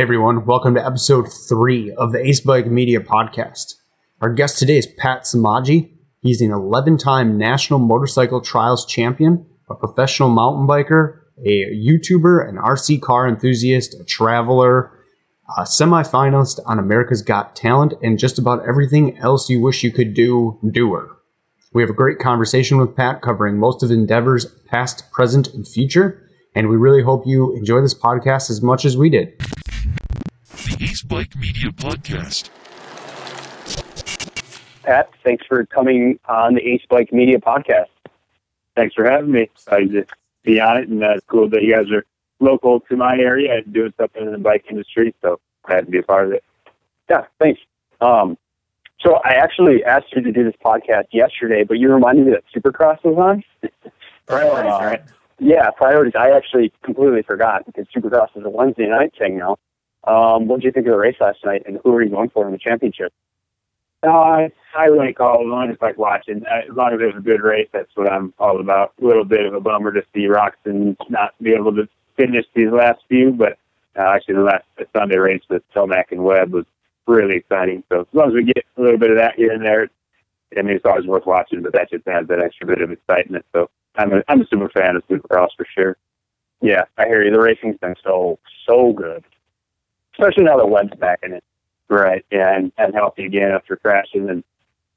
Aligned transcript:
Hey 0.00 0.04
everyone, 0.04 0.46
welcome 0.46 0.76
to 0.76 0.86
episode 0.86 1.30
three 1.30 1.92
of 1.92 2.12
the 2.12 2.26
Ace 2.26 2.40
Bike 2.40 2.64
Media 2.64 3.00
Podcast. 3.00 3.74
Our 4.22 4.32
guest 4.32 4.58
today 4.58 4.78
is 4.78 4.86
Pat 4.86 5.24
Smage. 5.24 5.90
He's 6.22 6.40
an 6.40 6.52
11 6.52 6.96
time 6.96 7.36
National 7.36 7.78
Motorcycle 7.78 8.40
Trials 8.40 8.86
champion, 8.86 9.44
a 9.68 9.74
professional 9.74 10.30
mountain 10.30 10.66
biker, 10.66 11.18
a 11.44 11.76
YouTuber, 11.76 12.48
an 12.48 12.56
RC 12.56 13.02
car 13.02 13.28
enthusiast, 13.28 13.94
a 14.00 14.04
traveler, 14.04 14.90
a 15.58 15.64
semifinalist 15.64 16.60
on 16.64 16.78
America's 16.78 17.20
Got 17.20 17.54
Talent, 17.54 17.92
and 18.02 18.18
just 18.18 18.38
about 18.38 18.66
everything 18.66 19.18
else 19.18 19.50
you 19.50 19.60
wish 19.60 19.82
you 19.82 19.92
could 19.92 20.14
do, 20.14 20.58
doer. 20.70 21.14
We 21.74 21.82
have 21.82 21.90
a 21.90 21.92
great 21.92 22.18
conversation 22.18 22.78
with 22.78 22.96
Pat 22.96 23.20
covering 23.20 23.58
most 23.58 23.82
of 23.82 23.90
endeavors, 23.90 24.46
past, 24.46 25.12
present, 25.12 25.48
and 25.48 25.68
future, 25.68 26.26
and 26.54 26.70
we 26.70 26.78
really 26.78 27.02
hope 27.02 27.26
you 27.26 27.54
enjoy 27.54 27.82
this 27.82 27.92
podcast 27.92 28.48
as 28.48 28.62
much 28.62 28.86
as 28.86 28.96
we 28.96 29.10
did. 29.10 29.34
The 30.64 30.76
Ace 30.82 31.02
Bike 31.02 31.34
Media 31.36 31.70
Podcast. 31.70 32.50
Pat, 34.82 35.10
thanks 35.24 35.44
for 35.46 35.64
coming 35.66 36.18
on 36.28 36.54
the 36.54 36.60
Ace 36.66 36.82
Bike 36.88 37.12
Media 37.12 37.38
Podcast. 37.38 37.86
Thanks 38.76 38.94
for 38.94 39.04
having 39.08 39.30
me. 39.32 39.42
Excited 39.42 39.92
to 39.92 40.06
be 40.42 40.60
on 40.60 40.76
it, 40.78 40.88
and 40.88 41.02
uh, 41.02 41.10
it's 41.16 41.26
cool 41.26 41.48
that 41.50 41.62
you 41.62 41.74
guys 41.74 41.90
are 41.90 42.04
local 42.40 42.80
to 42.80 42.96
my 42.96 43.16
area 43.18 43.56
and 43.58 43.72
doing 43.72 43.92
something 43.98 44.22
in 44.22 44.32
the 44.32 44.38
bike 44.38 44.64
industry. 44.70 45.14
So 45.22 45.38
glad 45.64 45.86
to 45.86 45.90
be 45.90 45.98
a 45.98 46.02
part 46.02 46.26
of 46.26 46.32
it. 46.32 46.44
Yeah, 47.08 47.24
thanks. 47.38 47.60
Um, 48.00 48.36
so 49.00 49.16
I 49.24 49.30
actually 49.34 49.84
asked 49.84 50.06
you 50.14 50.22
to 50.22 50.32
do 50.32 50.44
this 50.44 50.54
podcast 50.64 51.06
yesterday, 51.12 51.64
but 51.64 51.78
you 51.78 51.92
reminded 51.92 52.26
me 52.26 52.32
that 52.32 52.44
Supercross 52.54 53.02
was 53.04 53.16
on. 53.18 53.70
Priorities, 54.26 54.72
Uh, 54.72 54.78
right? 54.84 55.02
Yeah, 55.38 55.70
priorities. 55.70 56.14
I 56.18 56.30
actually 56.30 56.72
completely 56.82 57.22
forgot 57.22 57.64
because 57.66 57.86
Supercross 57.94 58.28
is 58.36 58.44
a 58.44 58.50
Wednesday 58.50 58.86
night 58.88 59.12
thing 59.18 59.38
now. 59.38 59.56
Um, 60.04 60.48
what 60.48 60.60
did 60.60 60.64
you 60.66 60.72
think 60.72 60.86
of 60.86 60.92
the 60.92 60.98
race 60.98 61.16
last 61.20 61.44
night, 61.44 61.62
and 61.66 61.78
who 61.84 61.94
are 61.94 62.02
you 62.02 62.10
going 62.10 62.30
for 62.30 62.46
in 62.46 62.52
the 62.52 62.58
championship? 62.58 63.12
No, 64.02 64.12
I, 64.12 64.50
I 64.74 64.88
like 64.88 65.20
all 65.20 65.42
along. 65.42 65.70
It's 65.70 65.82
like 65.82 65.98
watching. 65.98 66.42
Uh, 66.46 66.70
As 66.70 66.74
long 66.74 66.94
as 66.94 66.98
there's 66.98 67.16
a 67.16 67.20
good 67.20 67.42
race, 67.42 67.68
that's 67.72 67.94
what 67.94 68.10
I'm 68.10 68.32
all 68.38 68.58
about. 68.58 68.94
A 69.00 69.04
little 69.04 69.24
bit 69.24 69.44
of 69.44 69.52
a 69.52 69.60
bummer 69.60 69.92
to 69.92 70.02
see 70.14 70.26
Roczen 70.26 70.96
not 71.10 71.34
be 71.42 71.52
able 71.52 71.74
to 71.76 71.86
finish 72.16 72.46
these 72.54 72.70
last 72.70 73.02
few, 73.08 73.30
but 73.30 73.58
uh, 73.98 74.12
actually 74.14 74.36
the 74.36 74.42
last 74.42 74.64
the 74.78 74.86
Sunday 74.96 75.18
race 75.18 75.42
with 75.50 75.62
Tomac 75.74 76.12
and 76.12 76.24
Webb 76.24 76.52
was 76.52 76.64
really 77.06 77.36
exciting. 77.36 77.82
So 77.90 78.00
as 78.00 78.06
long 78.14 78.28
as 78.28 78.34
we 78.34 78.44
get 78.44 78.64
a 78.78 78.80
little 78.80 78.98
bit 78.98 79.10
of 79.10 79.18
that 79.18 79.34
here 79.34 79.52
and 79.52 79.64
there, 79.64 79.90
I 80.56 80.62
mean, 80.62 80.76
it's 80.76 80.84
always 80.84 81.06
worth 81.06 81.26
watching, 81.26 81.62
but 81.62 81.72
that 81.74 81.90
just 81.90 82.08
adds 82.08 82.28
that 82.28 82.42
extra 82.42 82.66
bit 82.66 82.80
of 82.80 82.90
excitement. 82.90 83.44
So 83.52 83.68
I'm 83.96 84.12
a, 84.14 84.22
I'm 84.28 84.40
a 84.40 84.46
super 84.46 84.68
fan 84.70 84.96
of 84.96 85.06
Supercross 85.08 85.48
for 85.56 85.66
sure. 85.76 85.96
Yeah, 86.62 86.84
I 86.96 87.06
hear 87.06 87.22
you. 87.22 87.30
The 87.30 87.40
racing's 87.40 87.78
been 87.78 87.94
so 88.02 88.38
so 88.66 88.92
good, 88.92 89.24
especially 90.20 90.44
now 90.44 90.56
that 90.58 90.68
Webb's 90.68 90.94
back 90.96 91.20
in 91.22 91.32
it. 91.32 91.44
Right, 91.88 92.24
yeah, 92.30 92.56
and, 92.56 92.70
and 92.78 92.94
healthy 92.94 93.24
again 93.24 93.50
after 93.50 93.76
crashing. 93.76 94.30
And 94.30 94.44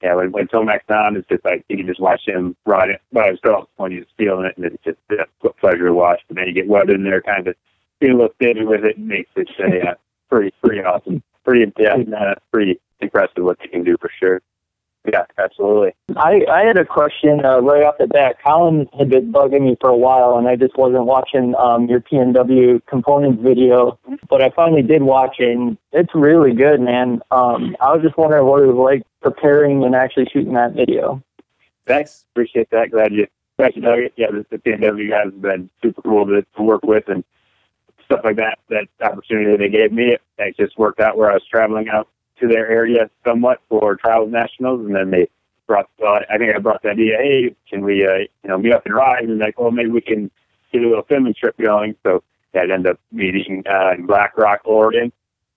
yeah, 0.04 0.14
when, 0.14 0.32
when 0.32 0.48
Tomac's 0.48 0.90
on, 0.90 1.16
it's 1.16 1.28
just 1.28 1.44
like 1.44 1.66
you 1.68 1.78
can 1.78 1.88
just 1.88 2.00
watch 2.00 2.22
him 2.26 2.56
ride 2.66 2.90
it 2.92 3.02
by 3.12 3.28
himself 3.28 3.68
when 3.78 3.92
he's 3.92 4.06
feeling 4.16 4.46
it, 4.46 4.58
and 4.58 4.66
it's 4.66 4.84
just 4.84 5.00
a 5.10 5.50
pleasure 5.54 5.88
to 5.88 5.94
watch. 5.94 6.22
But 6.28 6.38
then 6.38 6.48
you 6.48 6.54
get 6.54 6.68
Webb 6.68 6.90
in 6.90 7.04
there, 7.04 7.22
kind 7.22 7.48
of 7.48 7.56
being 8.00 8.14
a 8.14 8.16
little 8.16 8.34
steady 8.36 8.64
with 8.64 8.84
it, 8.84 9.00
makes 9.00 9.32
it 9.36 9.50
uh, 9.60 9.68
yeah, 9.74 9.94
pretty 10.30 10.54
pretty 10.64 10.84
awesome, 10.84 11.24
pretty 11.44 11.72
yeah, 11.80 11.96
uh, 12.16 12.36
pretty 12.52 12.80
impressive 13.00 13.44
what 13.44 13.58
they 13.60 13.68
can 13.68 13.84
do 13.84 13.98
for 14.00 14.12
sure. 14.20 14.42
Yeah, 15.06 15.26
absolutely. 15.38 15.94
I, 16.16 16.42
I 16.50 16.62
had 16.64 16.78
a 16.78 16.86
question 16.86 17.44
uh, 17.44 17.60
right 17.60 17.84
off 17.84 17.96
the 18.00 18.08
bat. 18.08 18.38
Colin 18.42 18.88
had 18.98 19.10
been 19.10 19.34
bugging 19.34 19.64
me 19.64 19.78
for 19.82 19.90
a 19.90 19.98
while, 19.98 20.38
and 20.38 20.48
I 20.48 20.56
just 20.56 20.78
wasn't 20.78 21.06
watching 21.06 21.54
um, 21.56 21.88
your 21.88 22.00
PNW 22.00 22.86
components 22.86 23.44
video. 23.44 24.00
But 24.30 24.42
I 24.42 24.50
finally 24.52 24.82
did 24.82 25.04
watch 25.04 25.38
it, 25.40 25.58
and 25.58 25.78
it's 25.92 26.16
really 26.16 26.54
good, 26.54 26.80
man. 26.80 27.22
Um, 27.32 27.76
I 27.82 27.92
was 27.92 28.02
just 28.02 28.18
wondering 28.18 28.46
what 28.46 28.64
it 28.64 28.68
was 28.68 28.78
like 28.78 29.04
preparing 29.22 29.84
and 29.84 29.94
actually 29.94 30.28
shooting 30.32 30.54
that 30.54 30.74
video. 30.74 31.22
Thanks, 31.86 32.26
appreciate 32.32 32.70
that. 32.70 32.92
Glad 32.92 33.12
you 33.12 33.28
dug 33.58 34.00
it. 34.00 34.14
Yeah, 34.16 34.28
the, 34.32 34.46
the 34.50 34.58
PNW 34.58 35.10
guys 35.10 35.26
have 35.26 35.42
been 35.42 35.70
super 35.82 36.02
cool 36.02 36.26
to, 36.28 36.46
to 36.56 36.64
work 36.64 36.84
with 36.84 37.10
and 37.10 37.26
stuff 38.06 38.22
like 38.24 38.38
that. 38.38 38.60
That 38.70 38.88
opportunity 39.02 39.58
they 39.58 39.70
gave 39.70 39.92
me, 39.92 40.18
it 40.38 40.58
just 40.58 40.78
worked 40.78 41.00
out 41.00 41.18
where 41.18 41.30
I 41.30 41.34
was 41.34 41.44
traveling 41.50 41.90
out 41.90 42.08
to 42.44 42.54
their 42.54 42.70
area 42.70 43.10
somewhat 43.26 43.62
for 43.70 43.96
Trials 43.96 44.32
Nationals, 44.32 44.86
and 44.86 44.96
then 44.96 45.12
they 45.12 45.30
brought. 45.68 45.90
Well, 46.00 46.20
I 46.30 46.38
think 46.38 46.56
I 46.56 46.60
brought 46.60 46.84
the 46.84 46.90
idea. 46.90 47.18
Hey, 47.18 47.56
can 47.70 47.84
we, 47.84 48.06
uh, 48.06 48.20
you 48.44 48.50
know, 48.50 48.58
meet 48.58 48.74
up 48.74 48.86
and 48.86 48.96
ride? 48.96 49.24
And 49.24 49.40
like, 49.40 49.60
well, 49.60 49.72
maybe 49.72 49.90
we 49.90 50.02
can 50.02 50.30
get 50.72 50.84
a 50.84 50.88
little 50.88 51.04
filming 51.04 51.34
trip 51.34 51.58
going. 51.58 51.96
So 52.04 52.24
that 52.54 52.70
ended 52.70 52.94
up 52.94 53.00
meeting 53.12 53.64
uh, 53.70 53.94
in 53.98 54.06
Black 54.06 54.38
Rock, 54.38 54.62
Oregon. 54.66 55.12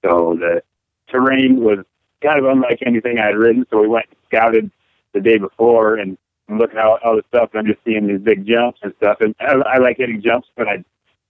So 0.05 0.37
the 0.39 0.63
terrain 1.11 1.61
was 1.61 1.85
kind 2.23 2.39
of 2.39 2.45
unlike 2.47 2.81
anything 2.87 3.19
I 3.19 3.27
had 3.27 3.37
ridden. 3.37 3.67
So 3.71 3.81
we 3.81 3.89
went 3.89 4.07
and 4.09 4.17
scouted 4.27 4.71
the 5.13 5.21
day 5.21 5.39
before 5.39 5.97
and 5.97 6.17
I'm 6.49 6.59
looking 6.59 6.79
at 6.79 6.85
all, 6.85 6.99
all 7.05 7.17
the 7.17 7.25
stuff. 7.29 7.51
And 7.53 7.61
I'm 7.61 7.67
just 7.67 7.85
seeing 7.85 8.07
these 8.07 8.21
big 8.21 8.47
jumps 8.47 8.81
and 8.83 8.95
stuff. 8.99 9.19
And 9.21 9.35
I, 9.41 9.55
I 9.55 9.79
like 9.79 9.97
hitting 9.99 10.23
jumps, 10.23 10.49
but 10.57 10.69
I 10.69 10.85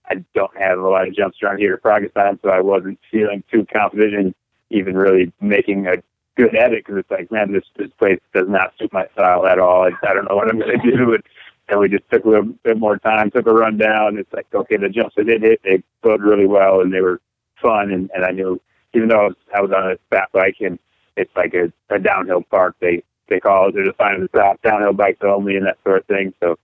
I 0.09 0.23
don't 0.33 0.55
have 0.57 0.79
a 0.79 0.87
lot 0.87 1.07
of 1.07 1.15
jumps 1.15 1.37
around 1.43 1.59
here 1.59 1.73
to 1.75 1.81
practice 1.81 2.11
on, 2.15 2.39
so 2.41 2.49
I 2.49 2.61
wasn't 2.61 2.99
feeling 3.11 3.43
too 3.51 3.65
confident 3.71 4.13
in 4.13 4.35
even 4.69 4.97
really 4.97 5.31
making 5.41 5.87
a 5.87 5.97
good 6.35 6.55
edit 6.55 6.85
because 6.85 6.99
it's 6.99 7.11
like, 7.11 7.31
man, 7.31 7.51
this 7.51 7.63
this 7.75 7.91
place 7.97 8.19
does 8.33 8.47
not 8.47 8.73
suit 8.79 8.93
my 8.93 9.07
style 9.13 9.45
at 9.45 9.59
all. 9.59 9.83
I, 9.83 9.91
I 10.07 10.13
don't 10.13 10.29
know 10.29 10.35
what 10.35 10.49
I'm 10.49 10.59
going 10.59 10.79
to 10.79 10.91
do. 10.91 11.13
And, 11.69 11.73
and 11.73 11.81
we 11.81 11.89
just 11.89 12.09
took 12.09 12.23
a 12.23 12.29
little 12.29 12.53
bit 12.63 12.77
more 12.77 12.97
time, 12.97 13.29
took 13.29 13.45
a 13.45 13.51
run 13.51 13.77
down. 13.77 14.17
It's 14.17 14.31
like, 14.31 14.47
okay, 14.53 14.77
the 14.77 14.87
jumps 14.87 15.15
I 15.19 15.23
did 15.23 15.41
hit, 15.41 15.59
they 15.65 15.83
flowed 16.01 16.21
really 16.21 16.45
well 16.45 16.79
and 16.79 16.93
they 16.93 17.01
were 17.01 17.19
fun. 17.61 17.91
And, 17.91 18.09
and 18.15 18.23
I 18.23 18.31
knew, 18.31 18.61
even 18.93 19.09
though 19.09 19.19
I 19.19 19.27
was, 19.27 19.35
I 19.53 19.61
was 19.61 19.71
on 19.71 19.91
a 19.91 19.97
fat 20.09 20.29
bike 20.31 20.55
and 20.61 20.79
it's 21.17 21.35
like 21.35 21.53
a, 21.53 21.73
a 21.93 21.99
downhill 21.99 22.43
park, 22.43 22.77
they 22.79 23.03
they 23.27 23.41
call 23.41 23.67
it. 23.67 23.73
They're 23.75 23.83
defining 23.83 24.29
stop 24.29 24.61
downhill 24.61 24.93
bikes 24.93 25.19
only 25.23 25.57
and 25.57 25.65
that 25.65 25.77
sort 25.83 25.99
of 25.99 26.05
thing. 26.05 26.33
So 26.39 26.57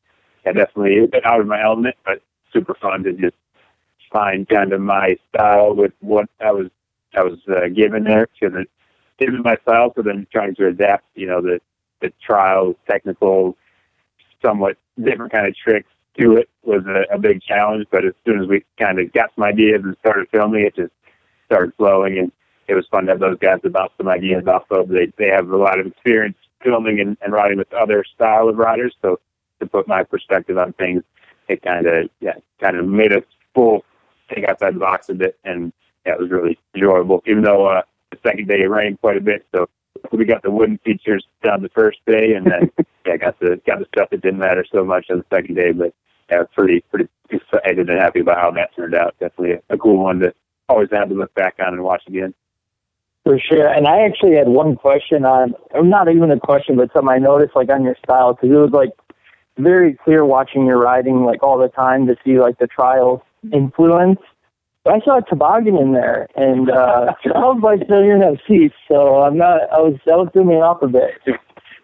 yeah, 0.46 0.54
definitely 0.54 1.04
a 1.04 1.08
bit 1.08 1.26
out 1.26 1.42
of 1.42 1.48
my 1.48 1.62
element, 1.62 1.98
but 2.06 2.22
super 2.54 2.76
fun 2.76 3.04
to 3.04 3.12
just 3.12 3.36
find 4.12 4.48
kind 4.48 4.72
of 4.72 4.80
my 4.80 5.18
style 5.30 5.74
with 5.76 5.92
what 6.00 6.30
I 6.40 6.52
was 6.52 6.68
I 7.16 7.24
was 7.24 7.40
uh, 7.48 7.68
given 7.70 8.04
there 8.04 8.28
to 8.42 8.50
the 8.50 8.66
given 9.20 9.42
my 9.44 9.58
style. 9.62 9.94
So 9.96 10.02
then 10.02 10.28
trying 10.32 10.56
to 10.56 10.68
adapt, 10.68 11.06
you 11.16 11.28
know, 11.28 11.42
the 11.42 11.60
the 12.02 12.12
trial 12.26 12.76
technical, 12.90 13.58
somewhat 14.42 14.78
different 15.02 15.32
kind 15.32 15.48
of 15.48 15.56
tricks 15.56 15.90
to 16.20 16.38
it 16.38 16.50
was 16.64 16.84
a, 16.86 17.16
a 17.16 17.18
big 17.18 17.42
challenge. 17.42 17.88
But 17.92 18.06
as 18.06 18.14
soon 18.26 18.42
as 18.42 18.48
we 18.48 18.64
kind 18.80 19.00
of 19.00 19.12
got 19.14 19.32
some 19.36 19.44
ideas 19.44 19.82
and 19.84 19.96
started 20.00 20.28
filming, 20.32 20.66
it 20.66 20.76
just 20.76 20.94
started 21.46 21.74
flowing 21.76 22.18
and 22.18 22.32
it 22.68 22.76
was 22.76 22.86
fun 22.90 23.06
to 23.06 23.12
have 23.12 23.20
those 23.20 23.38
guys 23.40 23.60
bounce 23.64 23.92
some 23.98 24.08
ideas 24.08 24.44
of. 24.48 24.88
They 24.88 25.12
they 25.18 25.28
have 25.28 25.50
a 25.50 25.58
lot 25.58 25.80
of 25.80 25.88
experience 25.88 26.38
filming 26.64 27.00
and, 27.00 27.18
and 27.22 27.34
riding 27.34 27.58
with 27.58 27.74
other 27.74 28.04
style 28.16 28.48
of 28.48 28.58
riders, 28.58 28.96
so 29.02 29.20
to 29.60 29.66
put 29.66 29.88
my 29.88 30.04
perspective 30.04 30.58
on 30.58 30.74
things, 30.74 31.04
it 31.48 31.62
kind 31.62 31.86
of 31.86 32.10
yeah 32.22 32.36
kind 32.62 32.78
of 32.78 32.88
made 32.88 33.14
us 33.14 33.24
full 33.54 33.84
think 34.30 34.48
outside 34.48 34.76
the 34.76 34.80
box 34.80 35.10
a 35.10 35.14
bit, 35.14 35.38
and 35.44 35.74
yeah, 36.06 36.14
it 36.14 36.20
was 36.20 36.32
really 36.32 36.58
enjoyable. 36.76 37.24
Even 37.26 37.44
though 37.44 37.68
uh, 37.68 37.82
the 38.12 38.18
second 38.26 38.48
day 38.48 38.62
it 38.62 38.70
rained 38.70 39.00
quite 39.02 39.18
a 39.18 39.22
bit, 39.22 39.46
so 39.54 39.68
we 40.12 40.26
got 40.26 40.44
the 40.44 40.52
wooden 40.52 40.78
features 40.80 41.26
down 41.44 41.62
the 41.62 41.70
first 41.70 42.00
day, 42.06 42.34
and 42.34 42.46
then 42.48 42.72
yeah, 43.06 43.18
got 43.18 43.40
the 43.40 43.60
got 43.66 43.80
the 43.80 43.86
stuff 43.94 44.10
that 44.12 44.22
didn't 44.22 44.40
matter 44.40 44.66
so 44.72 44.84
much 44.84 45.10
on 45.10 45.20
the 45.20 45.36
second 45.36 45.56
day. 45.56 45.72
But 45.72 45.94
yeah, 46.30 46.38
I 46.38 46.40
was 46.40 46.50
pretty 46.56 46.82
pretty 46.92 47.10
excited 47.30 47.90
and 47.90 48.00
happy 48.00 48.20
about 48.20 48.40
how 48.40 48.52
that 48.52 48.76
turned 48.76 48.96
out. 48.96 49.16
Definitely 49.20 49.62
a, 49.70 49.74
a 49.74 49.78
cool 49.78 50.04
one 50.04 50.20
to 50.20 50.34
always 50.70 50.90
have 50.92 51.10
to 51.10 51.16
look 51.16 51.34
back 51.34 51.56
on 51.60 51.74
and 51.74 51.84
watch 51.84 52.04
again. 52.08 52.34
For 53.24 53.40
sure. 53.40 53.68
And 53.68 53.88
I 53.88 54.02
actually 54.02 54.36
had 54.36 54.50
one 54.50 54.76
question 54.76 55.24
on, 55.24 55.56
or 55.72 55.84
not 55.84 56.10
even 56.10 56.30
a 56.32 56.40
question, 56.40 56.76
but 56.76 56.92
something 56.92 57.10
I 57.10 57.20
noticed 57.20 57.56
like 57.56 57.70
on 57.70 57.84
your 57.84 57.96
style 58.04 58.34
because 58.34 58.50
it 58.50 58.60
was 58.60 58.72
like 58.72 58.92
very 59.58 59.94
clear 59.94 60.26
watching 60.26 60.66
your 60.66 60.78
riding 60.78 61.24
like 61.24 61.42
all 61.42 61.58
the 61.58 61.70
time 61.70 62.08
to 62.08 62.16
see 62.26 62.40
like 62.40 62.58
the 62.58 62.68
trial 62.68 63.24
influence. 63.54 64.20
I 64.86 65.00
saw 65.06 65.20
a 65.20 65.22
toboggan 65.22 65.78
in 65.78 65.94
there, 65.94 66.28
and 66.36 66.70
uh, 66.70 67.14
trial 67.24 67.56
bikes 67.56 67.88
don't 67.88 68.06
even 68.06 68.22
have 68.22 68.38
seats, 68.48 68.76
so 68.90 69.22
I'm 69.22 69.38
not. 69.38 69.62
I 69.72 69.80
was 69.80 69.96
that 70.06 70.18
was 70.18 70.28
threw 70.34 70.44
me 70.44 70.56
off 70.56 70.82
a 70.82 70.88
bit. 70.88 71.22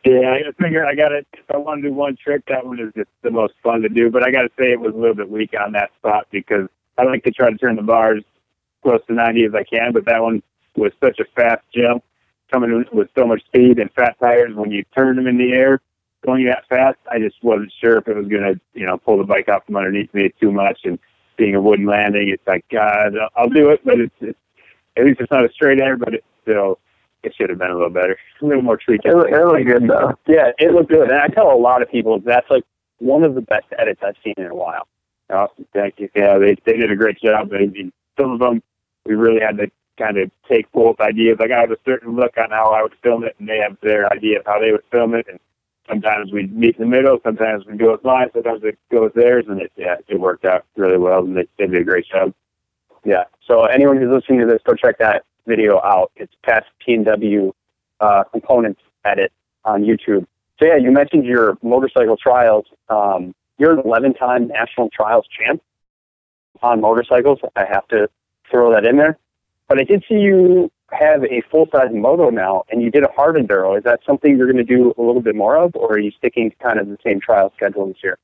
Yeah, 0.05 0.33
I 0.33 0.63
figure 0.63 0.85
I 0.85 0.95
got 0.95 1.11
it. 1.11 1.27
I 1.53 1.57
want 1.57 1.81
to 1.81 1.89
do 1.89 1.93
one 1.93 2.15
trick, 2.15 2.43
that 2.47 2.65
one 2.65 2.79
is 2.79 2.91
just 2.95 3.09
the 3.21 3.31
most 3.31 3.53
fun 3.61 3.81
to 3.81 3.89
do. 3.89 4.09
But 4.09 4.23
I 4.23 4.31
got 4.31 4.43
to 4.43 4.49
say, 4.57 4.71
it 4.71 4.79
was 4.79 4.93
a 4.93 4.97
little 4.97 5.15
bit 5.15 5.29
weak 5.29 5.53
on 5.59 5.73
that 5.73 5.91
spot 5.97 6.27
because 6.31 6.69
I 6.97 7.03
like 7.03 7.23
to 7.25 7.31
try 7.31 7.51
to 7.51 7.57
turn 7.57 7.75
the 7.75 7.81
bars 7.81 8.23
close 8.81 9.01
to 9.07 9.13
90 9.13 9.45
as 9.45 9.55
I 9.55 9.63
can. 9.63 9.91
But 9.91 10.05
that 10.05 10.21
one 10.21 10.41
was 10.75 10.93
such 11.03 11.19
a 11.19 11.25
fast 11.35 11.63
jump, 11.75 12.03
coming 12.51 12.85
with 12.93 13.09
so 13.17 13.27
much 13.27 13.43
speed 13.45 13.77
and 13.79 13.91
fat 13.91 14.15
tires. 14.19 14.55
When 14.55 14.71
you 14.71 14.85
turn 14.95 15.17
them 15.17 15.27
in 15.27 15.37
the 15.37 15.51
air, 15.51 15.81
going 16.25 16.45
that 16.45 16.67
fast, 16.69 16.97
I 17.11 17.19
just 17.19 17.35
wasn't 17.43 17.73
sure 17.81 17.97
if 17.97 18.07
it 18.07 18.15
was 18.15 18.27
going 18.27 18.43
to, 18.43 18.59
you 18.73 18.85
know, 18.85 18.97
pull 18.97 19.17
the 19.17 19.25
bike 19.25 19.49
out 19.49 19.65
from 19.65 19.75
underneath 19.75 20.13
me 20.13 20.33
too 20.39 20.51
much. 20.51 20.79
And 20.85 20.97
being 21.39 21.55
a 21.55 21.61
wooden 21.61 21.85
landing, 21.87 22.29
it's 22.29 22.45
like, 22.45 22.65
God, 22.71 23.13
I'll 23.35 23.49
do 23.49 23.69
it, 23.69 23.79
but 23.83 23.99
it's, 23.99 24.13
it's 24.19 24.37
at 24.97 25.05
least 25.05 25.21
it's 25.21 25.31
not 25.31 25.45
a 25.45 25.51
straight 25.51 25.79
air, 25.79 25.97
but 25.97 26.13
it's 26.13 26.25
still 26.43 26.77
it 27.23 27.33
should 27.35 27.49
have 27.49 27.57
been 27.59 27.71
a 27.71 27.73
little 27.73 27.89
better, 27.89 28.17
a 28.41 28.45
little 28.45 28.61
more 28.61 28.77
tweaking. 28.77 29.11
It, 29.11 29.15
looked- 29.15 29.31
it 29.31 29.45
looked 29.45 29.65
good 29.65 29.87
though. 29.89 30.13
Yeah, 30.27 30.51
it 30.59 30.71
looked 30.73 30.89
good. 30.89 31.09
And 31.09 31.19
I 31.19 31.27
tell 31.27 31.51
a 31.51 31.57
lot 31.57 31.81
of 31.81 31.89
people 31.89 32.19
that's 32.19 32.49
like 32.49 32.63
one 32.99 33.23
of 33.23 33.33
the 33.35 33.41
best 33.41 33.65
edits 33.77 34.01
I've 34.03 34.15
seen 34.23 34.35
in 34.37 34.45
a 34.47 34.55
while. 34.55 34.87
Awesome, 35.29 35.65
thank 35.73 35.95
you. 35.99 36.09
Yeah, 36.15 36.37
they 36.37 36.55
they 36.65 36.73
did 36.77 36.91
a 36.91 36.95
great 36.95 37.19
job. 37.19 37.51
I 37.53 37.65
mean, 37.65 37.91
some 38.19 38.31
of 38.31 38.39
them 38.39 38.61
we 39.05 39.15
really 39.15 39.39
had 39.41 39.57
to 39.57 39.71
kind 39.97 40.17
of 40.17 40.31
take 40.49 40.71
both 40.71 40.99
ideas. 40.99 41.37
Like 41.39 41.51
I 41.51 41.59
have 41.59 41.71
a 41.71 41.77
certain 41.85 42.15
look 42.15 42.37
on 42.37 42.49
how 42.51 42.71
I 42.71 42.81
would 42.81 42.95
film 43.03 43.23
it, 43.23 43.35
and 43.39 43.47
they 43.47 43.57
have 43.59 43.77
their 43.81 44.11
idea 44.11 44.39
of 44.39 44.45
how 44.45 44.59
they 44.59 44.71
would 44.71 44.83
film 44.91 45.13
it. 45.13 45.27
And 45.29 45.39
sometimes 45.89 46.31
we 46.31 46.47
meet 46.47 46.77
in 46.77 46.83
the 46.83 46.89
middle, 46.89 47.19
sometimes 47.23 47.65
we 47.65 47.75
go 47.77 47.91
with 47.91 48.03
mine, 48.03 48.27
sometimes 48.33 48.61
we 48.61 48.73
go 48.91 49.03
with 49.03 49.13
theirs, 49.13 49.45
and 49.49 49.61
it 49.61 49.71
yeah, 49.75 49.95
it 50.07 50.19
worked 50.19 50.45
out 50.45 50.65
really 50.77 50.97
well, 50.97 51.19
and 51.19 51.35
they, 51.35 51.47
they 51.57 51.67
did 51.67 51.81
a 51.81 51.83
great 51.83 52.05
job. 52.07 52.33
Yeah. 53.03 53.23
So 53.45 53.65
anyone 53.65 53.97
who's 53.97 54.11
listening 54.11 54.39
to 54.41 54.45
this, 54.45 54.61
go 54.63 54.73
check 54.73 54.99
that 54.99 55.25
video 55.47 55.81
out. 55.81 56.11
It's 56.15 56.33
past 56.43 56.67
PNW 56.87 57.51
uh, 57.99 58.23
components 58.31 58.81
edit 59.03 59.31
on 59.65 59.83
YouTube. 59.83 60.25
So 60.59 60.65
yeah, 60.65 60.77
you 60.77 60.91
mentioned 60.91 61.25
your 61.25 61.57
motorcycle 61.61 62.17
trials. 62.17 62.65
Um, 62.89 63.33
you're 63.57 63.77
an 63.77 63.83
11-time 63.83 64.47
national 64.47 64.89
trials 64.89 65.25
champ 65.27 65.61
on 66.61 66.81
motorcycles. 66.81 67.39
I 67.55 67.65
have 67.65 67.87
to 67.89 68.09
throw 68.49 68.71
that 68.73 68.85
in 68.85 68.97
there. 68.97 69.17
But 69.67 69.79
I 69.79 69.83
did 69.83 70.03
see 70.07 70.15
you 70.15 70.71
have 70.91 71.23
a 71.25 71.41
full-size 71.49 71.89
moto 71.91 72.29
now, 72.29 72.63
and 72.69 72.81
you 72.81 72.91
did 72.91 73.03
a 73.03 73.11
hard 73.11 73.35
enduro. 73.35 73.77
Is 73.77 73.83
that 73.83 74.01
something 74.05 74.37
you're 74.37 74.51
going 74.51 74.65
to 74.65 74.75
do 74.75 74.93
a 74.97 75.01
little 75.01 75.21
bit 75.21 75.35
more 75.35 75.57
of, 75.57 75.75
or 75.75 75.93
are 75.93 75.99
you 75.99 76.11
sticking 76.11 76.51
to 76.51 76.55
kind 76.57 76.79
of 76.79 76.87
the 76.87 76.97
same 77.03 77.19
trial 77.19 77.51
schedule 77.55 77.87
this 77.87 77.97
year? 78.03 78.17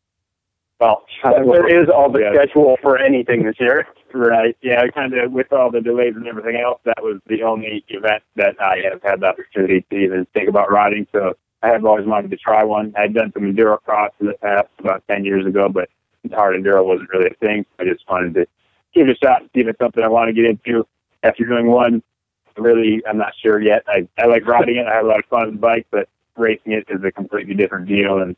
Well, 0.80 1.06
uh, 1.24 1.32
there 1.44 1.68
is 1.84 1.90
all 1.90 2.10
the 2.10 2.20
Yeah. 2.20 2.34
schedule 2.34 2.78
for 2.82 2.98
anything 2.98 3.44
this 3.44 3.60
year. 3.60 3.88
Right. 4.14 4.58
Yeah, 4.62 4.86
kind 4.88 5.14
of 5.14 5.32
with 5.32 5.52
all 5.54 5.72
the 5.72 5.82
delays 5.82 6.16
and 6.16 6.28
everything 6.28 6.58
else, 6.58 6.82
that 6.84 7.02
was 7.02 7.22
the 7.28 7.44
only 7.44 7.84
event 7.88 8.24
that 8.36 8.62
I 8.62 8.82
have 8.90 9.02
had 9.02 9.22
the 9.22 9.28
opportunity 9.28 9.86
to 9.90 9.96
even 9.96 10.26
think 10.34 10.50
about 10.50 10.72
riding. 10.72 11.08
So 11.14 11.36
I 11.64 11.70
have 11.70 11.86
always 11.86 12.06
wanted 12.06 12.32
to 12.32 12.38
try 12.38 12.64
one. 12.64 12.94
I 12.98 13.04
had 13.04 13.14
done 13.14 13.32
some 13.34 13.44
enduro 13.44 13.82
cross 13.84 14.12
in 14.20 14.28
the 14.28 14.34
past 14.34 14.68
about 14.80 15.04
10 15.08 15.24
years 15.24 15.46
ago, 15.46 15.70
but 15.70 15.90
hard 16.34 16.62
enduro 16.62 16.86
wasn't 16.86 17.10
really 17.10 17.28
a 17.28 17.34
thing. 17.36 17.66
I 17.80 17.86
just 17.86 18.08
wanted 18.10 18.34
to 18.34 18.48
give 18.94 19.08
it 19.08 19.18
a 19.22 19.26
shot, 19.26 19.44
see 19.54 19.62
if 19.62 19.68
it's 19.68 19.80
something 19.80 20.04
I 20.04 20.08
want 20.08 20.30
to 20.30 20.34
get 20.34 20.46
into. 20.46 20.86
After 21.24 21.46
doing 21.46 21.68
one, 21.68 22.04
really, 22.58 23.02
I'm 23.08 23.18
not 23.18 23.34
sure 23.42 23.62
yet. 23.62 23.84
I, 23.88 24.08
I 24.18 24.26
like 24.26 24.48
riding 24.48 24.78
it. 24.78 24.88
I 24.88 24.96
have 24.96 25.06
a 25.06 25.08
lot 25.08 25.20
of 25.20 25.26
fun 25.26 25.44
on 25.44 25.52
the 25.54 25.60
bike, 25.60 25.88
but 25.92 26.10
racing 26.36 26.74
it 26.74 26.86
is 26.90 27.04
a 27.04 27.12
completely 27.12 27.54
different 27.54 27.88
deal. 27.88 28.20
And 28.20 28.36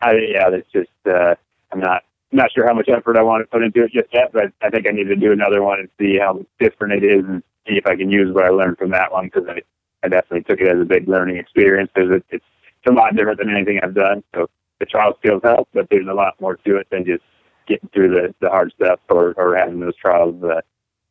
I, 0.00 0.12
yeah, 0.32 0.50
that's 0.50 0.70
just, 0.72 0.90
uh, 1.06 1.34
I'm 1.72 1.80
not 1.80 2.02
not 2.32 2.52
sure 2.52 2.66
how 2.66 2.74
much 2.74 2.88
effort 2.88 3.16
I 3.16 3.22
want 3.22 3.42
to 3.42 3.46
put 3.46 3.62
into 3.62 3.84
it 3.84 3.92
just 3.92 4.12
yet, 4.12 4.32
but 4.32 4.52
I 4.60 4.68
think 4.68 4.86
I 4.86 4.90
need 4.90 5.08
to 5.08 5.16
do 5.16 5.32
another 5.32 5.62
one 5.62 5.78
and 5.78 5.88
see 5.98 6.18
how 6.18 6.44
different 6.58 7.02
it 7.02 7.04
is 7.04 7.24
and 7.24 7.42
see 7.66 7.76
if 7.76 7.86
I 7.86 7.96
can 7.96 8.10
use 8.10 8.34
what 8.34 8.44
I 8.44 8.50
learned 8.50 8.78
from 8.78 8.90
that 8.90 9.12
one 9.12 9.26
because 9.26 9.48
I, 9.48 9.62
I 10.04 10.08
definitely 10.08 10.42
took 10.42 10.60
it 10.60 10.68
as 10.68 10.80
a 10.80 10.84
big 10.84 11.08
learning 11.08 11.36
experience. 11.36 11.90
There's 11.94 12.10
a, 12.10 12.16
it's, 12.30 12.44
it's 12.44 12.90
a 12.90 12.92
lot 12.92 13.14
different 13.16 13.38
than 13.38 13.50
anything 13.50 13.80
I've 13.82 13.94
done. 13.94 14.22
So 14.34 14.48
the 14.80 14.86
trial 14.86 15.14
skills 15.18 15.40
help, 15.44 15.68
but 15.72 15.88
there's 15.90 16.08
a 16.08 16.14
lot 16.14 16.40
more 16.40 16.56
to 16.56 16.76
it 16.76 16.88
than 16.90 17.04
just 17.04 17.22
getting 17.66 17.88
through 17.90 18.10
the, 18.10 18.34
the 18.40 18.50
hard 18.50 18.72
stuff 18.76 19.00
or, 19.08 19.32
or 19.36 19.56
having 19.56 19.80
those 19.80 19.96
trials 19.96 20.42
uh, 20.44 20.60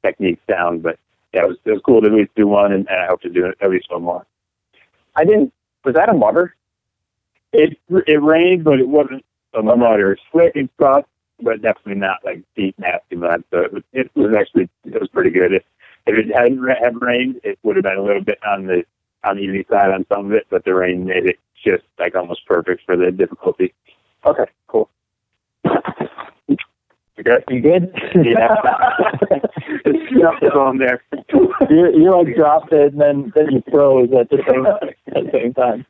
techniques 0.06 0.42
down. 0.48 0.80
But 0.80 1.00
yeah, 1.36 1.44
it 1.44 1.48
was, 1.50 1.58
it 1.66 1.72
was 1.72 1.82
cool 1.86 2.00
to 2.02 2.08
at 2.08 2.14
least 2.14 2.32
do 2.36 2.48
one 2.48 2.72
and, 2.72 2.88
and 2.88 3.02
I 3.02 3.08
hope 3.08 3.22
to 3.24 3.30
do 3.30 3.52
at 3.60 3.70
least 3.70 3.92
one 3.92 4.04
more. 4.04 4.26
I 5.16 5.26
didn't. 5.26 5.54
Was 5.84 5.96
that 5.96 6.10
a 6.10 6.14
mutter? 6.14 6.56
It 7.52 7.78
it 7.90 8.22
rained, 8.22 8.64
but 8.64 8.80
it 8.80 8.88
wasn't 8.88 9.26
a 9.54 9.62
mud 9.62 10.00
or 10.00 10.18
slick 10.32 10.56
and 10.56 10.70
stuff, 10.76 11.06
but 11.42 11.62
definitely 11.62 11.96
not 11.96 12.20
like 12.24 12.42
deep 12.56 12.80
nasty 12.80 13.18
mud. 13.18 13.44
So 13.52 13.60
it 13.60 13.74
was, 13.74 13.84
it 13.92 14.12
was 14.16 14.34
actually 14.38 14.70
it 14.86 15.00
was 15.00 15.10
pretty 15.10 15.30
good. 15.30 15.54
If 15.54 15.64
if 16.08 16.18
it 16.18 16.34
hadn't 16.34 16.66
had 16.68 17.02
rained, 17.02 17.42
it 17.44 17.60
would 17.64 17.76
have 17.76 17.84
been 17.84 17.98
a 17.98 18.04
little 18.04 18.24
bit 18.24 18.40
on 18.46 18.68
the 18.68 18.84
on 19.26 19.36
the 19.36 19.44
easy 19.44 19.66
side 19.70 19.92
on 19.92 20.06
some 20.08 20.28
of 20.28 20.32
it, 20.32 20.48
but 20.50 20.64
the 20.64 20.74
rain 20.74 21.06
made 21.06 21.26
it 21.26 21.40
just 21.64 21.84
like 22.00 22.16
almost 22.16 22.46
perfect 22.46 22.84
for 22.86 22.96
the 22.96 23.12
difficulty. 23.12 23.74
Okay, 24.26 24.46
cool. 24.68 24.90
Okay. 27.18 27.44
You 27.50 27.62
good? 27.62 27.94
Yeah. 28.24 28.56
It's 29.86 30.12
enough 30.12 30.42
is 30.42 30.52
on 30.52 30.78
there. 30.78 31.04
you 31.70 31.92
you 31.94 32.12
like 32.12 32.36
dropped 32.36 32.74
it 32.74 32.94
and 32.94 33.02
then 33.02 33.32
then 33.36 33.52
you 33.52 33.64
froze 33.72 34.10
at 34.20 34.30
the 34.30 34.42
same 34.48 34.66
at 34.66 35.32
the 35.32 35.32
same 35.32 35.54
time. 35.54 35.86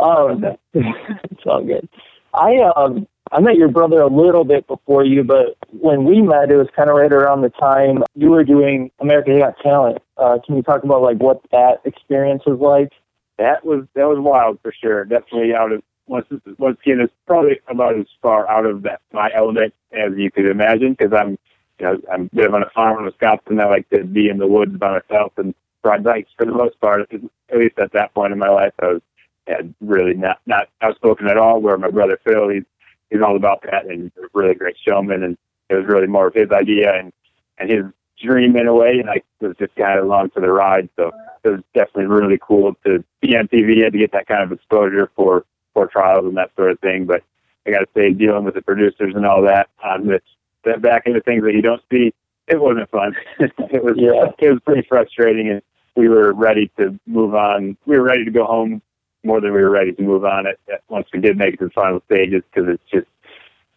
Um, 0.00 0.44
it's 0.72 1.46
all 1.46 1.62
good. 1.62 1.88
I 2.34 2.56
um 2.76 3.06
I 3.30 3.40
met 3.40 3.56
your 3.56 3.68
brother 3.68 4.00
a 4.00 4.06
little 4.06 4.44
bit 4.44 4.66
before 4.66 5.04
you, 5.04 5.22
but 5.22 5.56
when 5.78 6.04
we 6.04 6.22
met, 6.22 6.50
it 6.50 6.56
was 6.56 6.68
kind 6.74 6.88
of 6.88 6.96
right 6.96 7.12
around 7.12 7.42
the 7.42 7.50
time 7.50 8.02
you 8.14 8.30
were 8.30 8.44
doing 8.44 8.90
America's 9.00 9.38
Got 9.38 9.58
Talent. 9.62 9.98
Uh, 10.16 10.38
can 10.44 10.56
you 10.56 10.62
talk 10.62 10.82
about 10.82 11.02
like 11.02 11.18
what 11.18 11.42
that 11.52 11.80
experience 11.84 12.42
was 12.46 12.58
like? 12.58 12.92
that 13.38 13.64
was 13.64 13.84
that 13.94 14.04
was 14.04 14.18
wild 14.18 14.58
for 14.62 14.72
sure. 14.72 15.04
Definitely 15.04 15.54
out 15.54 15.72
of 15.72 15.82
once 16.06 16.26
once 16.58 16.78
again, 16.84 17.00
it's 17.00 17.12
probably 17.26 17.60
about 17.68 17.98
as 17.98 18.06
far 18.20 18.48
out 18.48 18.66
of 18.66 18.82
that 18.82 19.00
my 19.12 19.30
element 19.34 19.72
as 19.92 20.12
you 20.16 20.30
could 20.30 20.46
imagine 20.46 20.94
because 20.98 21.12
I'm 21.12 21.38
you 21.78 21.86
know 21.86 22.00
I'm 22.12 22.30
live 22.32 22.54
on 22.54 22.62
a 22.62 22.70
farm 22.70 22.98
in 22.98 23.04
Wisconsin. 23.04 23.60
I 23.60 23.66
like 23.66 23.88
to 23.90 24.04
be 24.04 24.28
in 24.28 24.38
the 24.38 24.46
woods 24.46 24.76
by 24.76 25.00
myself 25.00 25.32
and 25.36 25.54
ride 25.84 26.04
bikes 26.04 26.30
for 26.36 26.46
the 26.46 26.52
most 26.52 26.80
part. 26.80 27.10
At 27.12 27.58
least 27.58 27.78
at 27.78 27.92
that 27.92 28.14
point 28.14 28.32
in 28.32 28.38
my 28.38 28.48
life, 28.48 28.72
I 28.80 28.86
was 28.86 29.02
had 29.46 29.74
really 29.80 30.14
not 30.14 30.40
not 30.46 30.68
outspoken 30.82 31.28
at 31.28 31.38
all. 31.38 31.60
Where 31.60 31.78
my 31.78 31.90
brother 31.90 32.18
Phil, 32.24 32.48
he's 32.48 32.64
he's 33.10 33.22
all 33.22 33.36
about 33.36 33.62
that 33.62 33.86
and 33.86 34.12
a 34.18 34.26
really 34.34 34.54
great 34.54 34.76
showman, 34.86 35.22
and 35.22 35.36
it 35.68 35.74
was 35.74 35.86
really 35.86 36.06
more 36.06 36.26
of 36.28 36.34
his 36.34 36.50
idea 36.50 36.94
and 36.94 37.12
and 37.58 37.70
his 37.70 37.84
dream 38.22 38.56
in 38.56 38.66
a 38.66 38.74
way, 38.74 38.98
and 38.98 39.08
I 39.08 39.22
was 39.40 39.56
just 39.58 39.74
kind 39.76 39.98
of 39.98 40.04
along 40.04 40.30
for 40.30 40.40
the 40.40 40.50
ride. 40.50 40.88
So 40.96 41.12
it 41.44 41.50
was 41.50 41.60
definitely 41.74 42.06
really 42.06 42.38
cool 42.40 42.74
to 42.84 43.04
be 43.20 43.36
on 43.36 43.48
TV 43.48 43.84
and 43.84 43.92
to 43.92 43.98
get 43.98 44.12
that 44.12 44.26
kind 44.26 44.42
of 44.42 44.52
exposure 44.52 45.10
for 45.16 45.44
for 45.74 45.86
trials 45.86 46.24
and 46.24 46.36
that 46.36 46.50
sort 46.56 46.72
of 46.72 46.80
thing. 46.80 47.06
But 47.06 47.22
I 47.66 47.70
got 47.70 47.80
to 47.80 47.88
say, 47.94 48.12
dealing 48.12 48.44
with 48.44 48.54
the 48.54 48.62
producers 48.62 49.14
and 49.14 49.26
all 49.26 49.42
that 49.42 49.68
um, 49.84 49.90
on 49.90 50.06
this 50.06 50.22
that 50.68 50.82
back 50.82 51.02
into 51.06 51.20
things 51.20 51.42
that 51.44 51.54
you 51.54 51.62
don't 51.62 51.82
see, 51.90 52.12
it 52.46 52.60
wasn't 52.60 52.90
fun. 52.90 53.14
it 53.40 53.82
was 53.84 53.94
Yeah. 53.96 54.30
it 54.38 54.50
was 54.52 54.60
pretty 54.64 54.86
frustrating, 54.88 55.48
and 55.50 55.62
we 55.96 56.08
were 56.08 56.32
ready 56.32 56.70
to 56.78 56.98
move 57.06 57.34
on. 57.34 57.76
We 57.86 57.98
were 57.98 58.04
ready 58.04 58.24
to 58.24 58.30
go 58.30 58.44
home 58.44 58.82
more 59.24 59.40
than 59.40 59.52
we 59.52 59.60
were 59.60 59.70
ready 59.70 59.92
to 59.92 60.02
move 60.02 60.24
on. 60.24 60.46
At, 60.46 60.58
at 60.68 60.74
uh, 60.74 60.78
once 60.88 61.08
we 61.12 61.20
did 61.20 61.36
make 61.36 61.54
it 61.54 61.58
to 61.58 61.64
the 61.66 61.70
final 61.70 62.00
stages, 62.06 62.42
because 62.52 62.68
it's 62.68 62.90
just 62.90 63.06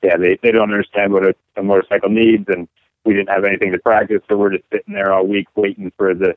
yeah, 0.04 0.18
they 0.18 0.38
they 0.42 0.52
don't 0.52 0.72
understand 0.72 1.14
what 1.14 1.26
a, 1.26 1.36
a 1.58 1.64
motorcycle 1.64 2.10
needs, 2.10 2.46
and 2.48 2.68
we 3.06 3.14
didn't 3.14 3.30
have 3.30 3.46
anything 3.46 3.72
to 3.72 3.80
practice, 3.80 4.22
so 4.30 4.38
we're 4.38 4.52
just 4.52 4.66
sitting 4.72 4.94
there 4.94 5.12
all 5.12 5.26
week 5.26 5.48
waiting 5.56 5.92
for 5.98 6.14
the 6.14 6.36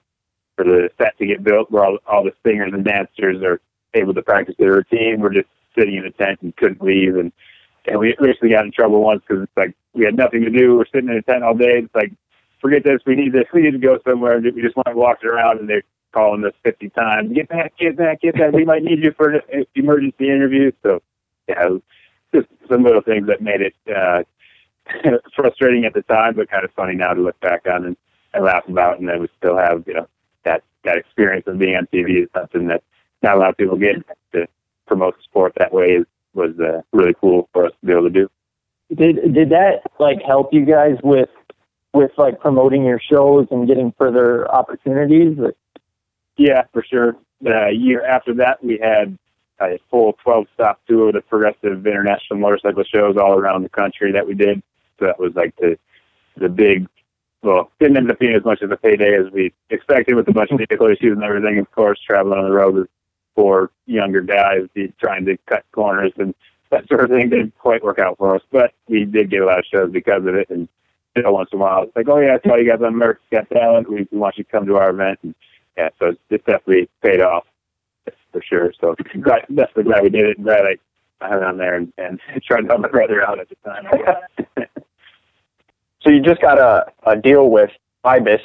for 0.57 0.65
the 0.65 0.89
set 0.99 1.17
to 1.19 1.27
get 1.27 1.45
built, 1.45 1.71
where 1.71 1.85
all 1.85 1.99
all 2.07 2.25
the 2.25 2.33
singers 2.45 2.73
and 2.73 2.85
dancers 2.85 3.43
are 3.43 3.61
able 3.95 4.15
to 4.15 4.23
practice 4.23 4.55
their 4.59 4.73
routine. 4.73 5.21
We're 5.21 5.33
just 5.35 5.49
sitting 5.79 5.97
in 5.97 6.05
a 6.07 6.11
tent 6.11 6.41
and 6.43 6.57
couldn't 6.57 6.83
leave, 6.83 7.17
and 7.17 7.33
and 7.87 7.99
we 7.99 8.15
actually 8.29 8.51
got 8.51 8.65
in 8.65 8.73
trouble 8.73 9.03
once 9.03 9.23
because 9.27 9.43
it's 9.45 9.57
like 9.57 9.75
we 9.95 10.05
had 10.05 10.17
nothing 10.17 10.43
to 10.43 10.51
do. 10.51 10.77
We're 10.77 10.87
sitting 10.87 11.09
in 11.09 11.17
a 11.17 11.23
tent 11.23 11.45
all 11.45 11.55
day. 11.55 11.83
It's 11.85 11.95
like 11.95 12.13
forget 12.61 12.85
this. 12.85 13.01
We 13.07 13.15
need 13.15 13.33
this. 13.33 13.45
We 13.53 13.63
need 13.63 13.73
to 13.73 13.79
go 13.79 13.99
somewhere. 14.09 14.41
We 14.41 14.63
just 14.63 14.77
went 14.77 14.89
and 14.89 14.97
walked 14.97 15.25
around, 15.25 15.61
and 15.61 15.69
they're 15.69 15.83
calling 16.13 16.45
us 16.45 16.55
50 16.63 16.91
times. 16.91 17.33
Get 17.35 17.49
back, 17.49 17.77
get 17.79 17.97
back, 17.97 18.21
get 18.21 18.35
back. 18.35 18.53
We 18.53 18.65
might 18.65 18.83
need 18.83 19.03
you 19.03 19.13
for 19.17 19.31
an 19.31 19.67
emergency 19.75 20.31
interview. 20.31 20.73
So 20.83 21.03
yeah, 21.49 21.69
just 22.35 22.49
some 22.69 22.83
little 22.83 23.03
things 23.03 23.27
that 23.27 23.43
made 23.43 23.61
it 23.61 23.75
uh, 23.95 24.23
frustrating 25.37 25.85
at 25.85 25.95
the 25.95 26.03
time, 26.03 26.35
but 26.37 26.51
kind 26.51 26.65
of 26.65 26.71
funny 26.73 26.95
now 26.95 27.13
to 27.13 27.21
look 27.21 27.39
back 27.41 27.67
on 27.67 27.85
and, 27.85 27.97
and 28.33 28.45
laugh 28.45 28.67
about. 28.69 28.99
And 28.99 29.09
then 29.09 29.21
we 29.21 29.29
still 29.37 29.57
have 29.57 29.85
you 29.87 29.95
know 29.95 30.09
that 30.45 30.63
that 30.85 30.97
experience 30.97 31.47
of 31.47 31.59
being 31.59 31.77
on 31.77 31.87
TV 31.93 32.23
is 32.23 32.29
something 32.35 32.69
that 32.69 32.83
not 33.23 33.37
a 33.37 33.41
lot 33.41 33.51
of 33.51 33.57
people 33.57 33.77
get 33.77 33.97
to 34.33 34.47
promote 34.87 35.17
the 35.17 35.23
sport 35.25 35.53
that 35.59 35.73
way 35.73 35.87
is 35.87 36.07
was 36.35 36.59
uh, 36.59 36.83
really 36.93 37.15
cool 37.21 37.49
for 37.53 37.67
us 37.67 37.73
to 37.81 37.87
be 37.87 37.93
able 37.93 38.05
to 38.05 38.11
do. 38.11 38.31
Did 38.95 39.35
did 39.35 39.51
that 39.51 39.83
like 39.99 40.23
help 40.23 40.53
you 40.53 40.65
guys 40.65 40.97
with 41.03 41.29
with 41.93 42.11
like 42.19 42.41
promoting 42.41 42.85
your 42.85 43.01
shows 43.01 43.47
and 43.51 43.67
getting 43.67 43.93
further 43.99 44.51
opportunities? 44.51 45.39
Yeah, 46.37 46.65
for 46.73 46.83
sure. 46.83 47.17
The 47.41 47.71
year 47.73 48.05
after 48.05 48.35
that, 48.35 48.63
we 48.63 48.79
had 48.83 49.17
a 49.61 49.79
full 49.91 50.15
12 50.23 50.47
stop 50.55 50.81
tour 50.89 51.09
of 51.09 51.15
the 51.15 51.21
progressive 51.23 51.87
international 51.87 52.39
motorcycle 52.39 52.85
shows 52.85 53.17
all 53.17 53.35
around 53.35 53.63
the 53.63 53.69
country 53.69 54.13
that 54.13 54.27
we 54.27 54.35
did. 54.35 54.63
So 54.99 55.07
that 55.07 55.19
was 55.19 55.33
like 55.35 55.55
the 55.57 55.79
the 56.37 56.49
big, 56.49 56.89
well, 57.43 57.71
didn't 57.79 57.97
end 57.97 58.11
up 58.11 58.19
being 58.19 58.35
as 58.35 58.45
much 58.45 58.61
of 58.61 58.71
a 58.73 58.77
payday 58.77 59.17
as 59.17 59.33
we 59.33 59.53
expected 59.71 60.17
with 60.17 60.29
a 60.29 60.33
bunch 60.33 60.51
of 60.51 60.59
vehicle 60.69 60.89
issues 60.89 61.13
and 61.13 61.23
everything. 61.23 61.59
Of 61.59 61.71
course, 61.71 62.01
traveling 62.05 62.39
on 62.39 62.45
the 62.45 62.55
road 62.55 62.75
with 62.75 62.89
four 63.35 63.71
younger 63.87 64.21
guys 64.21 64.69
trying 65.01 65.25
to 65.27 65.37
cut 65.49 65.65
corners 65.73 66.13
and 66.17 66.35
that 66.75 66.89
sort 66.89 67.05
of 67.05 67.11
thing 67.11 67.31
didn't 67.31 67.57
quite 67.59 67.83
work 67.83 67.99
out 67.99 68.19
for 68.19 68.35
us. 68.35 68.43
But 68.51 68.73
we 68.89 69.05
did 69.05 69.31
get 69.31 69.43
a 69.43 69.47
lot 69.47 69.59
of 69.59 69.65
shows 69.65 69.93
because 69.93 70.27
of 70.27 70.35
it. 70.35 70.51
And 70.51 70.69
you 71.17 71.23
know, 71.23 71.33
once 71.33 71.51
in 71.53 71.59
a 71.59 71.63
while, 71.63 71.85
it's 71.85 71.97
like, 71.97 72.09
oh 72.09 72.19
yeah, 72.19 72.37
I 72.37 72.49
saw 72.49 72.57
you 72.57 72.69
guys 72.69 72.81
on 72.81 72.95
America's 72.95 73.25
Got 73.31 73.49
Talent. 73.51 73.91
We, 73.91 74.07
want 74.13 74.37
you 74.37 74.45
to 74.45 74.51
come 74.51 74.67
to 74.67 74.77
our 74.77 74.91
event. 74.91 75.21
And 75.23 75.35
yeah, 75.77 75.89
so 75.99 76.17
it's 76.31 76.45
definitely 76.45 76.89
paid 77.03 77.21
off 77.21 77.47
for 78.33 78.43
sure. 78.43 78.73
So 78.81 78.95
definitely 78.95 79.85
glad 79.85 80.03
we 80.03 80.11
did 80.11 80.27
it 80.27 80.37
and 80.39 80.45
glad 80.45 80.63
I, 80.67 80.77
I 81.25 81.29
hung 81.29 81.43
on 81.43 81.59
there 81.59 81.77
and, 81.77 81.93
and 81.99 82.21
tried 82.47 82.63
to 82.63 82.67
help 82.67 82.81
my 82.81 82.89
brother 82.89 83.27
out 83.27 83.39
at 83.39 83.49
the 83.49 83.57
time. 83.65 84.67
So 86.05 86.11
you 86.11 86.21
just 86.21 86.43
got 86.43 86.59
a, 86.59 86.93
a 87.07 87.17
deal 87.17 87.49
with 87.49 87.71
Ibis, 88.05 88.43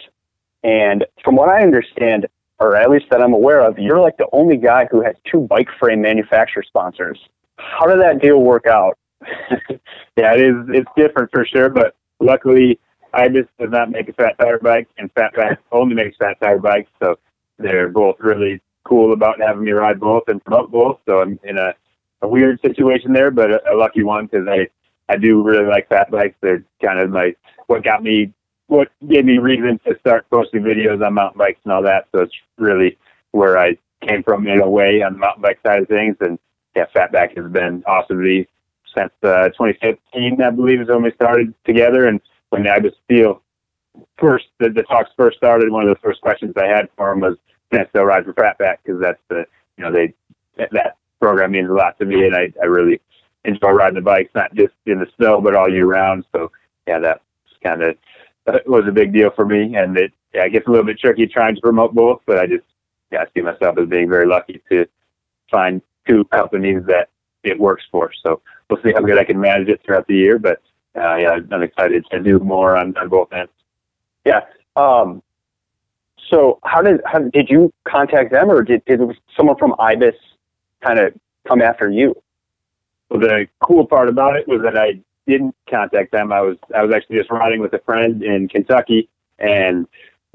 and 0.63 1.05
from 1.25 1.35
what 1.35 1.49
I 1.49 1.61
understand, 1.61 2.25
or 2.57 2.77
at 2.77 2.89
least 2.89 3.07
that 3.11 3.21
I'm 3.21 3.33
aware 3.33 3.59
of, 3.59 3.77
you're 3.77 3.99
like 3.99 4.15
the 4.15 4.29
only 4.31 4.55
guy 4.55 4.87
who 4.89 5.01
has 5.01 5.15
two 5.29 5.41
bike 5.41 5.67
frame 5.77 6.01
manufacturer 6.01 6.63
sponsors. 6.63 7.19
How 7.59 7.85
did 7.87 8.01
that 8.01 8.21
deal 8.21 8.41
work 8.41 8.65
out? 8.67 8.97
yeah, 9.69 10.33
it 10.33 10.41
is. 10.41 10.55
It's 10.69 10.89
different 10.95 11.29
for 11.31 11.45
sure, 11.45 11.69
but 11.69 11.95
luckily 12.19 12.79
Ibis 13.13 13.45
does 13.59 13.69
not 13.71 13.91
make 13.91 14.09
a 14.09 14.13
fat 14.13 14.37
tire 14.39 14.59
bike, 14.59 14.87
and 14.97 15.13
Fatback 15.13 15.57
only 15.71 15.95
makes 15.95 16.17
fat 16.17 16.37
tire 16.41 16.59
bikes. 16.59 16.91
So 17.01 17.17
they're 17.57 17.89
both 17.89 18.15
really 18.19 18.61
cool 18.85 19.13
about 19.13 19.41
having 19.41 19.63
me 19.63 19.71
ride 19.71 19.99
both 19.99 20.23
and 20.27 20.43
promote 20.43 20.71
both. 20.71 20.99
So 21.07 21.21
I'm 21.21 21.39
in 21.43 21.57
a, 21.57 21.73
a 22.21 22.27
weird 22.27 22.61
situation 22.61 23.13
there, 23.13 23.31
but 23.31 23.51
a, 23.51 23.73
a 23.73 23.75
lucky 23.75 24.03
one 24.03 24.27
because 24.27 24.47
I 24.47 24.67
I 25.11 25.17
do 25.17 25.41
really 25.41 25.65
like 25.65 25.89
fat 25.89 26.11
bikes. 26.11 26.35
They're 26.41 26.63
kind 26.83 26.99
of 26.99 27.11
like 27.11 27.37
what 27.67 27.83
got 27.83 28.03
me, 28.03 28.31
what 28.67 28.89
gave 29.07 29.25
me 29.25 29.39
reason 29.39 29.79
to 29.87 29.97
start 29.99 30.29
posting 30.29 30.61
videos 30.61 31.05
on 31.05 31.15
mountain 31.15 31.39
bikes 31.39 31.59
and 31.63 31.73
all 31.73 31.83
that. 31.83 32.07
So 32.11 32.21
it's 32.21 32.35
really 32.57 32.97
where 33.31 33.57
I 33.57 33.77
came 34.07 34.23
from 34.23 34.47
in 34.47 34.61
a 34.61 34.69
way 34.69 35.01
on 35.01 35.13
the 35.13 35.19
mountain 35.19 35.41
bike 35.41 35.59
side 35.65 35.81
of 35.81 35.87
things. 35.87 36.15
And 36.21 36.37
yeah, 36.79 36.85
Fatback 36.95 37.35
has 37.35 37.51
been 37.51 37.83
awesome 37.85 38.17
to 38.17 38.23
me 38.23 38.47
since 38.97 39.11
uh, 39.23 39.49
2015, 39.49 40.41
I 40.41 40.49
believe, 40.49 40.81
is 40.81 40.87
when 40.87 41.03
we 41.03 41.11
started 41.11 41.53
together. 41.65 42.07
And 42.07 42.21
when 42.49 42.67
I 42.67 42.77
was 42.79 42.93
still 43.03 43.41
first, 44.17 44.45
the, 44.59 44.69
the 44.69 44.83
talks 44.83 45.09
first 45.17 45.37
started, 45.37 45.71
one 45.71 45.87
of 45.87 45.89
the 45.89 46.01
first 46.01 46.21
questions 46.21 46.53
I 46.57 46.67
had 46.67 46.89
for 46.95 47.11
him 47.11 47.19
was, 47.19 47.37
can 47.71 47.81
I 47.81 47.89
still 47.89 48.03
ride 48.03 48.25
for 48.25 48.33
Fatback? 48.33 48.77
Because 48.83 49.01
that's 49.01 49.21
the, 49.29 49.45
you 49.77 49.83
know, 49.83 49.91
they, 49.91 50.13
that, 50.57 50.69
that 50.71 50.97
program 51.19 51.51
means 51.51 51.69
a 51.69 51.73
lot 51.73 51.99
to 51.99 52.05
me. 52.05 52.25
And 52.25 52.35
I, 52.35 52.51
I 52.61 52.65
really 52.65 53.01
enjoy 53.43 53.71
riding 53.71 53.95
the 53.95 54.01
bikes, 54.01 54.31
not 54.33 54.53
just 54.55 54.73
in 54.85 54.99
the 54.99 55.07
snow, 55.17 55.41
but 55.41 55.55
all 55.55 55.69
year 55.69 55.85
round. 55.85 56.25
So 56.33 56.51
yeah, 56.87 56.99
that 56.99 57.21
kind 57.63 57.83
of 57.83 57.97
uh, 58.47 58.59
was 58.65 58.85
a 58.87 58.91
big 58.91 59.13
deal 59.13 59.31
for 59.35 59.45
me. 59.45 59.75
And 59.75 59.97
it, 59.97 60.13
yeah, 60.33 60.45
it 60.45 60.51
gets 60.51 60.67
a 60.67 60.71
little 60.71 60.85
bit 60.85 60.99
tricky 60.99 61.27
trying 61.27 61.55
to 61.55 61.61
promote 61.61 61.93
both, 61.93 62.21
but 62.25 62.39
I 62.39 62.47
just, 62.47 62.65
yeah, 63.11 63.21
I 63.21 63.25
see 63.33 63.41
myself 63.41 63.77
as 63.77 63.89
being 63.89 64.09
very 64.09 64.25
lucky 64.25 64.61
to 64.69 64.85
find 65.51 65.81
two 66.09 66.25
companies 66.25 66.81
that 66.87 67.09
it 67.43 67.59
works 67.59 67.83
for. 67.91 68.11
So 68.23 68.41
we'll 68.69 68.81
see 68.81 68.91
how 68.93 69.01
good 69.01 69.17
I 69.17 69.23
can 69.23 69.39
manage 69.39 69.69
it 69.69 69.81
throughout 69.85 70.07
the 70.07 70.15
year. 70.15 70.39
But 70.39 70.61
uh, 70.95 71.15
yeah, 71.15 71.39
I'm 71.51 71.63
excited 71.63 72.05
to 72.11 72.19
do 72.19 72.39
more 72.39 72.75
on, 72.75 72.97
on 72.97 73.09
both 73.09 73.31
ends. 73.31 73.51
Yeah. 74.25 74.41
Um, 74.75 75.21
so 76.29 76.59
how 76.63 76.81
did 76.81 77.01
how 77.05 77.19
did 77.19 77.49
you 77.49 77.73
contact 77.87 78.31
them, 78.31 78.49
or 78.49 78.61
did 78.61 78.83
did 78.85 78.99
someone 79.35 79.57
from 79.57 79.73
Ibis 79.79 80.15
kind 80.81 80.99
of 80.99 81.13
come 81.47 81.61
after 81.61 81.89
you? 81.89 82.15
Well, 83.09 83.19
the 83.19 83.47
cool 83.61 83.85
part 83.87 84.09
about 84.09 84.35
it 84.35 84.47
was 84.47 84.61
that 84.61 84.77
I 84.77 84.99
didn't 85.27 85.55
contact 85.69 86.11
them. 86.11 86.31
I 86.31 86.41
was 86.41 86.57
I 86.75 86.83
was 86.83 86.93
actually 86.93 87.17
just 87.17 87.31
riding 87.31 87.61
with 87.61 87.73
a 87.73 87.79
friend 87.79 88.21
in 88.23 88.47
Kentucky, 88.47 89.09
and 89.39 89.87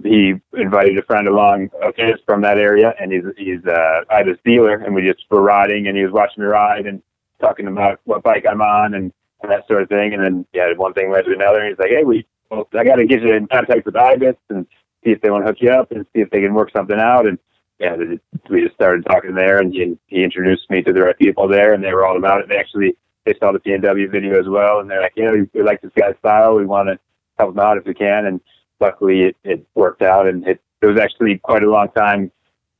he 0.02 0.34
invited 0.54 0.98
a 0.98 1.02
friend 1.02 1.28
along 1.28 1.70
his 1.96 2.16
from 2.26 2.42
that 2.42 2.58
area, 2.58 2.94
and 3.00 3.12
he's 3.12 3.24
he's 3.36 3.64
uh, 3.66 4.00
Ibis 4.10 4.38
dealer, 4.44 4.76
and 4.76 4.94
we 4.94 5.02
just 5.02 5.24
were 5.30 5.42
riding, 5.42 5.86
and 5.86 5.96
he 5.96 6.04
was 6.04 6.12
watching 6.12 6.42
me 6.42 6.48
ride 6.48 6.86
and 6.86 7.02
talking 7.40 7.66
about 7.66 8.00
what 8.04 8.22
bike 8.22 8.44
I'm 8.48 8.60
on 8.60 8.94
and, 8.94 9.12
and 9.42 9.52
that 9.52 9.66
sort 9.68 9.82
of 9.82 9.88
thing. 9.88 10.14
And 10.14 10.22
then 10.22 10.46
yeah, 10.52 10.72
one 10.76 10.94
thing 10.94 11.10
led 11.10 11.24
to 11.26 11.32
another. 11.32 11.60
And 11.60 11.68
he's 11.68 11.78
like, 11.78 11.90
hey, 11.90 12.04
we 12.04 12.26
well, 12.50 12.68
I 12.74 12.84
got 12.84 12.96
to 12.96 13.06
get 13.06 13.22
you 13.22 13.34
in 13.34 13.46
contact 13.46 13.86
with 13.86 13.96
Ibis 13.96 14.36
and 14.50 14.66
see 15.04 15.10
if 15.10 15.20
they 15.20 15.30
want 15.30 15.44
to 15.44 15.52
hook 15.52 15.58
you 15.60 15.70
up 15.70 15.90
and 15.90 16.06
see 16.14 16.20
if 16.20 16.30
they 16.30 16.40
can 16.40 16.54
work 16.54 16.70
something 16.74 16.98
out. 16.98 17.26
And 17.26 17.38
yeah, 17.78 17.96
we 18.50 18.62
just 18.62 18.74
started 18.74 19.04
talking 19.04 19.34
there, 19.34 19.58
and 19.58 19.72
he, 19.72 19.98
he 20.06 20.22
introduced 20.22 20.70
me 20.70 20.82
to 20.82 20.92
the 20.92 21.02
right 21.02 21.18
people 21.18 21.48
there, 21.48 21.74
and 21.74 21.82
they 21.82 21.92
were 21.92 22.06
all 22.06 22.16
about 22.16 22.40
it. 22.40 22.48
They 22.48 22.56
actually 22.56 22.96
they 23.24 23.34
saw 23.40 23.52
the 23.52 23.58
PNW 23.58 24.10
video 24.10 24.38
as 24.38 24.46
well, 24.48 24.80
and 24.80 24.90
they're 24.90 25.00
like, 25.00 25.14
you 25.16 25.24
know, 25.24 25.32
we, 25.32 25.48
we 25.54 25.62
like 25.62 25.80
this 25.80 25.90
guy's 25.96 26.16
style. 26.18 26.54
We 26.54 26.66
want 26.66 26.88
to 26.88 26.98
help 27.38 27.52
him 27.52 27.58
out 27.58 27.78
if 27.78 27.86
we 27.86 27.94
can. 27.94 28.26
And 28.26 28.40
luckily, 28.84 29.22
it, 29.22 29.36
it 29.44 29.66
worked 29.74 30.02
out, 30.02 30.26
and 30.26 30.46
it, 30.46 30.60
it 30.82 30.86
was 30.86 31.00
actually 31.00 31.38
quite 31.38 31.62
a 31.62 31.70
long 31.70 31.88
time 31.96 32.30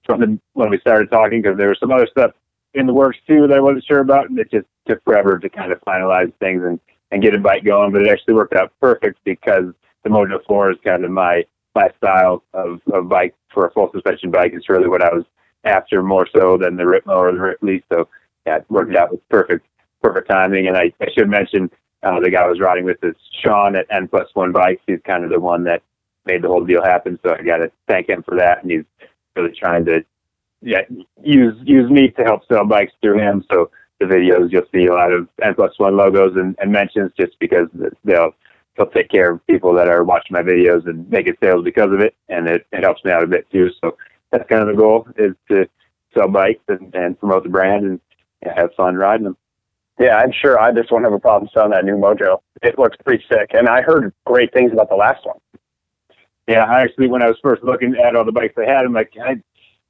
from 0.05 0.21
the, 0.21 0.39
when 0.53 0.71
we 0.71 0.79
started 0.81 1.11
talking 1.11 1.41
because 1.41 1.57
there 1.57 1.69
was 1.69 1.79
some 1.81 1.93
other 1.93 2.09
stuff 2.11 2.33
in 2.75 2.87
the 2.87 2.93
works 2.93 3.19
too 3.27 3.47
that 3.47 3.57
I 3.57 3.61
wasn't 3.61 3.85
sure 3.85 4.01
about, 4.01 4.29
and 4.29 4.39
it 4.39 4.51
just 4.51 4.67
took 4.87 5.03
forever 5.05 5.39
to 5.39 5.49
kind 5.49 5.73
of 5.73 5.81
finalize 5.81 6.33
things 6.41 6.63
and 6.63 6.79
and 7.11 7.23
get 7.23 7.35
a 7.35 7.39
bike 7.39 7.65
going. 7.65 7.93
But 7.93 8.03
it 8.03 8.09
actually 8.09 8.35
worked 8.35 8.55
out 8.55 8.73
perfect 8.81 9.19
because 9.25 9.67
the 10.03 10.11
Mojo 10.11 10.39
Four 10.47 10.73
is 10.73 10.79
kind 10.85 11.05
of 11.05 11.11
my 11.11 11.45
my 11.75 11.89
style 11.97 12.43
of, 12.53 12.81
of 12.93 13.09
bike 13.09 13.35
for 13.53 13.67
a 13.67 13.71
full 13.73 13.91
suspension 13.93 14.31
bike. 14.31 14.53
It's 14.55 14.69
really 14.69 14.89
what 14.89 15.03
I 15.03 15.13
was 15.15 15.25
after 15.65 16.03
more 16.03 16.29
so 16.37 16.59
than 16.59 16.77
the 16.77 16.85
Ripmo 16.85 17.17
or 17.17 17.33
the 17.33 17.41
Ripley. 17.41 17.83
So 17.93 18.09
yeah, 18.47 18.59
it 18.59 18.67
worked 18.69 18.95
out 18.95 19.11
with 19.13 19.29
perfect 19.29 19.67
perfect 20.03 20.29
timing. 20.29 20.67
And 20.69 20.77
I, 20.77 20.93
I 21.01 21.07
should 21.17 21.29
mention 21.29 21.71
uh, 22.03 22.21
the 22.21 22.31
guy 22.31 22.43
I 22.43 22.49
was 22.49 22.61
riding 22.61 22.85
with 22.85 23.03
is 23.03 23.17
Sean 23.43 23.77
at 23.77 23.87
N 23.91 24.09
plus 24.09 24.29
one 24.35 24.53
bikes. 24.53 24.83
He's 24.87 25.01
kind 25.07 25.25
of 25.25 25.31
the 25.31 25.41
one 25.41 25.65
that 25.65 25.83
made 26.27 26.43
the 26.43 26.49
whole 26.49 26.65
deal 26.65 26.83
happen. 26.83 27.19
So 27.25 27.35
I 27.35 27.43
got 27.43 27.59
to 27.59 27.71
thank 27.89 28.09
him 28.09 28.23
for 28.23 28.37
that. 28.37 28.63
And 28.63 28.71
he's 28.71 28.85
really 29.37 29.55
trying 29.55 29.85
to 29.87 30.05
yeah 30.63 30.81
use 31.23 31.55
use 31.63 31.91
me 31.91 32.09
to 32.11 32.23
help 32.25 32.43
sell 32.47 32.65
bikes 32.65 32.93
through 33.03 33.19
him. 33.19 33.45
So 33.51 33.71
the 34.01 34.07
videos 34.07 34.51
you'll 34.51 34.67
see 34.73 34.87
a 34.87 34.95
lot 34.95 35.13
of 35.13 35.29
N 35.43 35.55
plus 35.55 35.79
one 35.79 35.97
logos 35.97 36.37
and, 36.37 36.57
and 36.61 36.73
mentions 36.73 37.13
just 37.19 37.39
because 37.39 37.69
they'll 38.05 38.33
he'll 38.77 38.87
take 38.87 39.09
care 39.09 39.33
of 39.33 39.47
people 39.47 39.75
that 39.75 39.89
are 39.89 40.05
watching 40.05 40.35
my 40.35 40.43
videos 40.43 40.87
and 40.89 41.09
making 41.11 41.35
sales 41.43 41.65
because 41.65 41.93
of 41.93 42.01
it, 42.01 42.15
and 42.29 42.49
it, 42.49 42.67
it 42.73 42.83
helps 42.83 43.05
me 43.05 43.13
out 43.13 43.23
a 43.23 43.27
bit 43.27 43.49
too. 43.51 43.71
So 43.81 43.97
that's 44.31 44.49
kind 44.49 44.63
of 44.63 44.69
the 44.69 44.81
goal 44.81 45.07
is 45.17 45.35
to 45.51 45.69
sell 46.13 46.29
bikes 46.29 46.63
and, 46.69 46.95
and 46.95 47.19
promote 47.19 47.45
the 47.45 47.49
brand 47.49 47.85
and, 47.85 48.01
and 48.43 48.53
have 48.57 48.71
fun 48.77 48.97
riding 48.97 49.25
them. 49.25 49.37
Yeah, 49.99 50.17
I'm 50.17 50.33
sure 50.33 50.59
I 50.61 50.73
just 50.73 50.91
won't 50.91 51.05
have 51.05 51.13
a 51.13 51.21
problem 51.21 51.49
selling 51.55 51.71
that 51.71 51.85
new 51.85 51.97
Mojo. 51.97 52.39
It 52.63 52.79
looks 52.79 52.97
pretty 53.05 53.25
sick, 53.31 53.51
and 53.53 53.69
I 53.69 53.83
heard 53.83 54.13
great 54.27 54.53
things 54.53 54.73
about 54.73 54.89
the 54.89 54.97
last 54.97 55.25
one. 55.25 55.39
Yeah, 56.47 56.65
I 56.65 56.83
actually, 56.83 57.09
when 57.09 57.23
I 57.23 57.29
was 57.29 57.39
first 57.43 57.63
looking 57.63 57.97
at 57.97 58.15
all 58.15 58.25
the 58.25 58.33
bikes 58.33 58.55
they 58.57 58.67
had, 58.67 58.85
I'm 58.85 58.93
like, 58.93 59.13
I, 59.23 59.41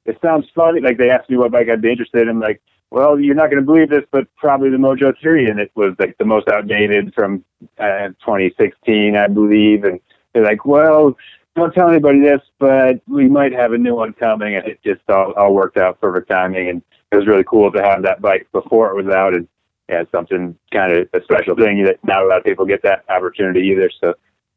it 0.05 0.17
sounds 0.21 0.45
funny. 0.55 0.79
Like 0.79 0.97
they 0.97 1.09
asked 1.09 1.29
me 1.29 1.37
what 1.37 1.51
bike 1.51 1.67
I'd 1.69 1.81
be 1.81 1.91
interested 1.91 2.23
in. 2.23 2.29
I'm 2.29 2.39
like, 2.39 2.61
well, 2.91 3.19
you're 3.19 3.35
not 3.35 3.49
going 3.49 3.61
to 3.61 3.65
believe 3.65 3.89
this, 3.89 4.05
but 4.11 4.27
probably 4.37 4.69
the 4.69 4.77
Mojo 4.77 5.13
3. 5.19 5.49
And 5.49 5.59
it 5.59 5.71
was 5.75 5.95
like 5.99 6.17
the 6.17 6.25
most 6.25 6.47
outdated 6.47 7.13
from 7.13 7.43
uh, 7.77 8.09
2016, 8.23 9.17
I 9.17 9.27
believe. 9.27 9.83
And 9.83 9.99
they're 10.33 10.43
like, 10.43 10.65
well, 10.65 11.17
don't 11.55 11.73
tell 11.73 11.89
anybody 11.89 12.21
this, 12.21 12.41
but 12.59 13.01
we 13.07 13.27
might 13.27 13.53
have 13.53 13.73
a 13.73 13.77
new 13.77 13.95
one 13.95 14.13
coming. 14.13 14.55
And 14.55 14.65
it 14.65 14.79
just 14.83 15.01
all, 15.09 15.33
all 15.33 15.53
worked 15.53 15.77
out 15.77 15.99
perfect 15.99 16.29
timing. 16.29 16.69
And 16.69 16.81
it 17.11 17.17
was 17.17 17.27
really 17.27 17.43
cool 17.43 17.71
to 17.71 17.81
have 17.81 18.03
that 18.03 18.21
bike 18.21 18.47
before 18.51 18.91
it 18.91 19.03
was 19.03 19.13
out. 19.13 19.33
And 19.33 19.47
yeah, 19.89 20.03
something 20.11 20.57
kind 20.71 20.93
of 20.93 21.09
a 21.13 21.23
special 21.23 21.55
thing 21.55 21.83
that 21.83 21.99
not 22.03 22.23
a 22.23 22.27
lot 22.27 22.39
of 22.39 22.43
people 22.43 22.65
get 22.65 22.83
that 22.83 23.03
opportunity 23.09 23.61
either. 23.67 23.89
So 24.01 24.13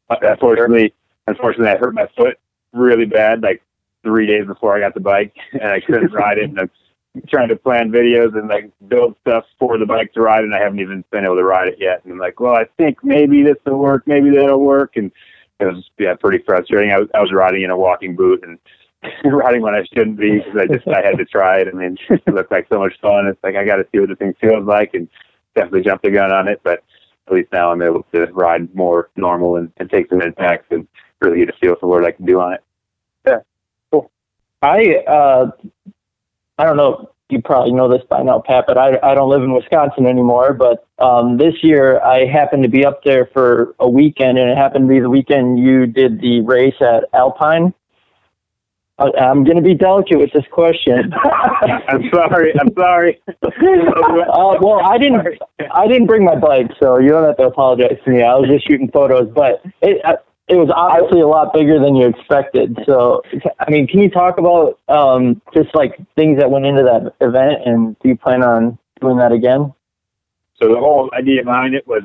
uh, 0.09 0.15
unfortunately, 0.21 0.93
unfortunately, 1.29 1.69
I 1.69 1.77
hurt 1.77 1.93
my 1.93 2.07
foot 2.17 2.37
really 2.73 3.05
bad, 3.05 3.41
like 3.41 3.61
three 4.03 4.27
days 4.27 4.45
before 4.45 4.75
I 4.75 4.79
got 4.79 4.93
the 4.93 4.99
bike 4.99 5.35
and 5.53 5.71
I 5.71 5.79
couldn't 5.79 6.13
ride 6.13 6.37
it. 6.37 6.49
And 6.49 6.59
I'm 6.59 6.71
trying 7.27 7.49
to 7.49 7.55
plan 7.55 7.91
videos 7.91 8.37
and 8.37 8.47
like 8.47 8.71
build 8.87 9.15
stuff 9.21 9.45
for 9.57 9.77
the 9.77 9.85
bike 9.85 10.13
to 10.13 10.21
ride, 10.21 10.43
and 10.43 10.53
I 10.53 10.59
haven't 10.59 10.79
even 10.79 11.03
been 11.11 11.25
able 11.25 11.37
to 11.37 11.43
ride 11.43 11.67
it 11.67 11.77
yet. 11.79 12.03
And 12.03 12.13
I'm 12.13 12.19
like, 12.19 12.39
well, 12.39 12.55
I 12.55 12.65
think 12.77 13.03
maybe 13.03 13.43
this 13.43 13.57
will 13.65 13.79
work, 13.79 14.03
maybe 14.05 14.29
that'll 14.29 14.61
work, 14.61 14.95
and 14.95 15.11
it 15.59 15.65
was 15.65 15.89
yeah 15.97 16.15
pretty 16.15 16.43
frustrating. 16.45 16.91
I 16.91 16.99
was 16.99 17.09
I 17.13 17.19
was 17.19 17.31
riding 17.33 17.63
in 17.63 17.69
a 17.69 17.77
walking 17.77 18.15
boot 18.15 18.43
and 18.43 18.57
riding 19.33 19.61
when 19.61 19.75
I 19.75 19.83
shouldn't 19.93 20.17
be 20.17 20.39
because 20.39 20.57
I 20.57 20.73
just 20.73 20.87
I 20.87 21.01
had 21.05 21.17
to 21.17 21.25
try 21.25 21.59
it. 21.59 21.67
I 21.67 21.71
mean, 21.71 21.97
it 22.09 22.33
looked 22.33 22.51
like 22.51 22.67
so 22.71 22.79
much 22.79 22.93
fun. 23.01 23.27
It's 23.27 23.43
like 23.43 23.55
I 23.55 23.65
got 23.65 23.77
to 23.77 23.87
see 23.91 23.99
what 23.99 24.09
the 24.09 24.15
thing 24.15 24.33
feels 24.39 24.65
like, 24.65 24.93
and 24.93 25.09
definitely 25.55 25.81
jumped 25.81 26.03
the 26.03 26.11
gun 26.11 26.31
on 26.31 26.47
it. 26.47 26.61
But 26.63 26.83
at 27.27 27.33
least 27.33 27.51
now 27.51 27.71
I'm 27.71 27.81
able 27.81 28.05
to 28.13 28.25
ride 28.27 28.73
more 28.73 29.09
normal 29.15 29.57
and, 29.57 29.71
and 29.77 29.89
take 29.89 30.09
some 30.09 30.21
impacts 30.21 30.67
and 30.71 30.87
really 31.21 31.43
a 31.43 31.51
feel 31.59 31.75
for 31.79 31.87
what 31.87 32.05
I 32.05 32.11
can 32.11 32.25
do 32.25 32.39
on 32.39 32.53
it. 32.53 32.63
Yeah, 33.25 33.39
cool. 33.91 34.11
I 34.61 35.03
uh, 35.07 35.51
I 36.57 36.65
don't 36.65 36.77
know, 36.77 37.11
you 37.29 37.41
probably 37.41 37.71
know 37.71 37.87
this 37.87 38.01
by 38.09 38.23
now, 38.23 38.39
Pat, 38.45 38.65
but 38.67 38.77
I, 38.77 38.97
I 39.03 39.13
don't 39.15 39.29
live 39.29 39.43
in 39.43 39.53
Wisconsin 39.53 40.05
anymore. 40.05 40.53
But 40.53 40.85
um, 41.03 41.37
this 41.37 41.53
year 41.61 42.01
I 42.01 42.25
happened 42.25 42.63
to 42.63 42.69
be 42.69 42.85
up 42.85 43.03
there 43.03 43.29
for 43.33 43.75
a 43.79 43.89
weekend, 43.89 44.37
and 44.37 44.49
it 44.49 44.57
happened 44.57 44.87
to 44.87 44.93
be 44.93 44.99
the 44.99 45.09
weekend 45.09 45.59
you 45.59 45.85
did 45.85 46.19
the 46.21 46.41
race 46.41 46.75
at 46.81 47.05
Alpine. 47.13 47.73
I'm 48.99 49.45
going 49.45 49.55
to 49.55 49.63
be 49.63 49.75
delicate 49.75 50.19
with 50.19 50.33
this 50.33 50.43
question. 50.51 51.13
I'm 51.87 52.09
sorry. 52.13 52.53
I'm 52.59 52.73
sorry. 52.77 53.21
uh, 53.29 54.57
well, 54.59 54.81
I 54.83 54.97
didn't. 54.97 55.25
I 55.71 55.87
didn't 55.87 56.07
bring 56.07 56.25
my 56.25 56.35
bike, 56.35 56.71
so 56.81 56.97
you 56.99 57.09
don't 57.09 57.23
have 57.23 57.37
to 57.37 57.43
apologize 57.43 57.97
to 58.03 58.11
me. 58.11 58.23
I 58.23 58.35
was 58.35 58.49
just 58.49 58.67
shooting 58.67 58.91
photos, 58.91 59.29
but 59.33 59.61
it, 59.81 60.01
it 60.49 60.55
was 60.55 60.69
obviously 60.75 61.21
a 61.21 61.27
lot 61.27 61.53
bigger 61.53 61.79
than 61.79 61.95
you 61.95 62.07
expected. 62.07 62.77
So, 62.85 63.21
I 63.59 63.69
mean, 63.69 63.87
can 63.87 63.99
you 63.99 64.09
talk 64.09 64.39
about 64.39 64.79
um, 64.89 65.41
just 65.53 65.73
like 65.75 65.95
things 66.15 66.39
that 66.39 66.49
went 66.49 66.65
into 66.65 66.83
that 66.83 67.13
event, 67.25 67.61
and 67.65 67.97
do 67.99 68.09
you 68.09 68.17
plan 68.17 68.43
on 68.43 68.77
doing 68.99 69.17
that 69.17 69.31
again? 69.31 69.71
So 70.59 70.69
the 70.69 70.79
whole 70.79 71.09
idea 71.13 71.43
behind 71.43 71.75
it 71.75 71.87
was 71.87 72.01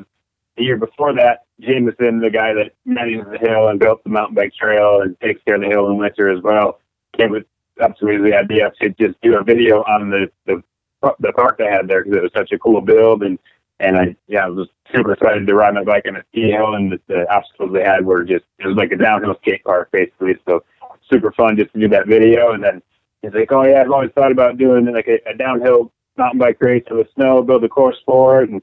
the 0.57 0.63
year 0.63 0.77
before 0.77 1.13
that, 1.15 1.45
Jameson, 1.59 2.19
the 2.19 2.29
guy 2.29 2.53
that 2.53 2.73
manages 2.85 3.25
the 3.31 3.39
hill 3.39 3.67
and 3.67 3.79
built 3.79 4.03
the 4.03 4.11
mountain 4.11 4.35
bike 4.35 4.53
trail 4.53 5.01
and 5.01 5.19
takes 5.19 5.41
care 5.43 5.55
of 5.55 5.61
the 5.61 5.67
hill 5.67 5.89
in 5.89 5.97
winter 5.97 6.29
as 6.29 6.41
well, 6.43 6.79
came 7.17 7.31
with 7.31 7.45
to 7.77 8.23
the 8.23 8.33
idea 8.33 8.71
to 8.79 8.89
just 8.91 9.19
do 9.21 9.37
a 9.37 9.43
video 9.43 9.83
on 9.83 10.09
the 10.09 10.31
the, 10.45 10.61
the 11.19 11.33
park 11.33 11.57
they 11.57 11.65
had 11.65 11.87
there 11.87 12.03
because 12.03 12.17
it 12.17 12.23
was 12.23 12.31
such 12.33 12.51
a 12.51 12.57
cool 12.57 12.79
build 12.79 13.21
and 13.21 13.37
and 13.79 13.97
I 13.97 14.15
yeah 14.27 14.45
I 14.45 14.49
was 14.49 14.67
super 14.93 15.13
excited 15.13 15.47
to 15.47 15.53
ride 15.55 15.73
my 15.73 15.83
bike 15.83 16.05
on 16.07 16.15
a 16.15 16.23
ski 16.31 16.51
hill, 16.51 16.75
and 16.75 16.91
the, 16.91 17.01
the 17.07 17.33
obstacles 17.33 17.73
they 17.73 17.83
had 17.83 18.05
were 18.05 18.23
just 18.23 18.45
it 18.59 18.67
was 18.67 18.77
like 18.77 18.91
a 18.91 18.97
downhill 18.97 19.35
skate 19.41 19.63
park 19.63 19.89
basically. 19.91 20.37
So 20.47 20.63
super 21.11 21.31
fun 21.31 21.57
just 21.57 21.73
to 21.73 21.79
do 21.79 21.87
that 21.89 22.07
video, 22.07 22.51
and 22.53 22.63
then 22.63 22.81
he's 23.21 23.33
like, 23.33 23.51
oh 23.51 23.63
yeah, 23.63 23.81
I've 23.81 23.91
always 23.91 24.11
thought 24.11 24.31
about 24.31 24.57
doing 24.57 24.91
like 24.93 25.07
a, 25.07 25.19
a 25.29 25.35
downhill 25.35 25.91
mountain 26.17 26.39
bike 26.39 26.57
race 26.61 26.83
with 26.89 27.07
snow, 27.15 27.41
build 27.41 27.63
a 27.63 27.69
course 27.69 27.97
for 28.05 28.43
it, 28.43 28.49
and 28.49 28.61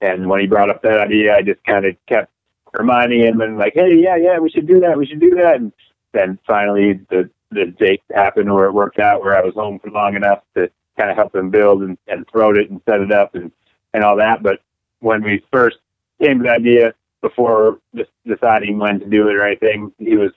and 0.00 0.28
when 0.28 0.40
he 0.40 0.46
brought 0.46 0.70
up 0.70 0.82
that 0.82 1.00
idea, 1.00 1.34
I 1.34 1.42
just 1.42 1.62
kind 1.64 1.86
of 1.86 1.96
kept 2.06 2.30
reminding 2.72 3.20
him 3.20 3.40
and 3.40 3.56
like, 3.56 3.74
hey, 3.74 3.94
yeah, 3.94 4.16
yeah, 4.16 4.38
we 4.38 4.50
should 4.50 4.66
do 4.66 4.80
that, 4.80 4.98
we 4.98 5.06
should 5.06 5.20
do 5.20 5.30
that. 5.36 5.56
And 5.56 5.72
then 6.12 6.38
finally 6.46 7.00
the 7.10 7.30
the 7.50 7.66
date 7.66 8.02
happened 8.12 8.52
where 8.52 8.66
it 8.66 8.72
worked 8.72 8.98
out 8.98 9.22
where 9.22 9.36
I 9.36 9.42
was 9.42 9.54
home 9.54 9.78
for 9.78 9.90
long 9.90 10.16
enough 10.16 10.40
to 10.56 10.68
kind 10.98 11.10
of 11.10 11.16
help 11.16 11.34
him 11.34 11.50
build 11.50 11.82
and, 11.82 11.96
and 12.08 12.26
throat 12.28 12.56
it 12.56 12.70
and 12.70 12.80
set 12.88 13.00
it 13.00 13.12
up 13.12 13.34
and, 13.34 13.52
and 13.94 14.04
all 14.04 14.16
that. 14.16 14.42
But 14.42 14.60
when 15.00 15.22
we 15.22 15.42
first 15.50 15.78
came 16.20 16.38
to 16.38 16.44
the 16.44 16.50
idea 16.50 16.94
before 17.22 17.78
just 17.94 18.10
deciding 18.26 18.78
when 18.78 19.00
to 19.00 19.06
do 19.06 19.28
it 19.28 19.36
or 19.36 19.46
anything, 19.46 19.92
he 19.98 20.16
was 20.16 20.32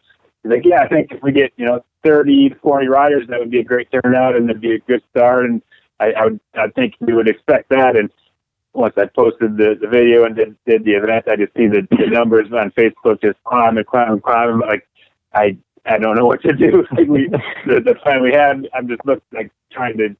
like, 0.45 0.63
yeah, 0.63 0.81
I 0.81 0.87
think 0.87 1.11
if 1.11 1.21
we 1.21 1.33
get, 1.33 1.51
you 1.57 1.65
know, 1.65 1.83
30 2.05 2.49
to 2.49 2.55
40 2.55 2.87
riders, 2.87 3.27
that 3.27 3.39
would 3.39 3.51
be 3.51 3.59
a 3.59 3.63
great 3.63 3.89
turnout 3.91 4.35
and 4.35 4.49
it'd 4.49 4.61
be 4.61 4.75
a 4.75 4.79
good 4.79 5.03
start. 5.09 5.45
And 5.45 5.61
I, 5.99 6.11
I 6.11 6.23
would, 6.25 6.39
I 6.53 6.67
think 6.69 6.93
we 7.01 7.13
would 7.13 7.27
expect 7.27 7.69
that. 7.69 7.97
And 7.97 8.09
once 8.73 8.93
I 8.97 9.05
posted 9.07 9.57
the, 9.57 9.75
the 9.81 9.87
video 9.87 10.23
and 10.23 10.35
did, 10.35 10.55
did 10.65 10.85
the 10.85 10.91
event, 10.91 11.27
I 11.27 11.35
just 11.35 11.53
see 11.55 11.67
the, 11.67 11.85
the 11.91 12.07
numbers 12.07 12.47
on 12.53 12.71
Facebook 12.71 13.21
just 13.21 13.43
climb 13.43 13.77
and 13.77 13.85
climb 13.85 14.13
and 14.13 14.23
climb. 14.23 14.59
Like 14.59 14.87
I, 15.33 15.57
I 15.85 15.97
don't 15.97 16.15
know 16.15 16.25
what 16.25 16.41
to 16.43 16.53
do. 16.53 16.85
Like 16.91 17.07
we, 17.07 17.27
the, 17.65 17.81
the 17.81 17.95
plan 17.95 18.21
we 18.21 18.31
had, 18.31 18.67
I'm 18.73 18.87
just 18.87 19.03
looking 19.05 19.23
like 19.33 19.51
trying 19.71 19.97
to, 19.97 20.15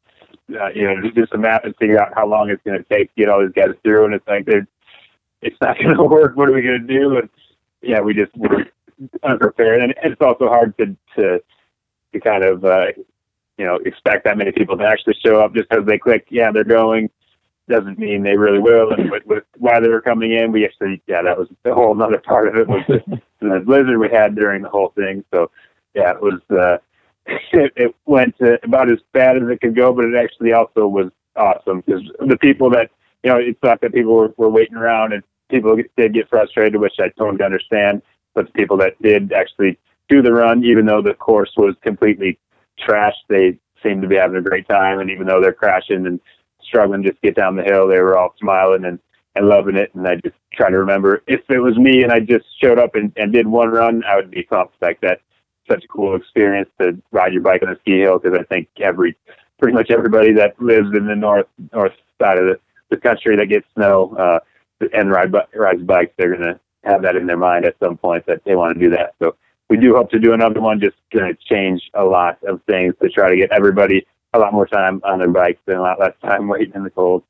uh, 0.49 0.69
you 0.69 0.83
know, 0.83 1.09
do 1.09 1.25
some 1.31 1.41
math 1.41 1.63
and 1.63 1.75
figure 1.77 1.99
out 1.99 2.13
how 2.15 2.27
long 2.27 2.49
it's 2.49 2.61
going 2.63 2.77
to 2.77 2.89
take 2.89 3.13
to 3.15 3.21
get 3.21 3.29
all 3.29 3.41
these 3.41 3.53
guys 3.53 3.75
through. 3.83 4.05
And 4.05 4.13
it's 4.13 4.27
like, 4.27 4.45
they're, 4.45 4.67
it's 5.41 5.57
not 5.61 5.77
going 5.81 5.95
to 5.95 6.03
work. 6.03 6.35
What 6.35 6.49
are 6.49 6.53
we 6.53 6.61
going 6.61 6.87
to 6.87 6.93
do? 6.93 7.17
And 7.17 7.29
yeah, 7.81 7.99
we 7.99 8.13
just 8.13 8.35
were 8.35 8.65
unprepared. 9.23 9.81
And 9.81 9.93
it's 10.03 10.21
also 10.21 10.47
hard 10.47 10.77
to, 10.77 10.95
to, 11.15 11.43
to 12.13 12.19
kind 12.19 12.43
of, 12.43 12.63
uh, 12.65 12.87
you 13.57 13.65
know, 13.65 13.75
expect 13.85 14.23
that 14.25 14.37
many 14.37 14.51
people 14.51 14.77
to 14.77 14.85
actually 14.85 15.15
show 15.25 15.41
up 15.41 15.53
just 15.53 15.69
because 15.69 15.85
they 15.85 15.97
click, 15.97 16.27
yeah, 16.29 16.51
they're 16.51 16.63
going 16.63 17.09
doesn't 17.69 17.99
mean 17.99 18.23
they 18.23 18.37
really 18.37 18.59
will. 18.59 18.91
And 18.91 19.11
with, 19.11 19.25
with 19.25 19.43
why 19.57 19.79
they 19.79 19.89
were 19.89 20.01
coming 20.01 20.31
in, 20.31 20.51
we 20.51 20.65
actually, 20.65 21.01
yeah, 21.07 21.21
that 21.21 21.37
was 21.37 21.49
a 21.65 21.73
whole 21.73 22.01
other 22.01 22.19
part 22.19 22.47
of 22.47 22.55
it 22.55 22.67
was 22.67 22.83
the, 22.87 23.21
the 23.41 23.59
blizzard 23.65 23.97
we 23.97 24.09
had 24.09 24.35
during 24.35 24.61
the 24.61 24.69
whole 24.69 24.93
thing. 24.95 25.23
So 25.33 25.51
yeah, 25.93 26.11
it 26.11 26.21
was, 26.21 26.39
uh, 26.49 26.77
it, 27.27 27.73
it 27.75 27.95
went 28.05 28.35
about 28.63 28.91
as 28.91 28.99
bad 29.13 29.37
as 29.37 29.43
it 29.49 29.61
could 29.61 29.75
go, 29.75 29.93
but 29.93 30.05
it 30.05 30.15
actually 30.15 30.53
also 30.53 30.87
was 30.87 31.11
awesome 31.35 31.81
because 31.85 32.01
the 32.25 32.37
people 32.37 32.69
that, 32.71 32.89
you 33.23 33.31
know 33.31 33.37
it's 33.37 33.59
not 33.63 33.81
that 33.81 33.93
people 33.93 34.15
were, 34.15 34.33
were 34.37 34.49
waiting 34.49 34.75
around 34.75 35.13
and 35.13 35.23
people 35.49 35.77
did 35.97 36.13
get 36.13 36.29
frustrated, 36.29 36.79
which 36.79 36.95
I 36.99 37.09
totally 37.17 37.43
understand. 37.43 38.01
But 38.33 38.47
the 38.47 38.51
people 38.53 38.77
that 38.77 39.01
did 39.01 39.33
actually 39.33 39.79
do 40.09 40.21
the 40.21 40.31
run, 40.31 40.63
even 40.63 40.85
though 40.85 41.01
the 41.01 41.13
course 41.13 41.51
was 41.57 41.75
completely 41.81 42.39
trashed, 42.87 43.25
they 43.29 43.57
seemed 43.83 44.01
to 44.01 44.07
be 44.07 44.15
having 44.15 44.37
a 44.37 44.41
great 44.41 44.67
time. 44.67 44.99
And 44.99 45.09
even 45.09 45.27
though 45.27 45.41
they're 45.41 45.53
crashing 45.53 46.05
and 46.05 46.19
struggling 46.61 47.03
just 47.03 47.15
to 47.15 47.27
get 47.27 47.35
down 47.35 47.55
the 47.55 47.63
hill, 47.63 47.87
they 47.87 47.99
were 47.99 48.17
all 48.17 48.33
smiling 48.39 48.85
and, 48.85 48.99
and 49.35 49.47
loving 49.47 49.75
it. 49.75 49.93
And 49.95 50.07
I 50.07 50.15
just 50.15 50.35
try 50.53 50.69
to 50.69 50.77
remember 50.77 51.23
if 51.27 51.41
it 51.49 51.59
was 51.59 51.77
me 51.77 52.03
and 52.03 52.11
I 52.11 52.19
just 52.19 52.45
showed 52.61 52.79
up 52.79 52.95
and, 52.95 53.11
and 53.17 53.33
did 53.33 53.47
one 53.47 53.69
run, 53.69 54.03
I 54.03 54.15
would 54.15 54.31
be 54.31 54.43
pumped. 54.43 54.75
Like 54.81 55.01
that, 55.01 55.21
such 55.67 55.83
a 55.83 55.87
cool 55.87 56.15
experience 56.15 56.69
to 56.79 57.01
ride 57.11 57.33
your 57.33 57.41
bike 57.41 57.61
on 57.63 57.69
a 57.69 57.79
ski 57.79 57.99
hill 57.99 58.19
because 58.19 58.37
I 58.37 58.43
think 58.43 58.67
every, 58.79 59.15
pretty 59.59 59.73
much 59.73 59.91
everybody 59.91 60.33
that 60.33 60.59
lives 60.61 60.89
in 60.95 61.07
the 61.07 61.15
north 61.15 61.47
north 61.73 61.93
side 62.21 62.37
of 62.37 62.45
the, 62.45 62.59
the 62.89 62.97
country 62.97 63.35
that 63.35 63.47
gets 63.47 63.67
snow 63.75 64.15
uh, 64.17 64.39
and 64.93 65.11
ride 65.11 65.33
rides 65.53 65.83
bikes, 65.83 66.13
they're 66.17 66.35
gonna 66.35 66.59
have 66.83 67.01
that 67.01 67.15
in 67.15 67.27
their 67.27 67.37
mind 67.37 67.65
at 67.65 67.75
some 67.79 67.97
point 67.97 68.25
that 68.25 68.43
they 68.45 68.55
want 68.55 68.73
to 68.73 68.79
do 68.79 68.89
that. 68.91 69.15
So 69.21 69.35
we 69.69 69.77
do 69.77 69.95
hope 69.95 70.09
to 70.11 70.19
do 70.19 70.33
another 70.33 70.61
one. 70.61 70.79
Just 70.79 70.97
gonna 71.13 71.33
change 71.49 71.89
a 71.93 72.03
lot 72.03 72.37
of 72.43 72.61
things 72.63 72.93
to 73.01 73.09
try 73.09 73.29
to 73.29 73.35
get 73.35 73.51
everybody 73.51 74.05
a 74.33 74.39
lot 74.39 74.53
more 74.53 74.67
time 74.67 75.01
on 75.03 75.19
their 75.19 75.29
bikes 75.29 75.61
and 75.67 75.77
a 75.77 75.81
lot 75.81 75.99
less 75.99 76.13
time 76.23 76.47
waiting 76.49 76.73
in 76.75 76.83
the 76.83 76.89
cold. 76.89 77.23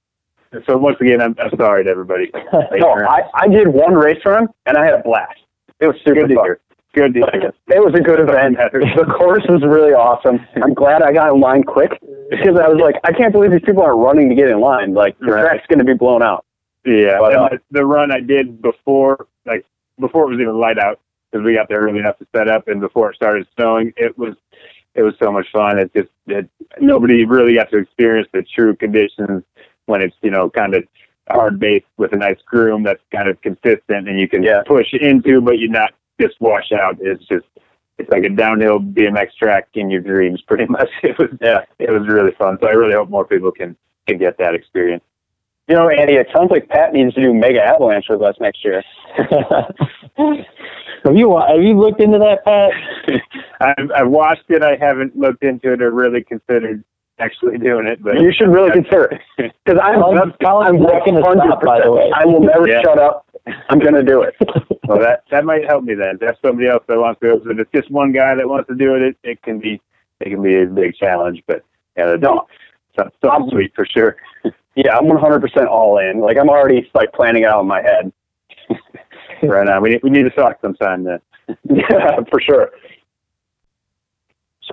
So 0.66 0.78
once 0.78 0.98
again, 1.02 1.22
I'm, 1.22 1.36
I'm 1.40 1.52
sorry 1.58 1.84
to 1.84 1.90
everybody. 1.90 2.32
no, 2.54 2.94
I, 2.94 3.22
I 3.34 3.48
did 3.48 3.68
one 3.68 3.94
race 3.94 4.22
run 4.26 4.48
and 4.66 4.78
I 4.78 4.86
had 4.86 4.94
a 4.94 5.04
blast. 5.04 5.40
It 5.80 5.88
was 5.88 5.96
super 6.06 6.26
Good 6.26 6.36
fun. 6.36 6.56
Good 6.98 7.14
deal. 7.14 7.28
It 7.28 7.84
was 7.84 7.94
a 7.94 8.02
good 8.02 8.20
event. 8.20 8.58
The 8.58 9.06
course 9.18 9.44
was 9.48 9.62
really 9.62 9.94
awesome. 9.94 10.40
I'm 10.64 10.74
glad 10.74 11.04
I 11.04 11.14
got 11.14 11.32
in 11.32 11.40
line 11.40 11.62
quick 11.62 11.92
because 12.32 12.58
I 12.60 12.68
was 12.68 12.80
like, 12.82 12.96
I 13.04 13.12
can't 13.14 13.32
believe 13.32 13.52
these 13.52 13.62
people 13.64 13.84
are 13.84 13.96
running 13.96 14.30
to 14.30 14.36
get 14.36 14.48
in 14.50 14.60
line. 14.60 14.96
Like 14.96 15.18
the 15.20 15.28
Right. 15.28 15.42
track's 15.42 15.68
going 15.68 15.78
to 15.80 15.86
be 15.86 15.94
blown 15.94 16.24
out. 16.24 16.44
Yeah, 16.86 17.20
But, 17.20 17.36
uh, 17.36 17.50
the- 17.50 17.62
the 17.70 17.86
run 17.86 18.12
I 18.12 18.20
did 18.20 18.62
before, 18.64 19.28
like 19.46 19.64
before 20.00 20.24
it 20.24 20.32
was 20.32 20.40
even 20.40 20.58
light 20.60 20.80
out, 20.80 21.00
because 21.32 21.46
we 21.46 21.54
got 21.54 21.68
there 21.70 21.82
early 21.82 22.00
enough 22.00 22.18
to 22.18 22.26
set 22.36 22.48
up, 22.48 22.68
and 22.68 22.80
before 22.82 23.12
it 23.12 23.16
started 23.16 23.46
snowing, 23.56 23.94
it 23.98 24.18
was 24.18 24.36
it 24.96 25.04
was 25.04 25.14
so 25.22 25.32
much 25.32 25.46
fun. 25.52 25.78
It 25.78 25.94
just 25.94 26.10
it, 26.26 26.50
nobody 26.80 27.26
really 27.26 27.54
got 27.54 27.70
to 27.70 27.78
experience 27.78 28.28
the 28.34 28.42
true 28.42 28.76
conditions 28.76 29.44
when 29.86 30.02
it's 30.02 30.16
you 30.24 30.32
know 30.32 30.50
kind 30.50 30.74
of 30.74 30.84
hard 31.30 31.60
base 31.60 31.84
with 31.98 32.14
a 32.14 32.16
nice 32.16 32.42
groom 32.46 32.82
that's 32.84 33.02
kind 33.12 33.28
of 33.30 33.40
consistent 33.42 34.08
and 34.10 34.18
you 34.20 34.28
can 34.30 34.42
Yeah. 34.42 34.64
push 34.66 34.94
into, 34.94 35.42
but 35.42 35.60
you're 35.60 35.70
not 35.70 35.92
just 36.20 36.40
wash 36.42 36.72
out. 36.72 36.98
It's 37.00 37.24
just 37.28 37.46
it's 37.98 38.10
like 38.12 38.24
a 38.24 38.30
downhill 38.30 38.80
BMX 38.80 39.30
track 39.40 39.68
in 39.74 39.90
your 39.90 40.02
dreams, 40.02 40.42
pretty 40.48 40.66
much. 40.70 40.90
It 41.04 41.18
was 41.18 41.30
Yeah. 41.42 41.62
it 41.80 41.90
was 41.92 42.08
really 42.08 42.32
fun. 42.38 42.58
So 42.62 42.68
I 42.68 42.72
really 42.72 42.94
hope 42.94 43.10
more 43.10 43.26
people 43.26 43.52
can 43.52 43.76
can 44.08 44.18
get 44.18 44.38
that 44.38 44.54
experience. 44.56 45.04
You 45.68 45.76
know, 45.76 45.90
Andy, 45.90 46.14
it 46.14 46.28
sounds 46.34 46.50
like 46.50 46.70
Pat 46.70 46.94
needs 46.94 47.14
to 47.16 47.22
do 47.22 47.34
Mega 47.34 47.62
Avalanche 47.62 48.06
with 48.10 48.22
us 48.22 48.36
next 48.40 48.64
year. 48.64 48.82
have 51.04 51.16
you 51.16 51.38
have 51.38 51.62
you 51.62 51.74
looked 51.78 52.00
into 52.02 52.18
that, 52.20 52.44
Pat? 52.46 53.22
I've, 53.62 53.92
I've 53.96 54.08
watched 54.10 54.46
it. 54.50 54.64
I 54.64 54.78
haven't 54.80 55.18
looked 55.18 55.44
into 55.44 55.74
it 55.74 55.82
or 55.82 55.92
really 55.92 56.24
considered 56.24 56.84
actually 57.20 57.58
doing 57.58 57.88
it. 57.88 58.02
But 58.02 58.22
You 58.22 58.32
should 58.32 58.50
really 58.50 58.72
consider 58.72 59.06
it 59.38 59.52
because 59.66 59.80
I'm, 59.84 60.00
Colin's- 60.02 60.34
Colin's 60.42 60.70
I'm 60.78 60.82
not 60.84 61.06
gonna 61.06 61.22
stop, 61.22 61.62
by 61.64 61.82
the 61.82 61.92
way. 61.92 62.12
I 62.16 62.26
will 62.26 62.40
never 62.42 62.68
Yeah. 62.70 62.82
shut 62.82 63.00
up. 63.00 63.27
I'm 63.70 63.80
going 63.80 63.94
to 63.94 64.04
do 64.04 64.22
it. 64.22 64.36
well, 64.88 65.00
that 65.00 65.24
that 65.32 65.46
might 65.46 65.66
help 65.66 65.84
me 65.84 65.94
then. 65.94 66.16
If 66.16 66.20
there's 66.20 66.38
somebody 66.42 66.68
else 66.68 66.84
that 66.88 66.98
wants 66.98 67.20
to, 67.22 67.28
do 67.28 67.50
it. 67.50 67.54
if 67.54 67.60
it's 67.60 67.72
just 67.72 67.92
one 67.92 68.12
guy 68.12 68.36
that 68.36 68.48
wants 68.48 68.68
to 68.70 68.76
do 68.76 68.96
it, 68.96 69.02
it, 69.02 69.18
it 69.24 69.42
can 69.42 69.60
be 69.60 69.82
it 70.20 70.30
can 70.30 70.42
be 70.42 70.62
a 70.62 70.66
big 70.66 70.96
challenge. 70.96 71.44
But 71.48 71.64
yeah, 71.96 72.16
that's 72.16 73.10
so 73.22 73.30
I'm 73.30 73.50
sweet 73.50 73.74
for 73.76 73.86
sure. 73.86 74.18
Yeah, 74.76 74.98
I'm 74.98 75.06
100% 75.06 75.68
all 75.68 75.98
in. 76.00 76.20
Like 76.20 76.38
I'm 76.38 76.50
already 76.50 76.90
like 76.94 77.12
planning 77.14 77.44
it 77.44 77.48
out 77.48 77.62
in 77.62 77.68
my 77.68 77.82
head. 77.82 78.12
right 79.44 79.66
now. 79.66 79.82
We 79.82 79.92
need, 79.92 80.04
we 80.04 80.10
need 80.10 80.24
to 80.24 80.30
talk 80.30 80.60
sometime 80.62 81.04
then. 81.04 81.20
yeah, 81.70 82.20
for 82.30 82.42
sure. 82.42 82.72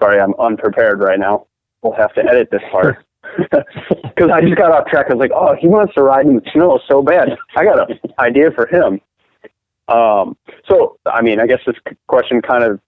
Sorry, 0.01 0.21
I'm 0.21 0.35
unprepared 0.39 1.01
right 1.01 1.19
now. 1.19 1.47
We'll 1.83 1.93
have 1.93 2.15
to 2.15 2.25
edit 2.25 2.49
this 2.51 2.63
part. 2.71 3.05
Because 4.15 4.31
I 4.31 4.41
just 4.43 4.55
got 4.57 4.71
off 4.71 4.87
track. 4.87 5.07
I 5.11 5.15
was 5.15 5.21
like, 5.21 5.33
oh, 5.35 5.57
he 5.61 5.67
wants 5.67 5.93
to 5.95 6.03
ride 6.03 6.25
in 6.25 6.37
the 6.37 6.43
snow 6.53 6.79
so 6.89 7.03
bad. 7.03 7.37
I 7.57 7.65
got 7.65 7.91
an 7.91 7.99
idea 8.21 8.53
for 8.53 8.67
him. 8.67 9.01
Um, 9.89 10.37
so, 10.69 10.99
I 11.05 11.21
mean, 11.21 11.41
I 11.41 11.47
guess 11.49 11.59
this 11.67 11.75
question 12.07 12.41
kind 12.41 12.63
of 12.63 12.81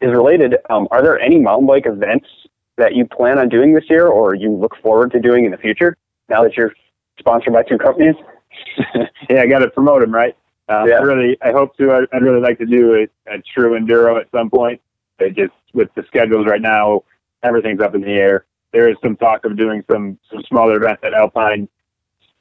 is 0.00 0.10
related. 0.10 0.56
Um, 0.70 0.88
are 0.90 1.00
there 1.00 1.18
any 1.20 1.38
mountain 1.38 1.66
bike 1.68 1.86
events 1.86 2.26
that 2.76 2.94
you 2.96 3.06
plan 3.06 3.38
on 3.38 3.48
doing 3.48 3.72
this 3.72 3.84
year 3.88 4.08
or 4.08 4.34
you 4.34 4.50
look 4.50 4.76
forward 4.82 5.12
to 5.12 5.20
doing 5.20 5.44
in 5.44 5.52
the 5.52 5.56
future 5.56 5.96
now 6.28 6.42
that 6.42 6.56
you're 6.56 6.72
sponsored 7.20 7.52
by 7.52 7.62
two 7.62 7.78
companies? 7.78 8.16
yeah, 9.30 9.42
I 9.42 9.46
got 9.46 9.60
to 9.60 9.70
promote 9.70 10.02
him, 10.02 10.12
right? 10.12 10.36
Uh, 10.68 10.86
Yeah. 10.88 10.96
I 10.96 11.02
really, 11.02 11.38
I 11.42 11.52
hope 11.52 11.76
to. 11.76 11.92
I, 11.92 12.16
I'd 12.16 12.22
really 12.22 12.40
like 12.40 12.58
to 12.58 12.66
do 12.66 12.94
a, 12.94 13.32
a 13.32 13.38
true 13.54 13.78
enduro 13.78 14.20
at 14.20 14.28
some 14.32 14.50
point. 14.50 14.80
It 15.20 15.36
just 15.36 15.52
with 15.72 15.88
the 15.94 16.02
schedules 16.08 16.46
right 16.46 16.60
now, 16.60 17.04
everything's 17.44 17.80
up 17.80 17.94
in 17.94 18.00
the 18.00 18.10
air. 18.12 18.44
There 18.74 18.90
is 18.90 18.96
some 19.04 19.16
talk 19.16 19.44
of 19.44 19.56
doing 19.56 19.84
some 19.88 20.18
some 20.30 20.42
smaller 20.48 20.76
events 20.76 21.02
at 21.04 21.14
Alpine 21.14 21.68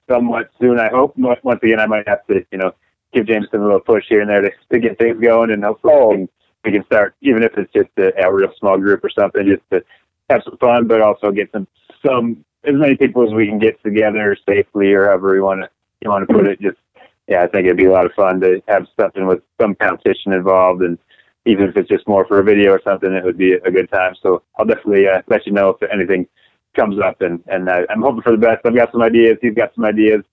somewhat 0.09 0.49
soon. 0.59 0.79
I 0.79 0.89
hope. 0.89 1.13
Once 1.15 1.59
again, 1.61 1.79
I 1.79 1.85
might 1.85 2.07
have 2.07 2.25
to, 2.25 2.43
you 2.51 2.57
know, 2.57 2.73
give 3.13 3.27
Jameson 3.27 3.61
a 3.61 3.63
little 3.63 3.79
push 3.79 4.05
here 4.09 4.21
and 4.21 4.29
there 4.29 4.41
to, 4.41 4.51
to 4.71 4.79
get 4.79 4.97
things 4.97 5.21
going, 5.21 5.51
and 5.51 5.63
hopefully 5.63 5.93
oh. 5.95 6.09
we, 6.09 6.15
can, 6.15 6.29
we 6.65 6.71
can 6.71 6.85
start, 6.85 7.15
even 7.21 7.43
if 7.43 7.55
it's 7.55 7.71
just 7.71 7.89
a, 7.99 8.11
a 8.25 8.33
real 8.33 8.51
small 8.59 8.79
group 8.79 9.05
or 9.05 9.11
something, 9.11 9.45
just 9.45 9.61
to 9.71 9.83
have 10.31 10.41
some 10.43 10.57
fun, 10.57 10.87
but 10.87 11.01
also 11.01 11.31
get 11.31 11.51
some 11.51 11.67
some 12.03 12.43
as 12.63 12.73
many 12.73 12.95
people 12.97 13.27
as 13.27 13.31
we 13.31 13.45
can 13.45 13.59
get 13.59 13.81
together 13.83 14.35
safely, 14.49 14.91
or 14.91 15.05
however 15.05 15.35
you 15.35 15.43
want 15.43 15.61
to 15.61 15.69
you 16.01 16.09
want 16.09 16.27
to 16.27 16.33
put 16.33 16.47
it. 16.47 16.59
Just 16.59 16.79
yeah, 17.27 17.43
I 17.43 17.47
think 17.47 17.65
it'd 17.65 17.77
be 17.77 17.85
a 17.85 17.91
lot 17.91 18.07
of 18.07 18.13
fun 18.13 18.41
to 18.41 18.59
have 18.67 18.87
something 18.99 19.27
with 19.27 19.43
some 19.61 19.75
competition 19.75 20.33
involved, 20.33 20.81
and 20.81 20.97
even 21.45 21.67
if 21.69 21.77
it's 21.77 21.89
just 21.89 22.07
more 22.07 22.25
for 22.25 22.39
a 22.39 22.43
video 22.43 22.71
or 22.71 22.81
something, 22.83 23.11
it 23.11 23.23
would 23.23 23.37
be 23.37 23.53
a 23.53 23.71
good 23.71 23.89
time. 23.91 24.15
So 24.21 24.43
I'll 24.57 24.65
definitely 24.65 25.07
uh, 25.07 25.21
let 25.27 25.45
you 25.45 25.51
know 25.51 25.69
if 25.69 25.91
anything 25.91 26.27
comes 26.75 26.99
up, 26.99 27.21
and 27.21 27.43
and 27.47 27.69
uh, 27.69 27.81
I'm 27.89 28.01
hoping 28.01 28.21
for 28.21 28.31
the 28.31 28.37
best. 28.37 28.65
I've 28.65 28.75
got 28.75 28.91
some 28.91 29.01
ideas. 29.01 29.37
He's 29.41 29.53
got 29.53 29.73
some 29.75 29.85
ideas, 29.85 30.23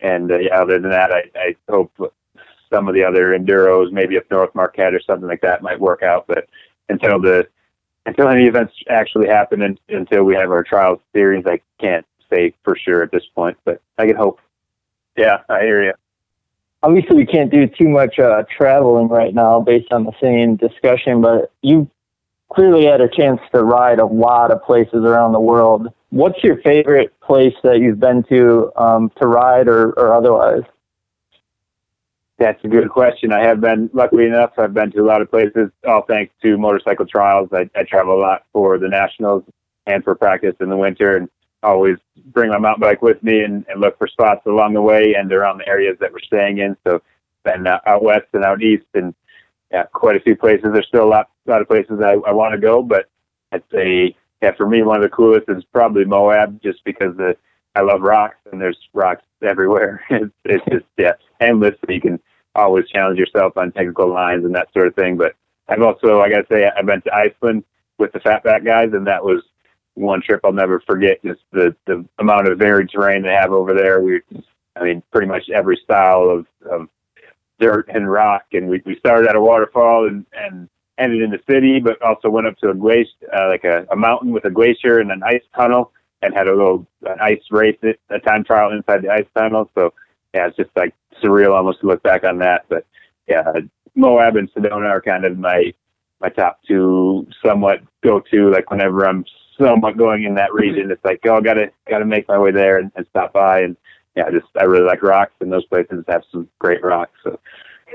and 0.00 0.30
uh, 0.30 0.38
yeah, 0.38 0.60
other 0.60 0.78
than 0.78 0.90
that, 0.90 1.12
I, 1.12 1.22
I 1.36 1.56
hope 1.70 1.92
some 2.72 2.88
of 2.88 2.94
the 2.94 3.02
other 3.02 3.38
enduros, 3.38 3.90
maybe 3.92 4.16
up 4.18 4.30
North 4.30 4.54
Marquette 4.54 4.94
or 4.94 5.00
something 5.00 5.28
like 5.28 5.40
that, 5.40 5.62
might 5.62 5.80
work 5.80 6.02
out. 6.02 6.26
But 6.26 6.48
until 6.88 7.20
the 7.20 7.48
until 8.06 8.28
any 8.28 8.44
events 8.44 8.74
actually 8.88 9.28
happen, 9.28 9.62
and 9.62 9.80
until 9.88 10.24
we 10.24 10.34
have 10.34 10.50
our 10.50 10.62
trials 10.62 11.00
series, 11.12 11.44
I 11.46 11.60
can't 11.80 12.06
say 12.30 12.54
for 12.62 12.76
sure 12.76 13.02
at 13.02 13.10
this 13.10 13.24
point. 13.34 13.56
But 13.64 13.80
I 13.96 14.06
can 14.06 14.16
hope. 14.16 14.40
Yeah, 15.16 15.38
I 15.48 15.62
hear 15.62 15.82
you. 15.84 15.92
Obviously, 16.82 17.16
we 17.16 17.26
can't 17.26 17.50
do 17.50 17.66
too 17.66 17.88
much 17.88 18.18
uh, 18.18 18.44
traveling 18.56 19.08
right 19.08 19.34
now 19.34 19.60
based 19.60 19.92
on 19.92 20.04
the 20.04 20.12
same 20.20 20.56
discussion, 20.56 21.20
but 21.20 21.52
you 21.62 21.90
clearly 22.52 22.86
had 22.86 23.00
a 23.00 23.08
chance 23.08 23.40
to 23.52 23.62
ride 23.62 23.98
a 23.98 24.06
lot 24.06 24.50
of 24.50 24.62
places 24.62 25.04
around 25.04 25.32
the 25.32 25.40
world. 25.40 25.88
What's 26.10 26.42
your 26.42 26.58
favorite 26.62 27.18
place 27.20 27.54
that 27.64 27.80
you've 27.80 28.00
been 28.00 28.22
to 28.24 28.72
um, 28.76 29.10
to 29.20 29.26
ride 29.26 29.68
or, 29.68 29.90
or 29.90 30.14
otherwise? 30.14 30.62
That's 32.38 32.62
a 32.64 32.68
good 32.68 32.88
question. 32.90 33.32
I 33.32 33.42
have 33.42 33.60
been, 33.60 33.90
luckily 33.92 34.26
enough, 34.26 34.52
I've 34.56 34.72
been 34.72 34.92
to 34.92 35.00
a 35.00 35.04
lot 35.04 35.20
of 35.20 35.28
places, 35.28 35.70
all 35.86 36.02
thanks 36.06 36.32
to 36.42 36.56
motorcycle 36.56 37.04
trials. 37.04 37.48
I, 37.52 37.68
I 37.74 37.82
travel 37.82 38.14
a 38.14 38.20
lot 38.20 38.44
for 38.52 38.78
the 38.78 38.88
nationals 38.88 39.42
and 39.86 40.04
for 40.04 40.14
practice 40.14 40.54
in 40.60 40.68
the 40.68 40.76
winter, 40.76 41.16
and 41.16 41.28
always 41.62 41.96
bring 42.26 42.50
my 42.50 42.58
mountain 42.58 42.80
bike 42.80 43.02
with 43.02 43.22
me 43.22 43.42
and, 43.42 43.64
and 43.68 43.80
look 43.80 43.98
for 43.98 44.06
spots 44.06 44.46
along 44.46 44.74
the 44.74 44.82
way 44.82 45.14
and 45.14 45.32
around 45.32 45.58
the 45.58 45.68
areas 45.68 45.96
that 46.00 46.12
we're 46.12 46.20
staying 46.20 46.58
in. 46.58 46.76
So, 46.86 47.02
been 47.44 47.66
uh, 47.66 47.80
out 47.86 48.02
west 48.02 48.26
and 48.32 48.44
out 48.44 48.62
east, 48.62 48.86
and 48.94 49.14
yeah, 49.70 49.84
quite 49.92 50.16
a 50.16 50.20
few 50.20 50.36
places. 50.36 50.68
There's 50.72 50.86
still 50.86 51.04
a 51.04 51.08
lot, 51.08 51.30
a 51.46 51.50
lot 51.50 51.62
of 51.62 51.68
places 51.68 52.00
I, 52.02 52.12
I 52.12 52.32
want 52.32 52.52
to 52.52 52.60
go, 52.60 52.82
but 52.82 53.08
I'd 53.52 53.62
say, 53.72 54.16
yeah, 54.42 54.52
for 54.56 54.68
me, 54.68 54.82
one 54.82 54.96
of 54.96 55.02
the 55.02 55.08
coolest 55.08 55.48
is 55.48 55.64
probably 55.72 56.04
Moab, 56.04 56.60
just 56.62 56.84
because 56.84 57.16
the 57.16 57.36
I 57.74 57.82
love 57.82 58.02
rocks 58.02 58.38
and 58.50 58.60
there's 58.60 58.78
rocks 58.92 59.22
everywhere. 59.42 60.02
it's, 60.10 60.34
it's 60.44 60.64
just 60.66 60.86
yeah, 60.96 61.12
endless. 61.40 61.76
You 61.88 62.00
can 62.00 62.20
always 62.54 62.88
challenge 62.88 63.18
yourself 63.18 63.56
on 63.56 63.72
technical 63.72 64.12
lines 64.12 64.44
and 64.44 64.54
that 64.54 64.72
sort 64.72 64.88
of 64.88 64.94
thing. 64.94 65.16
But 65.16 65.36
I've 65.68 65.82
also, 65.82 66.18
like 66.18 66.32
I 66.32 66.42
say, 66.50 66.68
I've 66.68 66.86
been 66.86 67.02
to 67.02 67.14
Iceland 67.14 67.64
with 67.98 68.12
the 68.12 68.20
Fatback 68.20 68.64
guys, 68.64 68.90
and 68.92 69.06
that 69.06 69.24
was 69.24 69.42
one 69.98 70.22
trip 70.22 70.40
I'll 70.44 70.52
never 70.52 70.80
forget. 70.80 71.22
Just 71.24 71.40
the 71.52 71.74
the 71.86 72.04
amount 72.18 72.48
of 72.48 72.58
varied 72.58 72.90
terrain 72.90 73.22
they 73.22 73.32
have 73.32 73.52
over 73.52 73.74
there. 73.74 74.00
We, 74.00 74.20
I 74.76 74.84
mean, 74.84 75.02
pretty 75.12 75.26
much 75.26 75.50
every 75.50 75.80
style 75.82 76.28
of 76.30 76.46
of 76.70 76.88
dirt 77.58 77.88
and 77.88 78.10
rock. 78.10 78.44
And 78.52 78.68
we 78.68 78.82
we 78.86 78.98
started 78.98 79.28
at 79.28 79.36
a 79.36 79.40
waterfall 79.40 80.06
and 80.08 80.24
and 80.32 80.68
ended 80.98 81.22
in 81.22 81.30
the 81.30 81.40
city, 81.48 81.80
but 81.80 82.00
also 82.02 82.28
went 82.28 82.46
up 82.46 82.56
to 82.58 82.70
a 82.70 82.74
glacier, 82.74 83.12
uh, 83.32 83.48
like 83.48 83.64
a, 83.64 83.86
a 83.90 83.96
mountain 83.96 84.32
with 84.32 84.44
a 84.44 84.50
glacier 84.50 84.98
and 84.98 85.12
an 85.12 85.22
ice 85.22 85.42
tunnel, 85.54 85.92
and 86.22 86.34
had 86.34 86.48
a 86.48 86.54
little 86.54 86.86
an 87.06 87.18
ice 87.20 87.42
race, 87.50 87.78
a 88.10 88.18
time 88.20 88.44
trial 88.44 88.72
inside 88.72 89.02
the 89.02 89.10
ice 89.10 89.26
tunnel. 89.36 89.70
So 89.74 89.92
yeah, 90.34 90.46
it's 90.48 90.56
just 90.56 90.70
like 90.76 90.94
surreal 91.22 91.54
almost 91.54 91.80
to 91.80 91.86
look 91.86 92.02
back 92.02 92.24
on 92.24 92.38
that. 92.38 92.64
But 92.68 92.86
yeah, 93.26 93.44
Moab 93.94 94.36
and 94.36 94.52
Sedona 94.52 94.88
are 94.88 95.02
kind 95.02 95.24
of 95.24 95.38
my 95.38 95.72
my 96.20 96.28
top 96.28 96.60
two 96.66 97.26
somewhat 97.44 97.80
go 98.02 98.20
to. 98.30 98.50
Like 98.50 98.70
whenever 98.70 99.06
I'm 99.06 99.24
somewhat 99.58 99.96
going 99.96 100.24
in 100.24 100.34
that 100.34 100.52
region, 100.52 100.90
it's 100.90 101.04
like 101.04 101.20
oh, 101.26 101.40
gotta 101.40 101.70
gotta 101.88 102.04
make 102.04 102.28
my 102.28 102.38
way 102.38 102.50
there 102.50 102.78
and, 102.78 102.90
and 102.96 103.06
stop 103.10 103.32
by. 103.32 103.62
And 103.62 103.76
yeah, 104.16 104.30
just 104.30 104.46
I 104.58 104.64
really 104.64 104.84
like 104.86 105.02
rocks, 105.02 105.34
and 105.40 105.52
those 105.52 105.66
places 105.66 106.04
have 106.08 106.22
some 106.32 106.48
great 106.58 106.82
rocks. 106.82 107.12
So 107.22 107.38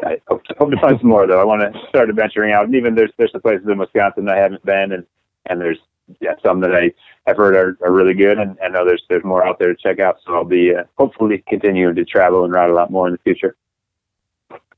I 0.04 0.22
hope 0.28 0.44
to, 0.46 0.56
hope 0.58 0.72
to 0.72 0.78
find 0.78 1.00
some 1.00 1.10
more 1.10 1.28
though. 1.28 1.42
I 1.42 1.44
want 1.44 1.62
to 1.62 1.80
start 1.90 2.10
adventuring 2.10 2.54
out. 2.54 2.66
And 2.66 2.76
even 2.76 2.96
there's 2.96 3.12
there's 3.18 3.32
some 3.32 3.42
places 3.42 3.68
in 3.68 3.78
Wisconsin 3.78 4.30
I 4.30 4.38
haven't 4.38 4.66
been, 4.66 4.92
and 4.92 5.06
and 5.46 5.60
there's 5.60 5.80
yeah 6.20 6.36
some 6.44 6.60
that 6.62 6.76
I 6.76 6.92
I've 7.28 7.38
heard 7.38 7.56
are, 7.56 7.78
are 7.86 7.92
really 7.92 8.14
good, 8.14 8.38
and 8.38 8.58
I 8.64 8.68
know 8.68 8.86
there's 8.86 9.04
there's 9.10 9.24
more 9.24 9.46
out 9.46 9.60
there 9.60 9.74
to 9.74 9.82
check 9.82 10.00
out. 10.00 10.18
So 10.26 10.34
I'll 10.34 10.44
be 10.44 10.76
uh, 10.76 10.84
hopefully 10.98 11.44
continuing 11.48 11.96
to 11.96 12.06
travel 12.06 12.44
and 12.44 12.54
ride 12.54 12.70
a 12.70 12.74
lot 12.74 12.92
more 12.92 13.08
in 13.08 13.14
the 13.14 13.20
future. 13.20 13.56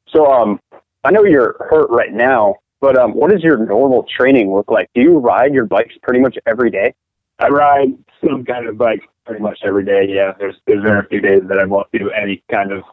So, 0.08 0.32
um, 0.32 0.60
I 1.04 1.12
know 1.12 1.24
you're 1.24 1.56
hurt 1.70 1.90
right 1.90 2.14
now, 2.14 2.56
but 2.86 3.00
um, 3.00 3.14
what 3.14 3.32
does 3.32 3.42
your 3.42 3.58
normal 3.58 4.06
training 4.16 4.54
look 4.54 4.70
like? 4.70 4.92
Do 4.94 5.02
you 5.02 5.18
ride 5.18 5.56
your 5.56 5.66
bikes 5.66 5.96
pretty 6.04 6.20
much 6.20 6.38
every 6.46 6.70
day? 6.70 6.94
I 7.40 7.48
ride 7.48 7.98
some 8.24 8.46
kind 8.46 8.68
of 8.68 8.78
bike 8.78 9.02
pretty 9.26 9.42
much 9.42 9.58
every 9.64 9.84
day. 9.84 10.06
Yeah, 10.08 10.34
there's 10.38 10.54
there's 10.68 10.84
very 10.84 11.04
few 11.08 11.20
days 11.20 11.42
that 11.48 11.58
I 11.58 11.66
won't 11.66 11.92
do 11.92 12.12
any 12.12 12.44
kind 12.52 12.72
of 12.72 12.84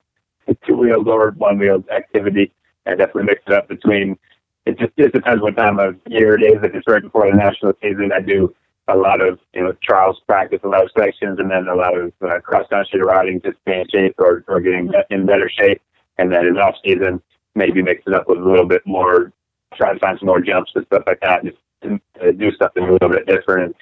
two 0.67 0.77
wheeled 0.77 1.09
or 1.09 1.33
one 1.33 1.59
wheeled 1.59 1.87
activity. 1.91 2.55
I 2.87 2.93
definitely 2.95 3.25
mix 3.25 3.43
it 3.47 3.53
up 3.53 3.69
between. 3.69 4.19
It 4.65 4.79
just 4.79 4.93
it 4.97 5.13
depends 5.13 5.43
what 5.43 5.57
time 5.57 5.79
of 5.79 5.97
year 6.07 6.37
it 6.39 6.43
is. 6.43 6.63
If 6.63 6.75
it's 6.75 6.89
right 6.89 7.03
before 7.03 7.31
the 7.31 7.37
national 7.37 7.75
season, 7.83 8.13
I 8.17 8.21
do 8.23 8.55
a 8.89 8.97
lot 8.97 9.21
of 9.21 9.41
you 9.53 9.63
know 9.63 9.77
trials 9.83 10.23
practice, 10.27 10.61
a 10.65 10.69
lot 10.69 10.85
of 10.85 10.91
sections, 10.99 11.39
and 11.39 11.51
then 11.51 11.69
a 11.69 11.75
lot 11.75 11.95
of 11.99 12.15
uh, 12.23 12.41
cross 12.41 12.67
country 12.71 13.03
riding, 13.03 13.43
just 13.43 13.59
stay 13.61 13.83
in 13.83 13.87
shape 13.91 14.15
or, 14.17 14.43
or 14.49 14.59
getting 14.63 14.91
in 15.11 15.27
better 15.27 15.51
shape. 15.51 15.83
And 16.17 16.33
then 16.33 16.47
in 16.47 16.57
off 16.57 16.77
season, 16.83 17.21
maybe 17.55 17.83
mix 17.83 18.05
it 18.07 18.15
up 18.15 18.27
with 18.27 18.39
a 18.39 18.49
little 18.49 18.65
bit 18.67 18.81
more, 18.87 19.35
try 19.77 19.93
to 19.93 19.99
find 19.99 20.19
some 20.19 20.27
more 20.27 20.41
jumps 20.41 20.73
and 20.75 20.87
stuff 20.87 21.03
like 21.07 21.21
that, 21.21 21.45
just 21.45 21.59
to, 21.83 22.01
to 22.21 22.33
do 22.33 22.51
something 22.61 22.85
a 22.85 22.93
little 22.93 23.09
bit 23.09 23.27
different. 23.27 23.65
And 23.65 23.75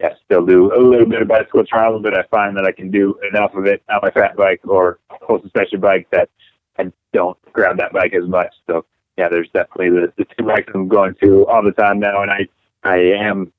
yeah, 0.00 0.14
still 0.24 0.46
do 0.46 0.74
a 0.74 0.80
little 0.80 1.06
bit 1.06 1.22
of 1.22 1.28
bicycle 1.28 1.64
trials, 1.64 2.02
but 2.02 2.18
I 2.18 2.22
find 2.30 2.56
that 2.56 2.64
I 2.64 2.72
can 2.72 2.90
do 2.90 3.18
enough 3.28 3.54
of 3.54 3.66
it 3.66 3.82
on 3.90 4.00
my 4.02 4.10
fat 4.10 4.36
bike 4.36 4.60
or 4.64 4.98
full 5.26 5.42
suspension 5.42 5.80
bike 5.80 6.08
that 6.10 6.30
I 6.78 6.90
don't 7.12 7.36
grab 7.52 7.76
that 7.78 7.92
bike 7.92 8.14
as 8.14 8.26
much. 8.26 8.54
So 8.66 8.86
yeah, 9.18 9.28
there's 9.28 9.50
definitely 9.52 9.90
the, 9.90 10.12
the 10.16 10.24
two 10.24 10.44
bikes 10.46 10.72
I'm 10.74 10.88
going 10.88 11.14
to 11.22 11.46
all 11.46 11.62
the 11.62 11.72
time 11.72 12.00
now, 12.00 12.22
and 12.22 12.30
I 12.30 12.48
I 12.82 12.96
am 12.96 13.52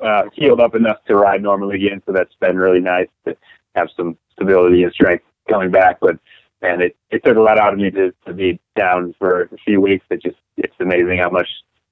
uh, 0.00 0.24
healed 0.32 0.60
up 0.60 0.74
enough 0.74 0.98
to 1.06 1.16
ride 1.16 1.42
normally 1.42 1.76
again. 1.76 2.02
So 2.06 2.12
that's 2.12 2.34
been 2.40 2.56
really 2.56 2.80
nice 2.80 3.08
to 3.24 3.36
have 3.74 3.88
some 3.96 4.16
stability 4.32 4.84
and 4.84 4.92
strength 4.92 5.24
coming 5.48 5.70
back. 5.70 5.98
But 6.00 6.18
man, 6.62 6.80
it, 6.80 6.96
it 7.10 7.24
took 7.24 7.36
a 7.36 7.40
lot 7.40 7.58
out 7.58 7.72
of 7.72 7.78
me 7.78 7.90
to, 7.90 8.12
to 8.26 8.32
be 8.32 8.60
down 8.76 9.14
for 9.18 9.42
a 9.42 9.56
few 9.64 9.80
weeks. 9.80 10.06
It 10.10 10.22
just 10.22 10.36
it's 10.56 10.74
amazing 10.80 11.18
how 11.18 11.30
much 11.30 11.48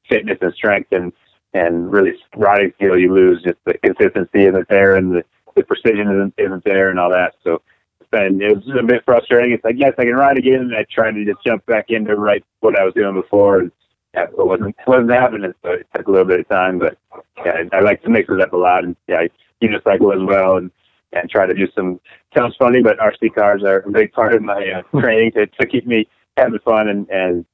fitness 0.09 0.39
and 0.41 0.55
strength 0.55 0.93
and 0.93 1.13
and 1.53 1.93
really 1.93 2.13
riding 2.37 2.73
skill 2.77 2.99
you 2.99 3.15
lose. 3.15 3.43
Just 3.43 3.59
the 3.65 3.75
consistency 3.79 4.47
isn't 4.47 4.69
there 4.69 4.97
and 4.97 5.13
the, 5.13 5.25
the 5.55 5.63
precision 5.63 6.11
isn't 6.11 6.35
isn't 6.39 6.65
there 6.65 6.91
and 6.91 6.99
all 6.99 7.11
that. 7.11 7.35
So 7.43 7.63
it's 8.01 8.09
it 8.13 8.57
was 8.57 8.79
a 8.79 8.83
bit 8.83 9.05
frustrating. 9.05 9.53
It's 9.53 9.65
like 9.65 9.77
yes, 9.79 9.95
I 9.99 10.05
can 10.05 10.15
ride 10.15 10.39
again. 10.39 10.61
And 10.61 10.77
I 10.77 10.85
tried 10.91 11.13
to 11.13 11.25
just 11.25 11.45
jump 11.45 11.65
back 11.67 11.87
into 11.91 12.17
right 12.17 12.45
what 12.61 12.79
I 12.79 12.85
was 12.85 12.95
doing 12.95 13.15
before 13.15 13.61
and 13.61 13.73
it 14.17 14.31
wasn't 14.37 14.77
wasn't 14.87 15.11
happening. 15.11 15.53
So 15.63 15.73
it 15.73 15.87
took 15.95 16.07
a 16.07 16.11
little 16.11 16.27
bit 16.27 16.41
of 16.41 16.49
time, 16.49 16.79
but 16.79 16.97
yeah, 17.45 17.63
I, 17.73 17.79
I 17.79 17.81
like 17.81 18.03
to 18.03 18.11
mix 18.11 18.29
it 18.31 18.41
up 18.41 18.53
a 18.53 18.57
lot, 18.57 18.85
and 18.85 18.97
yeah, 19.09 19.21
I 19.21 19.31
unicycle 19.63 20.15
as 20.15 20.27
well, 20.27 20.57
and 20.57 20.71
and 21.13 21.29
try 21.31 21.47
to 21.47 21.55
do 21.55 21.69
some. 21.75 22.01
Sounds 22.37 22.57
funny, 22.59 22.83
but 22.83 22.99
RC 22.99 23.35
cars 23.35 23.63
are 23.63 23.79
a 23.81 23.91
big 23.91 24.13
part 24.13 24.35
of 24.35 24.43
my 24.43 24.71
uh, 24.71 25.01
training 25.01 25.33
to 25.33 25.47
to 25.47 25.67
keep 25.67 25.87
me 25.87 26.09
having 26.37 26.59
fun, 26.61 26.89
and 26.89 27.09
and 27.11 27.45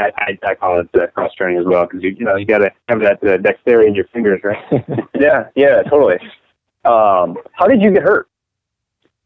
I, 0.00 0.12
I, 0.16 0.38
I 0.50 0.54
call 0.54 0.80
it 0.80 0.88
uh, 0.94 1.06
cross 1.08 1.32
training 1.34 1.60
as 1.60 1.66
well 1.66 1.84
because 1.84 2.02
you 2.02 2.10
you 2.10 2.24
know 2.24 2.36
you 2.36 2.46
got 2.46 2.58
to 2.58 2.70
have 2.88 3.00
that 3.00 3.22
uh, 3.24 3.36
dexterity 3.36 3.88
in 3.88 3.94
your 3.94 4.06
fingers, 4.12 4.40
right? 4.42 4.58
yeah, 5.18 5.48
yeah, 5.54 5.82
totally. 5.82 6.18
Um, 6.84 7.36
how 7.52 7.66
did 7.66 7.82
you 7.82 7.90
get 7.90 8.02
hurt? 8.02 8.28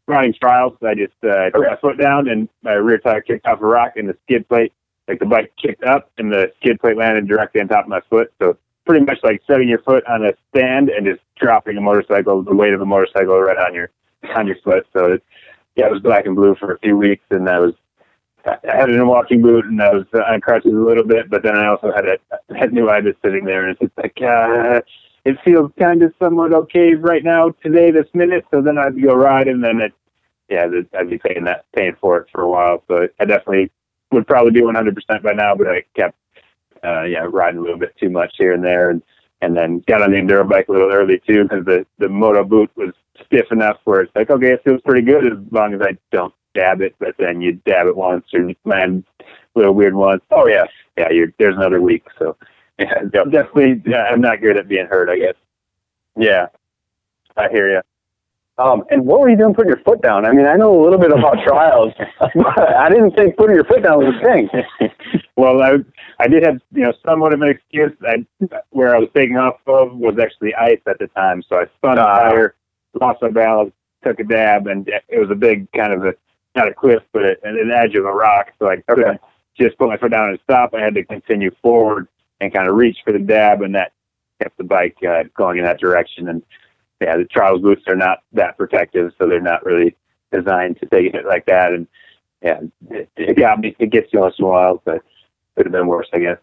Running 0.07 0.35
trials, 0.39 0.77
I 0.83 0.93
just 0.93 1.13
uh, 1.23 1.49
put 1.51 1.67
my 1.67 1.77
foot 1.81 1.97
down 1.97 2.27
and 2.29 2.47
my 2.61 2.73
rear 2.73 2.99
tire 2.99 3.21
kicked 3.21 3.47
off 3.47 3.59
a 3.61 3.65
rock, 3.65 3.93
and 3.95 4.07
the 4.07 4.15
skid 4.23 4.47
plate 4.47 4.71
like 5.07 5.19
the 5.19 5.25
bike 5.25 5.53
kicked 5.61 5.83
up 5.83 6.11
and 6.17 6.31
the 6.31 6.51
skid 6.57 6.79
plate 6.79 6.97
landed 6.97 7.27
directly 7.27 7.61
on 7.61 7.67
top 7.67 7.85
of 7.85 7.89
my 7.89 8.01
foot. 8.09 8.31
So 8.41 8.57
pretty 8.85 9.05
much 9.05 9.19
like 9.23 9.41
setting 9.47 9.67
your 9.67 9.79
foot 9.79 10.05
on 10.07 10.25
a 10.25 10.33
stand 10.49 10.89
and 10.89 11.05
just 11.05 11.21
dropping 11.39 11.77
a 11.77 11.81
motorcycle, 11.81 12.41
the 12.43 12.55
weight 12.55 12.73
of 12.73 12.81
a 12.81 12.85
motorcycle 12.85 13.39
right 13.39 13.57
on 13.57 13.73
your 13.73 13.89
on 14.35 14.47
your 14.47 14.57
foot. 14.63 14.85
So 14.93 15.13
it, 15.13 15.23
yeah, 15.75 15.87
it 15.87 15.91
was 15.91 16.01
black 16.01 16.25
and 16.25 16.35
blue 16.35 16.55
for 16.55 16.73
a 16.73 16.79
few 16.79 16.97
weeks, 16.97 17.23
and 17.31 17.49
I 17.49 17.59
was 17.59 17.73
I 18.45 18.77
had 18.77 18.89
it 18.89 18.95
in 18.95 19.01
a 19.01 19.05
walking 19.05 19.41
boot 19.41 19.65
and 19.65 19.81
I 19.81 19.93
was 19.93 20.05
on 20.13 20.41
crutches 20.41 20.73
a 20.73 20.75
little 20.75 21.03
bit, 21.03 21.29
but 21.29 21.43
then 21.43 21.57
I 21.57 21.67
also 21.67 21.91
had 21.91 22.05
a 22.05 22.17
had 22.55 22.73
new 22.73 22.89
ibis 22.89 23.15
sitting 23.23 23.45
there, 23.45 23.63
and 23.63 23.71
it's 23.71 23.81
just 23.81 23.97
like 23.97 24.17
uh, 24.21 24.81
it 25.25 25.37
feels 25.43 25.71
kind 25.79 26.03
of 26.03 26.13
somewhat 26.19 26.53
okay 26.53 26.93
right 26.93 27.23
now 27.23 27.49
today, 27.63 27.91
this 27.91 28.07
minute. 28.13 28.45
So 28.51 28.61
then 28.61 28.77
I'd 28.77 29.01
go 29.01 29.15
ride, 29.15 29.47
and 29.47 29.63
then 29.63 29.81
it 29.81 29.93
yeah, 30.49 30.67
I'd 30.97 31.09
be 31.09 31.17
paying 31.17 31.43
that 31.45 31.65
paying 31.75 31.95
for 31.99 32.17
it 32.17 32.27
for 32.31 32.41
a 32.41 32.49
while. 32.49 32.83
So 32.87 33.07
I 33.19 33.25
definitely 33.25 33.71
would 34.11 34.27
probably 34.27 34.51
be 34.51 34.61
100% 34.61 35.23
by 35.23 35.33
now, 35.33 35.55
but 35.55 35.67
I 35.67 35.83
kept, 35.95 36.15
uh, 36.83 37.03
yeah, 37.03 37.25
riding 37.29 37.59
a 37.59 37.63
little 37.63 37.79
bit 37.79 37.95
too 37.99 38.09
much 38.09 38.33
here 38.37 38.53
and 38.53 38.63
there. 38.63 38.89
And, 38.89 39.01
and 39.41 39.55
then 39.55 39.83
got 39.87 40.01
on 40.01 40.11
the 40.11 40.17
enduro 40.17 40.47
bike 40.47 40.67
a 40.69 40.71
little 40.71 40.91
early 40.91 41.21
too, 41.27 41.43
because 41.43 41.65
the, 41.65 41.85
the 41.97 42.09
moto 42.09 42.43
boot 42.43 42.71
was 42.75 42.93
stiff 43.25 43.51
enough 43.51 43.77
where 43.83 44.01
it's 44.01 44.15
like, 44.15 44.29
okay, 44.29 44.53
it 44.53 44.63
feels 44.63 44.81
pretty 44.81 45.01
good 45.01 45.25
as 45.25 45.37
long 45.51 45.73
as 45.73 45.81
I 45.81 45.97
don't 46.11 46.33
dab 46.55 46.81
it, 46.81 46.95
but 46.99 47.15
then 47.19 47.41
you 47.41 47.53
dab 47.65 47.87
it 47.87 47.95
once 47.95 48.25
or 48.33 48.51
land 48.63 49.03
a 49.19 49.59
little 49.59 49.73
weird 49.73 49.93
once. 49.93 50.23
Oh 50.31 50.47
yeah. 50.47 50.63
Yeah. 50.97 51.11
You're, 51.11 51.33
there's 51.37 51.55
another 51.55 51.81
week. 51.81 52.05
So 52.17 52.35
yeah, 52.79 53.03
definitely, 53.11 53.83
yeah, 53.85 54.05
I'm 54.11 54.21
not 54.21 54.41
good 54.41 54.57
at 54.57 54.67
being 54.67 54.87
hurt, 54.87 55.09
I 55.09 55.19
guess. 55.19 55.35
Yeah. 56.17 56.47
I 57.37 57.49
hear 57.49 57.69
you. 57.69 57.81
Um, 58.57 58.85
and 58.89 59.05
what 59.05 59.19
were 59.19 59.29
you 59.29 59.37
doing 59.37 59.53
putting 59.53 59.69
your 59.69 59.81
foot 59.83 60.01
down? 60.01 60.25
I 60.25 60.31
mean, 60.31 60.45
I 60.45 60.55
know 60.55 60.79
a 60.79 60.81
little 60.81 60.97
bit 60.97 61.11
about 61.11 61.43
trials, 61.45 61.91
but 62.19 62.75
I 62.75 62.89
didn't 62.89 63.11
think 63.11 63.35
putting 63.35 63.55
your 63.55 63.65
foot 63.65 63.83
down 63.83 63.97
was 63.97 64.15
a 64.15 64.23
thing. 64.23 64.49
well, 65.35 65.61
I 65.61 65.77
I 66.19 66.27
did 66.27 66.45
have 66.45 66.61
you 66.71 66.83
know 66.83 66.93
somewhat 67.05 67.33
of 67.33 67.41
an 67.41 67.49
excuse. 67.49 67.91
I, 68.07 68.25
where 68.69 68.95
I 68.95 68.99
was 68.99 69.09
taking 69.13 69.35
off 69.35 69.59
of 69.67 69.97
was 69.97 70.17
actually 70.21 70.55
ice 70.55 70.79
at 70.87 70.99
the 70.99 71.07
time, 71.07 71.43
so 71.49 71.57
I 71.57 71.65
spun 71.77 71.99
uh, 71.99 72.03
a 72.03 72.05
tire, 72.05 72.55
lost 72.93 73.21
my 73.21 73.29
balance, 73.29 73.73
took 74.05 74.21
a 74.21 74.23
dab, 74.23 74.67
and 74.67 74.87
it 74.87 75.19
was 75.19 75.29
a 75.31 75.35
big 75.35 75.69
kind 75.73 75.91
of 75.91 76.05
a 76.05 76.13
not 76.55 76.67
a 76.67 76.73
cliff, 76.73 77.03
but 77.11 77.23
a, 77.23 77.35
an 77.43 77.71
edge 77.71 77.95
of 77.95 78.05
a 78.05 78.13
rock. 78.13 78.51
So 78.59 78.69
I 78.69 78.77
couldn't 78.87 79.05
okay. 79.05 79.19
just 79.57 79.77
put 79.77 79.89
my 79.89 79.97
foot 79.97 80.11
down 80.11 80.29
and 80.29 80.39
stop. 80.43 80.73
I 80.73 80.81
had 80.81 80.95
to 80.95 81.03
continue 81.03 81.51
forward 81.61 82.07
and 82.41 82.53
kind 82.53 82.67
of 82.67 82.75
reach 82.75 82.97
for 83.03 83.13
the 83.13 83.19
dab, 83.19 83.61
and 83.61 83.75
that 83.75 83.93
kept 84.41 84.57
the 84.57 84.63
bike 84.63 84.97
uh, 85.07 85.23
going 85.35 85.57
in 85.57 85.63
that 85.63 85.79
direction. 85.79 86.27
And 86.27 86.43
yeah, 87.01 87.17
the 87.17 87.25
trials 87.25 87.61
boots 87.61 87.83
are 87.87 87.95
not 87.95 88.19
that 88.33 88.57
protective, 88.57 89.13
so 89.17 89.27
they're 89.27 89.41
not 89.41 89.65
really 89.65 89.95
designed 90.31 90.79
to 90.79 90.85
take 90.87 91.13
it 91.13 91.25
like 91.25 91.45
that. 91.45 91.73
And 91.73 91.87
yeah, 92.41 92.59
it, 92.89 93.09
it 93.15 93.37
got 93.37 93.59
me. 93.59 93.75
It 93.79 93.91
gets 93.91 94.11
you 94.13 94.19
once 94.19 94.35
in 94.37 94.45
a 94.45 94.47
while, 94.47 94.81
but 94.85 95.01
could 95.55 95.65
have 95.65 95.73
been 95.73 95.87
worse, 95.87 96.07
I 96.13 96.19
guess. 96.19 96.37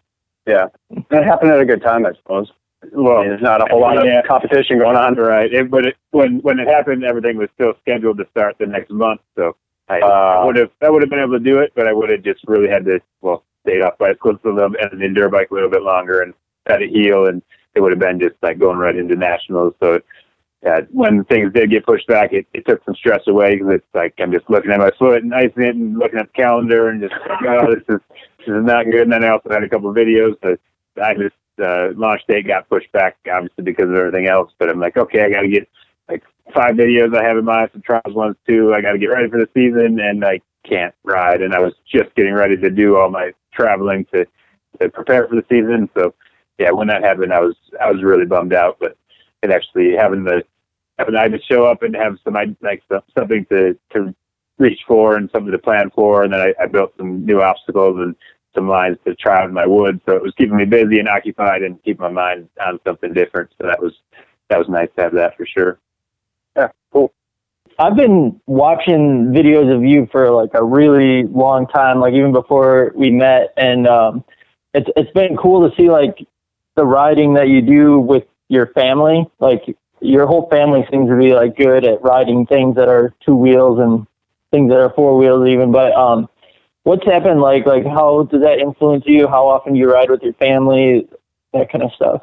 Yeah, 0.45 0.67
that 1.09 1.23
happened 1.23 1.51
at 1.51 1.59
a 1.59 1.65
good 1.65 1.81
time, 1.81 2.05
I 2.05 2.13
suppose. 2.13 2.51
Well, 2.91 3.23
there's 3.23 3.41
not 3.41 3.61
a 3.61 3.65
whole 3.71 3.79
lot 3.79 4.05
yeah. 4.05 4.19
of 4.19 4.25
competition 4.25 4.77
going 4.77 4.97
on, 4.97 5.15
right? 5.15 5.53
It, 5.53 5.71
but 5.71 5.85
it, 5.85 5.95
when 6.11 6.39
when 6.39 6.59
it 6.59 6.67
happened, 6.67 7.05
everything 7.05 7.37
was 7.37 7.49
still 7.53 7.73
scheduled 7.79 8.17
to 8.17 8.27
start 8.31 8.57
the 8.59 8.65
next 8.65 8.91
month, 8.91 9.21
so 9.37 9.55
I, 9.89 9.99
Uh, 9.99 10.41
I 10.41 10.45
would 10.45 10.55
have 10.55 10.71
I 10.81 10.89
would 10.89 11.01
have 11.01 11.09
been 11.09 11.19
able 11.19 11.37
to 11.37 11.43
do 11.43 11.59
it, 11.59 11.71
but 11.75 11.87
I 11.87 11.93
would 11.93 12.09
have 12.09 12.23
just 12.23 12.41
really 12.47 12.69
had 12.69 12.85
to 12.85 12.99
well 13.21 13.43
stayed 13.65 13.81
off 13.81 13.97
bicycles 13.97 14.39
a 14.45 14.49
little 14.49 14.75
and 14.79 15.01
an 15.01 15.13
enduro 15.13 15.31
bike 15.31 15.51
a 15.51 15.53
little 15.53 15.69
bit 15.69 15.83
longer 15.83 16.21
and 16.21 16.33
had 16.67 16.81
it 16.81 16.89
heal, 16.89 17.27
and 17.27 17.41
it 17.75 17.81
would 17.81 17.91
have 17.91 17.99
been 17.99 18.19
just 18.19 18.35
like 18.41 18.59
going 18.59 18.77
right 18.77 18.95
into 18.95 19.15
nationals. 19.15 19.73
So 19.81 19.99
yeah, 20.63 20.81
when 20.91 21.25
things 21.25 21.51
did 21.51 21.71
get 21.71 21.85
pushed 21.85 22.07
back, 22.07 22.31
it, 22.31 22.47
it 22.53 22.65
took 22.65 22.83
some 22.85 22.95
stress 22.95 23.21
away 23.27 23.55
because 23.55 23.73
it's 23.73 23.85
like 23.93 24.13
I'm 24.19 24.31
just 24.31 24.49
looking 24.49 24.71
at 24.71 24.79
my 24.79 24.91
foot 24.97 25.23
and 25.23 25.33
icing 25.33 25.63
it 25.63 25.75
and 25.75 25.97
looking 25.97 26.19
at 26.19 26.27
the 26.27 26.41
calendar 26.41 26.89
and 26.89 27.01
just 27.01 27.13
like, 27.27 27.41
oh, 27.49 27.73
this 27.73 27.83
is 27.89 27.99
this 28.39 28.47
is 28.47 28.63
not 28.63 28.85
good. 28.85 29.01
And 29.01 29.11
then 29.11 29.23
I 29.25 29.29
also 29.29 29.49
had 29.49 29.63
a 29.63 29.69
couple 29.69 29.89
of 29.89 29.95
videos 29.95 30.39
that 30.41 30.59
I 31.03 31.13
just 31.15 31.35
uh, 31.61 31.89
launch 31.95 32.21
date 32.27 32.47
got 32.47 32.69
pushed 32.69 32.91
back 32.93 33.17
obviously 33.31 33.63
because 33.63 33.89
of 33.89 33.95
everything 33.95 34.27
else. 34.27 34.51
But 34.57 34.69
I'm 34.69 34.79
like, 34.79 34.95
okay, 34.95 35.23
I 35.23 35.29
got 35.29 35.41
to 35.41 35.49
get 35.49 35.67
five 36.53 36.75
videos 36.75 37.15
I 37.17 37.23
have 37.23 37.37
in 37.37 37.45
mind, 37.45 37.69
some 37.71 37.81
trials 37.81 38.15
ones 38.15 38.35
too. 38.47 38.73
I 38.73 38.81
got 38.81 38.93
to 38.93 38.97
get 38.97 39.07
ready 39.07 39.29
for 39.29 39.39
the 39.39 39.49
season, 39.53 39.99
and 39.99 40.23
I 40.25 40.41
can't 40.63 40.93
ride. 41.03 41.41
And 41.41 41.53
I 41.53 41.59
was 41.59 41.73
just 41.91 42.13
getting 42.15 42.33
ready 42.33 42.57
to 42.57 42.69
do 42.69 42.97
all 42.97 43.09
my 43.09 43.31
traveling 43.53 44.05
to 44.13 44.25
to 44.81 44.89
prepare 44.89 45.27
for 45.27 45.35
the 45.35 45.45
season. 45.49 45.89
So 45.95 46.13
yeah, 46.57 46.71
when 46.71 46.87
that 46.87 47.03
happened, 47.03 47.33
I 47.33 47.39
was 47.39 47.55
I 47.79 47.91
was 47.91 48.03
really 48.03 48.25
bummed 48.25 48.53
out. 48.53 48.77
But 48.79 48.97
it 49.41 49.51
actually 49.51 49.93
having 49.97 50.23
the 50.23 50.43
having 50.97 51.15
I 51.15 51.27
just 51.29 51.47
show 51.47 51.65
up 51.65 51.83
and 51.83 51.95
have 51.95 52.17
some 52.23 52.33
like 52.61 52.83
some- 52.91 53.01
something 53.17 53.45
to 53.45 53.77
to 53.93 54.13
reach 54.59 54.81
for 54.87 55.15
and 55.17 55.29
something 55.31 55.51
to 55.51 55.57
plan 55.57 55.89
for, 55.95 56.23
and 56.23 56.33
then 56.33 56.39
I, 56.39 56.53
I 56.63 56.67
built 56.67 56.93
some 56.97 57.25
new 57.25 57.41
obstacles 57.41 57.97
and 57.99 58.15
some 58.53 58.69
lines 58.69 58.97
to 59.05 59.15
try 59.15 59.41
out 59.41 59.47
in 59.47 59.53
my 59.53 59.65
woods. 59.65 59.99
So 60.05 60.15
it 60.15 60.21
was 60.21 60.33
keeping 60.37 60.55
me 60.55 60.65
busy 60.65 60.99
and 60.99 61.09
occupied 61.09 61.63
and 61.63 61.81
keeping 61.83 62.03
my 62.03 62.11
mind 62.11 62.49
on 62.63 62.79
something 62.85 63.13
different. 63.13 63.49
So 63.59 63.67
that 63.67 63.81
was 63.81 63.93
that 64.49 64.59
was 64.59 64.69
nice 64.69 64.89
to 64.95 65.03
have 65.03 65.13
that 65.13 65.35
for 65.37 65.45
sure. 65.45 65.79
I've 67.79 67.95
been 67.95 68.39
watching 68.45 69.33
videos 69.33 69.75
of 69.75 69.83
you 69.83 70.07
for 70.11 70.29
like 70.29 70.51
a 70.53 70.63
really 70.63 71.23
long 71.23 71.67
time, 71.67 71.99
like 71.99 72.13
even 72.13 72.31
before 72.31 72.91
we 72.95 73.09
met, 73.09 73.53
and 73.57 73.87
um, 73.87 74.23
it's 74.73 74.89
it's 74.95 75.11
been 75.11 75.35
cool 75.37 75.67
to 75.67 75.75
see 75.75 75.89
like 75.89 76.25
the 76.75 76.85
riding 76.85 77.33
that 77.33 77.47
you 77.49 77.61
do 77.61 77.99
with 77.99 78.23
your 78.47 78.67
family. 78.67 79.25
Like 79.39 79.75
your 80.01 80.27
whole 80.27 80.47
family 80.49 80.85
seems 80.91 81.09
to 81.09 81.17
be 81.17 81.33
like 81.33 81.57
good 81.57 81.83
at 81.85 82.01
riding 82.03 82.45
things 82.45 82.75
that 82.75 82.89
are 82.89 83.13
two 83.25 83.35
wheels 83.35 83.79
and 83.79 84.05
things 84.51 84.69
that 84.69 84.79
are 84.79 84.93
four 84.93 85.17
wheels 85.17 85.47
even. 85.47 85.71
But 85.71 85.93
um, 85.93 86.29
what's 86.83 87.05
happened? 87.05 87.41
Like 87.41 87.65
like 87.65 87.85
how 87.85 88.23
does 88.23 88.41
that 88.43 88.59
influence 88.59 89.03
you? 89.07 89.27
How 89.27 89.47
often 89.47 89.73
do 89.73 89.79
you 89.79 89.91
ride 89.91 90.11
with 90.11 90.21
your 90.21 90.33
family? 90.33 91.07
That 91.53 91.71
kind 91.71 91.83
of 91.83 91.91
stuff. 91.93 92.21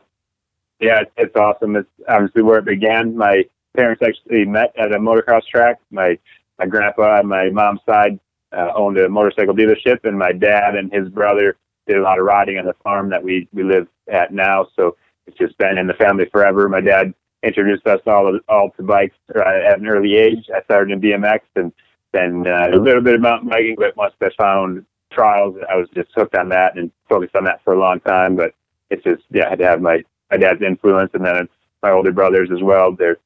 Yeah, 0.80 1.02
it's 1.16 1.34
awesome. 1.34 1.76
It's 1.76 1.88
obviously 2.08 2.42
where 2.42 2.58
it 2.58 2.64
began. 2.64 3.16
My 3.16 3.44
parents 3.76 4.02
actually 4.02 4.44
met 4.44 4.72
at 4.76 4.92
a 4.92 4.98
motocross 4.98 5.46
track. 5.46 5.80
My 5.90 6.18
my 6.58 6.66
grandpa 6.66 7.18
on 7.18 7.26
my 7.26 7.50
mom's 7.50 7.80
side 7.88 8.18
uh, 8.52 8.70
owned 8.74 8.98
a 8.98 9.08
motorcycle 9.08 9.54
dealership, 9.54 10.04
and 10.04 10.18
my 10.18 10.32
dad 10.32 10.74
and 10.74 10.92
his 10.92 11.08
brother 11.08 11.56
did 11.86 11.96
a 11.96 12.02
lot 12.02 12.18
of 12.18 12.24
riding 12.24 12.58
on 12.58 12.64
the 12.64 12.74
farm 12.82 13.10
that 13.10 13.22
we 13.22 13.48
we 13.52 13.62
live 13.62 13.88
at 14.08 14.32
now. 14.32 14.66
So 14.76 14.96
it's 15.26 15.38
just 15.38 15.56
been 15.58 15.78
in 15.78 15.86
the 15.86 15.94
family 15.94 16.26
forever. 16.30 16.68
My 16.68 16.80
dad 16.80 17.14
introduced 17.42 17.86
us 17.86 18.00
all 18.06 18.38
all 18.48 18.70
to 18.72 18.82
bikes 18.82 19.16
uh, 19.34 19.40
at 19.40 19.78
an 19.78 19.86
early 19.86 20.16
age. 20.16 20.48
I 20.54 20.62
started 20.62 20.92
in 20.92 21.00
BMX 21.00 21.40
and 21.56 21.72
then 22.12 22.46
uh, 22.46 22.68
a 22.72 22.76
little 22.76 23.02
bit 23.02 23.14
of 23.14 23.20
mountain 23.20 23.48
biking, 23.48 23.76
but 23.78 23.96
once 23.96 24.14
I 24.20 24.30
found 24.36 24.84
trials, 25.12 25.56
I 25.70 25.76
was 25.76 25.88
just 25.94 26.10
hooked 26.14 26.34
on 26.34 26.48
that 26.48 26.76
and 26.76 26.90
focused 27.08 27.36
on 27.36 27.44
that 27.44 27.62
for 27.64 27.74
a 27.74 27.78
long 27.78 28.00
time. 28.00 28.36
But 28.36 28.54
it's 28.90 29.04
just 29.04 29.22
yeah, 29.30 29.46
I 29.46 29.50
had 29.50 29.58
to 29.60 29.66
have 29.66 29.80
my 29.80 30.02
my 30.30 30.36
dad's 30.36 30.62
influence, 30.62 31.10
and 31.14 31.24
then 31.24 31.48
my 31.82 31.92
older 31.92 32.12
brothers 32.12 32.50
as 32.52 32.62
well. 32.62 32.92
They're 32.92 33.18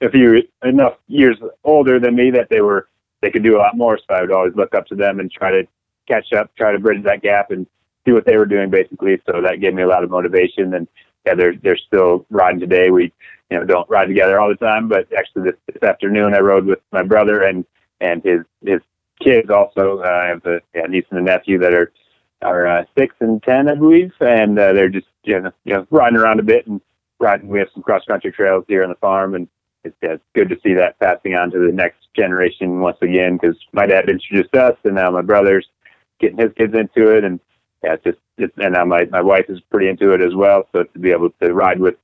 a 0.00 0.10
few- 0.10 0.42
enough 0.64 0.94
years 1.08 1.36
older 1.64 1.98
than 1.98 2.14
me 2.14 2.30
that 2.30 2.48
they 2.48 2.60
were 2.60 2.88
they 3.22 3.30
could 3.30 3.42
do 3.42 3.56
a 3.56 3.58
lot 3.58 3.76
more. 3.76 3.98
So 3.98 4.14
I 4.14 4.20
would 4.20 4.30
always 4.30 4.54
look 4.54 4.74
up 4.74 4.86
to 4.88 4.94
them 4.94 5.20
and 5.20 5.30
try 5.30 5.50
to 5.50 5.66
catch 6.06 6.32
up, 6.32 6.54
try 6.54 6.72
to 6.72 6.78
bridge 6.78 7.02
that 7.04 7.22
gap, 7.22 7.50
and 7.50 7.66
see 8.04 8.12
what 8.12 8.26
they 8.26 8.36
were 8.36 8.46
doing 8.46 8.70
basically. 8.70 9.20
So 9.26 9.40
that 9.40 9.60
gave 9.60 9.74
me 9.74 9.82
a 9.82 9.88
lot 9.88 10.04
of 10.04 10.10
motivation. 10.10 10.74
And 10.74 10.86
yeah, 11.26 11.34
they're 11.34 11.56
they're 11.56 11.78
still 11.78 12.26
riding 12.30 12.60
today. 12.60 12.90
We 12.90 13.12
you 13.50 13.58
know 13.58 13.64
don't 13.64 13.88
ride 13.88 14.06
together 14.06 14.38
all 14.38 14.48
the 14.48 14.56
time, 14.56 14.88
but 14.88 15.08
actually 15.16 15.50
this, 15.50 15.56
this 15.72 15.82
afternoon 15.82 16.34
I 16.34 16.40
rode 16.40 16.66
with 16.66 16.80
my 16.92 17.02
brother 17.02 17.42
and 17.42 17.64
and 18.00 18.22
his 18.22 18.40
his 18.64 18.80
kids 19.20 19.50
also. 19.50 20.00
Uh, 20.00 20.08
I 20.08 20.26
have 20.26 20.46
a 20.46 20.60
yeah, 20.74 20.86
niece 20.86 21.06
and 21.10 21.20
a 21.20 21.22
nephew 21.22 21.58
that 21.58 21.74
are 21.74 21.92
are 22.42 22.66
uh, 22.66 22.84
six 22.96 23.14
and 23.20 23.42
ten, 23.42 23.68
I 23.68 23.74
believe, 23.74 24.12
and 24.20 24.58
uh, 24.58 24.72
they're 24.72 24.88
just 24.88 25.06
you 25.24 25.40
know, 25.40 25.52
you 25.64 25.74
know 25.74 25.86
riding 25.90 26.18
around 26.18 26.38
a 26.38 26.44
bit 26.44 26.66
and 26.66 26.80
riding. 27.18 27.48
We 27.48 27.58
have 27.58 27.68
some 27.72 27.82
cross 27.82 28.04
country 28.04 28.30
trails 28.30 28.64
here 28.68 28.82
on 28.82 28.90
the 28.90 28.96
farm, 28.96 29.34
and 29.34 29.48
it's, 29.86 29.96
it's 30.02 30.22
good 30.34 30.48
to 30.48 30.58
see 30.62 30.74
that 30.74 30.98
passing 30.98 31.34
on 31.34 31.50
to 31.50 31.58
the 31.58 31.72
next 31.72 32.08
generation 32.14 32.80
once 32.80 32.98
again. 33.02 33.38
Because 33.40 33.56
my 33.72 33.86
dad 33.86 34.08
introduced 34.08 34.54
us, 34.54 34.76
and 34.84 34.94
now 34.94 35.10
my 35.10 35.22
brother's 35.22 35.66
getting 36.20 36.38
his 36.38 36.52
kids 36.56 36.74
into 36.74 37.14
it, 37.14 37.24
and 37.24 37.40
yeah, 37.82 37.94
it's 37.94 38.04
just 38.04 38.18
it's, 38.38 38.54
and 38.58 38.74
now 38.74 38.84
my 38.84 39.04
my 39.06 39.22
wife 39.22 39.46
is 39.48 39.60
pretty 39.70 39.88
into 39.88 40.12
it 40.12 40.20
as 40.20 40.34
well. 40.34 40.68
So 40.72 40.84
to 40.84 40.98
be 40.98 41.10
able 41.10 41.30
to 41.42 41.52
ride 41.52 41.80
with 41.80 41.96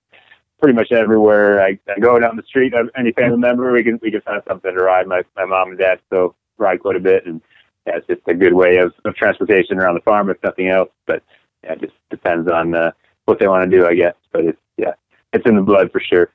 pretty 0.61 0.77
much 0.77 0.93
everywhere 0.93 1.61
I, 1.61 1.79
I 1.95 1.99
go 1.99 2.19
down 2.19 2.37
the 2.37 2.43
street, 2.45 2.73
uh, 2.75 2.85
any 2.97 3.13
family 3.13 3.39
member, 3.39 3.73
we 3.73 3.83
can 3.83 3.99
we 4.03 4.11
can 4.11 4.21
find 4.21 4.43
something 4.47 4.73
to 4.73 4.83
ride. 4.83 5.07
My 5.07 5.23
my 5.37 5.45
mom 5.45 5.71
and 5.71 5.79
dad 5.79 6.01
still 6.07 6.35
ride 6.59 6.81
quite 6.81 6.97
a 6.97 7.01
bit, 7.01 7.27
and 7.27 7.41
yeah, 7.87 7.97
it's 7.97 8.07
just 8.07 8.21
a 8.29 8.35
good 8.35 8.55
way 8.55 8.77
of, 8.77 8.93
of 9.05 9.15
transportation 9.17 9.79
around 9.79 9.95
the 9.95 10.01
farm, 10.03 10.31
if 10.31 10.37
nothing 10.43 10.69
else. 10.69 10.91
But 11.07 11.23
yeah, 11.65 11.73
it 11.73 11.81
just 11.81 11.95
depends 12.11 12.51
on 12.51 12.75
uh, 12.75 12.93
what 13.25 13.39
they 13.39 13.49
want 13.49 13.69
to 13.69 13.77
do, 13.77 13.87
I 13.87 13.95
guess. 13.95 14.15
But 14.33 14.45
it's 14.45 14.61
yeah, 14.77 14.95
it's 15.33 15.47
in 15.47 15.57
the 15.57 15.63
blood 15.63 15.91
for 15.91 16.01
sure. 16.01 16.31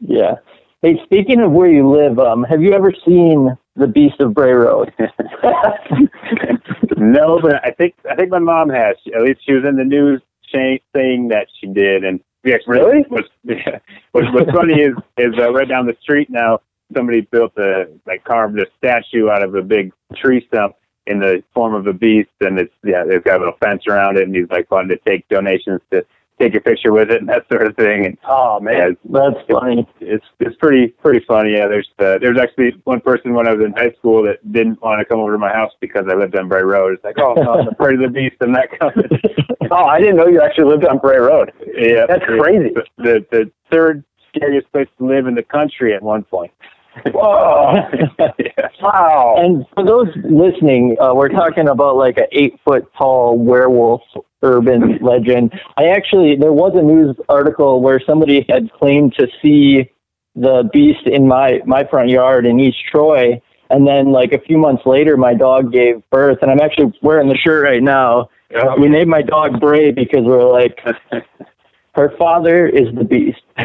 Yeah. 0.00 0.34
Hey, 0.82 1.00
speaking 1.04 1.40
of 1.40 1.52
where 1.52 1.70
you 1.70 1.88
live, 1.88 2.18
um, 2.18 2.42
have 2.42 2.60
you 2.60 2.72
ever 2.72 2.92
seen 3.06 3.56
the 3.76 3.86
Beast 3.86 4.20
of 4.20 4.34
Bray 4.34 4.50
Road? 4.50 4.92
no, 6.96 7.38
but 7.40 7.64
I 7.64 7.70
think 7.70 7.94
I 8.10 8.16
think 8.16 8.30
my 8.30 8.40
mom 8.40 8.68
has. 8.68 8.96
At 9.14 9.22
least 9.22 9.40
she 9.46 9.52
was 9.52 9.64
in 9.64 9.76
the 9.76 9.84
news 9.84 10.20
saying 10.52 11.28
that 11.28 11.46
she 11.60 11.68
did, 11.68 12.02
and 12.02 12.18
actually 12.52 12.80
Really? 12.80 13.04
what's 13.08 13.28
yeah, 13.44 13.78
what's, 14.10 14.26
what's 14.32 14.50
funny 14.50 14.80
is 14.80 14.94
is 15.18 15.32
uh, 15.38 15.52
right 15.52 15.68
down 15.68 15.86
the 15.86 15.96
street 16.02 16.28
now 16.28 16.58
somebody 16.94 17.20
built 17.20 17.56
a 17.58 17.86
like 18.04 18.24
carved 18.24 18.58
a 18.58 18.66
statue 18.76 19.28
out 19.28 19.44
of 19.44 19.54
a 19.54 19.62
big 19.62 19.92
tree 20.16 20.44
stump 20.48 20.74
in 21.06 21.20
the 21.20 21.42
form 21.54 21.74
of 21.74 21.86
a 21.86 21.92
beast, 21.92 22.30
and 22.40 22.58
it's 22.58 22.74
yeah 22.84 23.04
they've 23.04 23.22
got 23.22 23.36
a 23.36 23.38
little 23.38 23.56
fence 23.62 23.84
around 23.86 24.16
it, 24.16 24.24
and 24.24 24.34
he's 24.34 24.50
like 24.50 24.68
wanting 24.68 24.96
to 24.96 25.10
take 25.10 25.28
donations 25.28 25.80
to 25.92 26.04
take 26.42 26.54
a 26.54 26.60
picture 26.60 26.92
with 26.92 27.10
it 27.10 27.20
and 27.20 27.28
that 27.28 27.44
sort 27.50 27.66
of 27.66 27.76
thing, 27.76 28.06
and 28.06 28.18
Oh 28.26 28.58
yeah, 28.62 28.88
man, 28.88 28.96
That's 29.04 29.36
funny. 29.50 29.86
it's 30.00 30.24
it's 30.40 30.56
pretty 30.56 30.88
pretty 30.88 31.24
funny. 31.26 31.52
Yeah, 31.52 31.68
there's 31.68 31.88
uh, 31.98 32.18
there's 32.18 32.38
actually 32.38 32.72
one 32.84 33.00
person 33.00 33.34
when 33.34 33.46
I 33.46 33.52
was 33.54 33.64
in 33.64 33.72
high 33.72 33.92
school 33.98 34.22
that 34.24 34.38
didn't 34.52 34.82
want 34.82 34.98
to 35.00 35.04
come 35.04 35.20
over 35.20 35.32
to 35.32 35.38
my 35.38 35.52
house 35.52 35.72
because 35.80 36.04
I 36.10 36.14
lived 36.14 36.36
on 36.36 36.48
Bray 36.48 36.62
Road. 36.62 36.94
It's 36.94 37.04
like, 37.04 37.18
oh 37.18 37.34
no, 37.34 37.52
I'm 37.60 37.68
afraid 37.68 37.94
of 37.94 38.02
the 38.02 38.08
beast. 38.08 38.36
I'm 38.40 38.52
not 38.52 38.66
coming. 38.78 39.08
oh 39.70 39.84
I 39.84 40.00
didn't 40.00 40.16
know 40.16 40.26
you 40.26 40.40
actually 40.42 40.66
lived 40.70 40.84
on 40.84 40.98
Bray 40.98 41.18
Road. 41.18 41.52
yeah, 41.76 42.06
That's 42.06 42.26
the- 42.26 42.38
crazy. 42.40 42.74
The 42.98 43.24
the 43.30 43.50
third 43.70 44.04
scariest 44.34 44.70
place 44.72 44.88
to 44.98 45.06
live 45.06 45.26
in 45.26 45.34
the 45.34 45.42
country 45.42 45.94
at 45.94 46.02
one 46.02 46.24
point. 46.24 46.50
Whoa! 47.12 47.72
yeah. 48.38 48.68
Wow. 48.82 49.36
And 49.38 49.64
for 49.74 49.84
those 49.84 50.08
listening, 50.24 50.96
uh, 51.00 51.14
we're 51.14 51.30
talking 51.30 51.68
about 51.68 51.96
like 51.96 52.18
an 52.18 52.26
eight 52.32 52.58
foot 52.64 52.86
tall 52.98 53.38
werewolf 53.38 54.02
urban 54.42 54.98
legend. 55.00 55.52
I 55.76 55.88
actually, 55.88 56.36
there 56.36 56.52
was 56.52 56.72
a 56.74 56.82
news 56.82 57.16
article 57.28 57.80
where 57.80 58.00
somebody 58.04 58.44
had 58.48 58.70
claimed 58.72 59.14
to 59.18 59.26
see 59.40 59.90
the 60.34 60.68
beast 60.72 61.06
in 61.06 61.28
my, 61.28 61.60
my 61.66 61.84
front 61.84 62.08
yard 62.08 62.46
in 62.46 62.58
East 62.58 62.78
Troy. 62.90 63.40
And 63.70 63.86
then 63.86 64.12
like 64.12 64.32
a 64.32 64.40
few 64.40 64.58
months 64.58 64.82
later, 64.84 65.16
my 65.16 65.34
dog 65.34 65.72
gave 65.72 66.02
birth 66.10 66.38
and 66.42 66.50
I'm 66.50 66.60
actually 66.60 66.92
wearing 67.02 67.28
the 67.28 67.36
shirt 67.36 67.64
right 67.64 67.82
now. 67.82 68.28
We 68.78 68.88
named 68.88 69.08
my 69.08 69.22
dog 69.22 69.60
Bray 69.60 69.92
because 69.92 70.24
we're 70.24 70.44
like, 70.44 70.78
her 71.94 72.12
father 72.18 72.66
is 72.66 72.94
the 72.94 73.04
beast. 73.04 73.40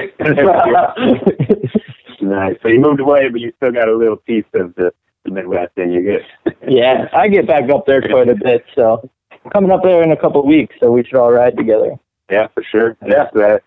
nice. 2.21 2.55
So 2.61 2.69
you 2.69 2.79
moved 2.79 3.01
away, 3.01 3.27
but 3.29 3.41
you 3.41 3.51
still 3.57 3.71
got 3.71 3.89
a 3.89 3.95
little 3.95 4.17
piece 4.17 4.45
of 4.53 4.75
the, 4.75 4.93
the 5.25 5.31
Midwest 5.31 5.73
in 5.77 5.91
you're 5.91 6.03
Good. 6.03 6.25
yeah, 6.67 7.07
I 7.13 7.27
get 7.27 7.47
back 7.47 7.69
up 7.69 7.85
there 7.85 8.01
quite 8.01 8.29
a 8.29 8.35
bit. 8.35 8.63
So 8.75 9.09
coming 9.49 9.71
up 9.71 9.83
there 9.83 10.03
in 10.03 10.12
a 10.12 10.17
couple 10.17 10.41
of 10.41 10.47
weeks, 10.47 10.75
so 10.79 10.91
we 10.91 11.03
should 11.03 11.15
all 11.15 11.31
ride 11.31 11.57
together. 11.57 11.95
Yeah, 12.29 12.47
for 12.53 12.63
sure. 12.63 12.97
Yeah, 13.05 13.23
uh, 13.36 13.60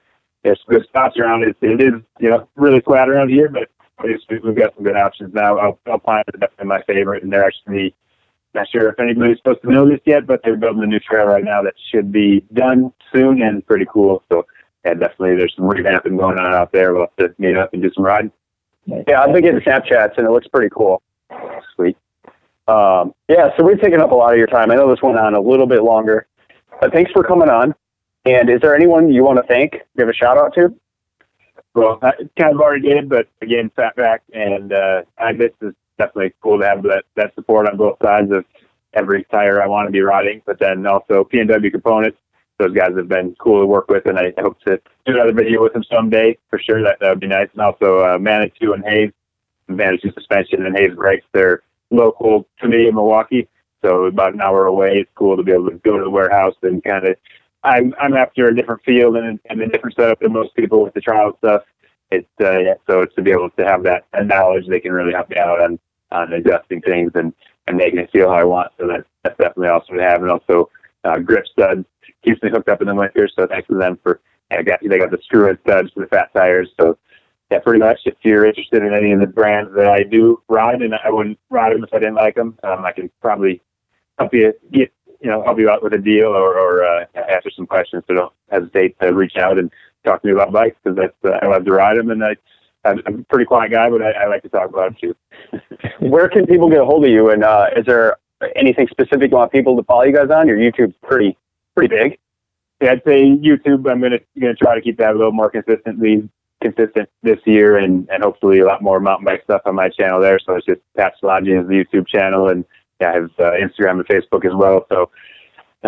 there's 0.43 0.61
some 0.67 0.77
good 0.77 0.85
spots 0.85 1.19
around 1.19 1.45
it. 1.45 1.57
It 1.61 1.81
is, 1.81 1.95
you 2.19 2.31
know, 2.31 2.49
really 2.57 2.81
flat 2.81 3.09
around 3.09 3.31
here, 3.31 3.49
but 3.49 3.63
at 3.63 4.07
we- 4.29 4.39
we've 4.39 4.55
got 4.55 4.75
some 4.75 4.85
good 4.85 4.97
options 4.97 5.35
now. 5.35 5.59
Al- 5.59 5.79
Alpine 5.87 6.25
is 6.33 6.41
definitely 6.41 6.67
my 6.67 6.83
favorite, 6.83 7.23
and 7.23 7.33
they're 7.33 7.45
actually 7.45 7.95
not 8.55 8.69
sure 8.69 8.89
if 8.89 8.99
anybody's 8.99 9.37
supposed 9.37 9.63
to 9.63 9.71
know 9.71 9.89
this 9.89 10.01
yet, 10.05 10.27
but 10.27 10.43
they're 10.43 10.57
building 10.57 10.83
a 10.83 10.87
new 10.87 10.99
trail 10.99 11.27
right 11.27 11.45
now 11.45 11.63
that 11.63 11.75
should 11.91 12.11
be 12.11 12.41
done 12.53 12.93
soon 13.13 13.43
and 13.43 13.65
pretty 13.67 13.87
cool. 13.93 14.23
So, 14.31 14.47
yeah, 14.85 14.95
definitely 14.95 15.37
there's 15.37 15.55
some 15.55 15.67
revamping 15.67 16.19
going 16.19 16.39
on 16.39 16.53
out 16.53 16.73
there. 16.73 16.93
We'll 16.93 17.07
have 17.19 17.29
to 17.29 17.35
meet 17.41 17.57
up 17.57 17.73
and 17.73 17.83
do 17.83 17.91
some 17.93 18.05
riding. 18.05 18.33
Yeah, 18.87 19.23
I've 19.23 19.33
been 19.33 19.43
getting 19.43 19.61
Snapchats 19.61 20.17
and 20.19 20.27
it 20.27 20.31
looks 20.31 20.49
pretty 20.49 20.71
cool. 20.75 21.01
Sweet. 21.77 21.97
Um, 22.69 23.15
yeah, 23.29 23.51
so 23.57 23.65
we've 23.65 23.81
taken 23.81 24.01
up 24.01 24.13
a 24.13 24.15
lot 24.15 24.33
of 24.33 24.39
your 24.39 24.47
time. 24.47 24.71
I 24.71 24.77
know 24.77 24.89
this 24.89 25.03
went 25.03 25.19
on 25.19 25.35
a 25.35 25.41
little 25.41 25.67
bit 25.67 25.83
longer, 25.83 26.27
but 26.81 26.93
thanks 26.93 27.11
for 27.13 27.25
coming 27.25 27.49
on. 27.49 27.75
And 28.25 28.51
is 28.51 28.61
there 28.61 28.77
anyone 28.77 29.11
you 29.11 29.25
want 29.25 29.39
to 29.39 29.43
thank, 29.45 29.77
give 29.97 30.09
a 30.09 30.13
shout 30.13 30.37
out 30.37 30.55
to? 30.55 30.75
Well, 31.75 31.99
I 32.03 32.13
kind 32.39 32.55
of 32.55 32.61
already 32.61 32.89
did, 32.89 33.09
but 33.09 33.29
again, 33.43 33.71
Fatback 33.77 34.19
and 34.33 34.73
uh, 34.73 35.03
Ibis 35.19 35.53
is 35.63 35.75
definitely 35.99 36.33
cool 36.43 36.59
to 36.59 36.67
have 36.67 36.83
that 36.83 37.05
that 37.15 37.35
support 37.35 37.69
on 37.69 37.77
both 37.77 37.97
sides 38.03 38.33
of 38.33 38.45
every 38.95 39.25
tire 39.25 39.63
I 39.63 39.67
want 39.67 39.87
to 39.87 39.93
be 39.93 40.01
riding. 40.01 40.43
But 40.45 40.59
then 40.59 40.87
also 40.87 41.25
PNW 41.25 41.71
components, 41.71 42.19
those 42.59 42.75
guys 42.75 42.97
have 42.97 43.09
been 43.09 43.37
cool 43.39 43.61
to 43.61 43.67
work 43.67 43.89
with, 43.89 44.07
and 44.07 44.19
I 44.19 44.33
hope 44.39 44.61
to 44.63 44.81
do 45.07 45.15
another 45.15 45.33
video 45.33 45.63
with 45.63 45.73
them 45.73 45.85
someday 45.85 46.37
for 46.49 46.59
sure. 46.59 46.83
That 46.83 46.99
that 47.01 47.09
would 47.11 47.21
be 47.21 47.29
nice. 47.29 47.49
And 47.53 47.63
also 47.63 48.01
uh, 48.01 48.19
Manitou 48.19 48.73
and 48.73 48.85
Hayes, 48.85 49.13
Manitou 49.69 50.13
suspension 50.13 50.67
and 50.67 50.77
Hayes 50.77 50.95
brakes. 50.95 51.27
They're 51.33 51.63
local 51.91 52.47
to 52.61 52.69
me 52.69 52.89
in 52.89 52.95
Milwaukee, 52.95 53.49
so 53.83 54.05
about 54.05 54.35
an 54.35 54.41
hour 54.41 54.67
away. 54.67 54.99
It's 54.99 55.11
cool 55.15 55.37
to 55.37 55.43
be 55.43 55.53
able 55.53 55.71
to 55.71 55.77
go 55.77 55.97
to 55.99 56.05
the 56.05 56.11
warehouse 56.11 56.55
and 56.63 56.83
kind 56.83 57.07
of. 57.07 57.17
I'm 57.63 57.95
I'm 58.01 58.15
after 58.15 58.49
a 58.49 58.57
different 58.57 58.83
field 58.85 59.17
and, 59.17 59.39
and 59.51 59.61
a 59.61 59.67
different 59.69 59.95
setup 59.95 60.21
than 60.21 60.33
most 60.33 60.55
people 60.55 60.83
with 60.83 60.95
the 60.95 61.01
trial 61.03 61.37
stuff. 61.39 61.63
It's 62.11 62.27
uh, 62.41 62.59
yeah, 62.59 62.75
so 62.89 63.03
it's 63.03 63.15
to 63.17 63.23
be 63.23 63.31
able 63.31 63.51
to 63.51 63.65
have 63.65 63.83
that, 63.83 64.05
knowledge. 64.25 64.67
They 64.67 64.81
can 64.81 64.93
really 64.93 65.13
help 65.13 65.29
me 65.29 65.37
out 65.37 65.61
on 65.61 65.79
on 66.11 66.33
adjusting 66.33 66.81
things 66.81 67.13
and 67.15 67.35
and 67.67 67.77
making 67.77 67.99
it 67.99 68.11
feel 68.11 68.29
how 68.29 68.37
I 68.37 68.45
want. 68.45 68.73
So 68.79 68.87
that's 68.87 69.05
that's 69.23 69.37
definitely 69.37 69.69
awesome 69.69 69.97
to 69.97 70.03
have. 70.03 70.23
And 70.23 70.31
also 70.31 70.71
uh, 71.05 71.19
grip 71.19 71.47
studs 71.47 71.85
keeps 72.25 72.43
me 72.43 72.51
hooked 72.51 72.69
up 72.69 72.81
in 72.81 72.89
the 72.89 72.95
winter. 72.95 73.29
So 73.29 73.47
thanks 73.47 73.69
to 73.69 73.77
them 73.77 73.99
for 74.03 74.21
yeah, 74.51 74.63
got 74.63 74.81
they 74.83 74.99
got 74.99 75.11
the 75.11 75.19
screw 75.25 75.49
in 75.49 75.59
studs 75.61 75.91
for 75.93 76.01
the 76.01 76.07
fat 76.07 76.33
tires. 76.35 76.71
So 76.81 76.99
yeah, 77.51 77.59
pretty 77.59 77.81
much. 77.81 78.01
If 78.05 78.15
you're 78.23 78.47
interested 78.47 78.83
in 78.83 78.95
any 78.95 79.13
of 79.13 79.21
the 79.21 79.27
brands 79.27 79.75
that 79.75 79.89
I 79.89 80.05
do 80.05 80.41
ride, 80.49 80.83
and 80.83 80.95
I 80.95 81.11
wouldn't 81.11 81.39
ride 81.51 81.75
them 81.75 81.83
if 81.83 81.93
I 81.93 81.99
didn't 81.99 82.15
like 82.15 82.37
them, 82.37 82.57
um, 82.63 82.85
I 82.85 82.93
can 82.93 83.11
probably 83.21 83.61
help 84.19 84.33
you 84.33 84.53
get 84.73 84.93
you 85.21 85.31
know 85.31 85.43
help 85.43 85.59
you 85.59 85.69
out 85.69 85.83
with 85.83 85.93
a 85.93 85.99
deal 85.99 86.29
or, 86.29 86.57
or 86.57 86.85
uh, 86.85 87.05
answer 87.29 87.51
some 87.51 87.67
questions. 87.67 88.05
So 88.07 88.15
don't 88.15 88.33
hesitate 88.51 88.99
to 89.01 89.13
reach 89.13 89.37
out 89.37 89.59
and 89.59 89.71
talk 90.05 90.23
to 90.23 90.29
me 90.29 90.33
about 90.33 90.53
bikes 90.53 90.77
because 90.83 90.97
that's 90.97 91.17
uh, 91.25 91.39
I 91.43 91.49
love 91.49 91.65
to 91.65 91.73
ride 91.73 91.99
them 91.99 92.11
and 92.11 92.25
I. 92.25 92.37
I'm 92.83 92.99
a 93.07 93.13
pretty 93.25 93.45
quiet 93.45 93.73
guy, 93.73 93.91
but 93.91 94.01
I, 94.01 94.13
I 94.13 94.27
like 94.27 94.43
to 94.43 94.49
talk 94.49 94.71
about 94.71 94.97
them 94.99 95.15
too. 95.53 95.59
Where 96.09 96.31
can 96.31 96.47
people 96.47 96.71
get 96.71 96.79
a 96.81 96.85
hold 96.87 97.05
of 97.05 97.11
you? 97.11 97.29
And 97.29 97.45
uh, 97.45 97.67
is 97.77 97.85
there 97.85 98.17
anything 98.57 98.89
specific 98.91 99.31
you 99.31 99.37
want 99.37 99.53
people 99.53 99.77
to 99.77 99.83
follow 99.83 100.05
you 100.05 100.15
guys 100.15 100.31
on? 100.31 100.49
Your 100.49 100.57
YouTube's 100.57 100.95
pretty 101.03 101.37
pretty 101.77 101.95
big. 101.95 102.19
Yeah, 102.81 102.93
I'd 102.93 103.03
say 103.05 103.23
YouTube. 103.23 103.91
I'm 103.91 104.01
gonna 104.01 104.21
gonna 104.41 104.55
try 104.55 104.75
to 104.75 104.81
keep 104.81 104.97
that 104.97 105.11
a 105.11 105.19
little 105.19 105.31
more 105.31 105.51
consistently 105.51 106.31
consistent 106.61 107.09
this 107.23 107.39
year, 107.45 107.79
and 107.79 108.09
and 108.11 108.23
hopefully 108.23 108.61
a 108.61 108.67
lot 108.67 108.83
more 108.83 109.01
mountain 109.01 109.25
bike 109.25 109.43
stuff 109.45 109.63
on 109.65 109.75
my 109.75 109.89
channel 109.89 110.21
there. 110.21 110.39
So 110.39 110.55
it's 110.55 110.67
just 110.67 110.81
Pat 110.97 111.15
Smage 111.23 111.49
is 111.49 111.67
the 111.69 111.85
YouTube 111.85 112.07
channel, 112.07 112.49
and 112.49 112.65
yeah, 113.01 113.11
I 113.11 113.15
have 113.15 113.31
uh, 113.39 113.53
Instagram 113.53 114.01
and 114.01 114.07
Facebook 114.07 114.45
as 114.45 114.55
well. 114.55 114.87
So 114.89 115.11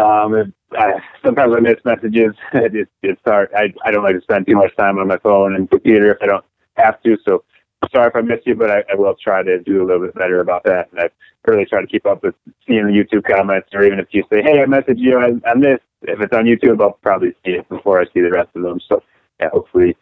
um, 0.00 0.54
I, 0.72 0.94
sometimes 1.24 1.54
I 1.56 1.60
miss 1.60 1.76
messages. 1.84 2.34
it's 2.52 2.90
it's 3.02 3.20
hard. 3.24 3.50
I 3.54 3.72
I 3.84 3.90
don't 3.90 4.04
like 4.04 4.16
to 4.16 4.22
spend 4.22 4.46
too 4.46 4.56
much 4.56 4.74
time 4.76 4.98
on 4.98 5.08
my 5.08 5.18
phone 5.18 5.54
and 5.54 5.68
computer 5.70 6.12
if 6.12 6.18
I 6.22 6.26
don't 6.26 6.44
have 6.76 7.02
to. 7.02 7.16
So 7.26 7.44
sorry 7.92 8.08
if 8.08 8.16
I 8.16 8.20
miss 8.20 8.40
you, 8.44 8.54
but 8.54 8.70
I, 8.70 8.84
I 8.90 8.94
will 8.94 9.14
try 9.22 9.42
to 9.42 9.58
do 9.60 9.82
a 9.82 9.84
little 9.84 10.06
bit 10.06 10.14
better 10.14 10.40
about 10.40 10.64
that. 10.64 10.90
And 10.92 11.00
I 11.00 11.10
really 11.46 11.66
try 11.66 11.80
to 11.80 11.86
keep 11.86 12.06
up 12.06 12.22
with 12.22 12.34
seeing 12.66 12.86
the 12.86 12.92
YouTube 12.92 13.24
comments, 13.24 13.68
or 13.74 13.84
even 13.84 13.98
if 13.98 14.08
you 14.12 14.24
say, 14.32 14.42
"Hey, 14.42 14.62
I 14.62 14.66
messaged 14.66 14.98
you 14.98 15.18
on, 15.18 15.42
on 15.46 15.60
this," 15.60 15.80
if 16.02 16.20
it's 16.20 16.34
on 16.34 16.44
YouTube, 16.44 16.80
I'll 16.80 16.98
probably 17.02 17.32
see 17.44 17.52
it 17.52 17.68
before 17.68 18.00
I 18.00 18.04
see 18.06 18.20
the 18.20 18.30
rest 18.30 18.50
of 18.54 18.62
them. 18.62 18.80
So 18.88 19.02
yeah, 19.42 19.50
hopefully, 19.50 19.96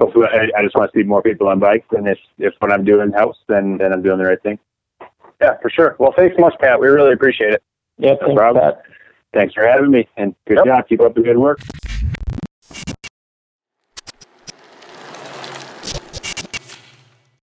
hopefully, 0.00 0.26
I, 0.32 0.48
I 0.58 0.62
just 0.62 0.74
want 0.74 0.92
to 0.92 0.98
see 0.98 1.04
more 1.04 1.22
people 1.22 1.48
on 1.48 1.58
bikes, 1.60 1.86
and 1.92 2.08
if 2.08 2.18
if 2.38 2.54
what 2.58 2.72
I'm 2.72 2.84
doing 2.84 3.12
helps, 3.12 3.38
then 3.48 3.78
then 3.78 3.92
I'm 3.92 4.02
doing 4.02 4.18
the 4.18 4.24
right 4.24 4.42
thing. 4.42 4.58
Yeah, 5.40 5.56
for 5.62 5.70
sure. 5.70 5.96
Well, 5.98 6.12
thanks 6.16 6.36
so 6.36 6.40
much, 6.42 6.54
Pat. 6.60 6.80
We 6.80 6.88
really 6.88 7.12
appreciate 7.12 7.52
it. 7.52 7.62
Yeah, 7.98 8.12
No 8.12 8.18
thanks, 8.18 8.34
problem. 8.34 8.64
Pat. 8.64 8.82
Thanks 9.32 9.54
for 9.54 9.66
having 9.66 9.90
me, 9.90 10.08
and 10.16 10.34
good 10.46 10.56
Yep. 10.58 10.66
job. 10.66 10.88
Keep 10.88 11.00
up 11.02 11.14
the 11.14 11.22
good 11.22 11.38
work. 11.38 11.60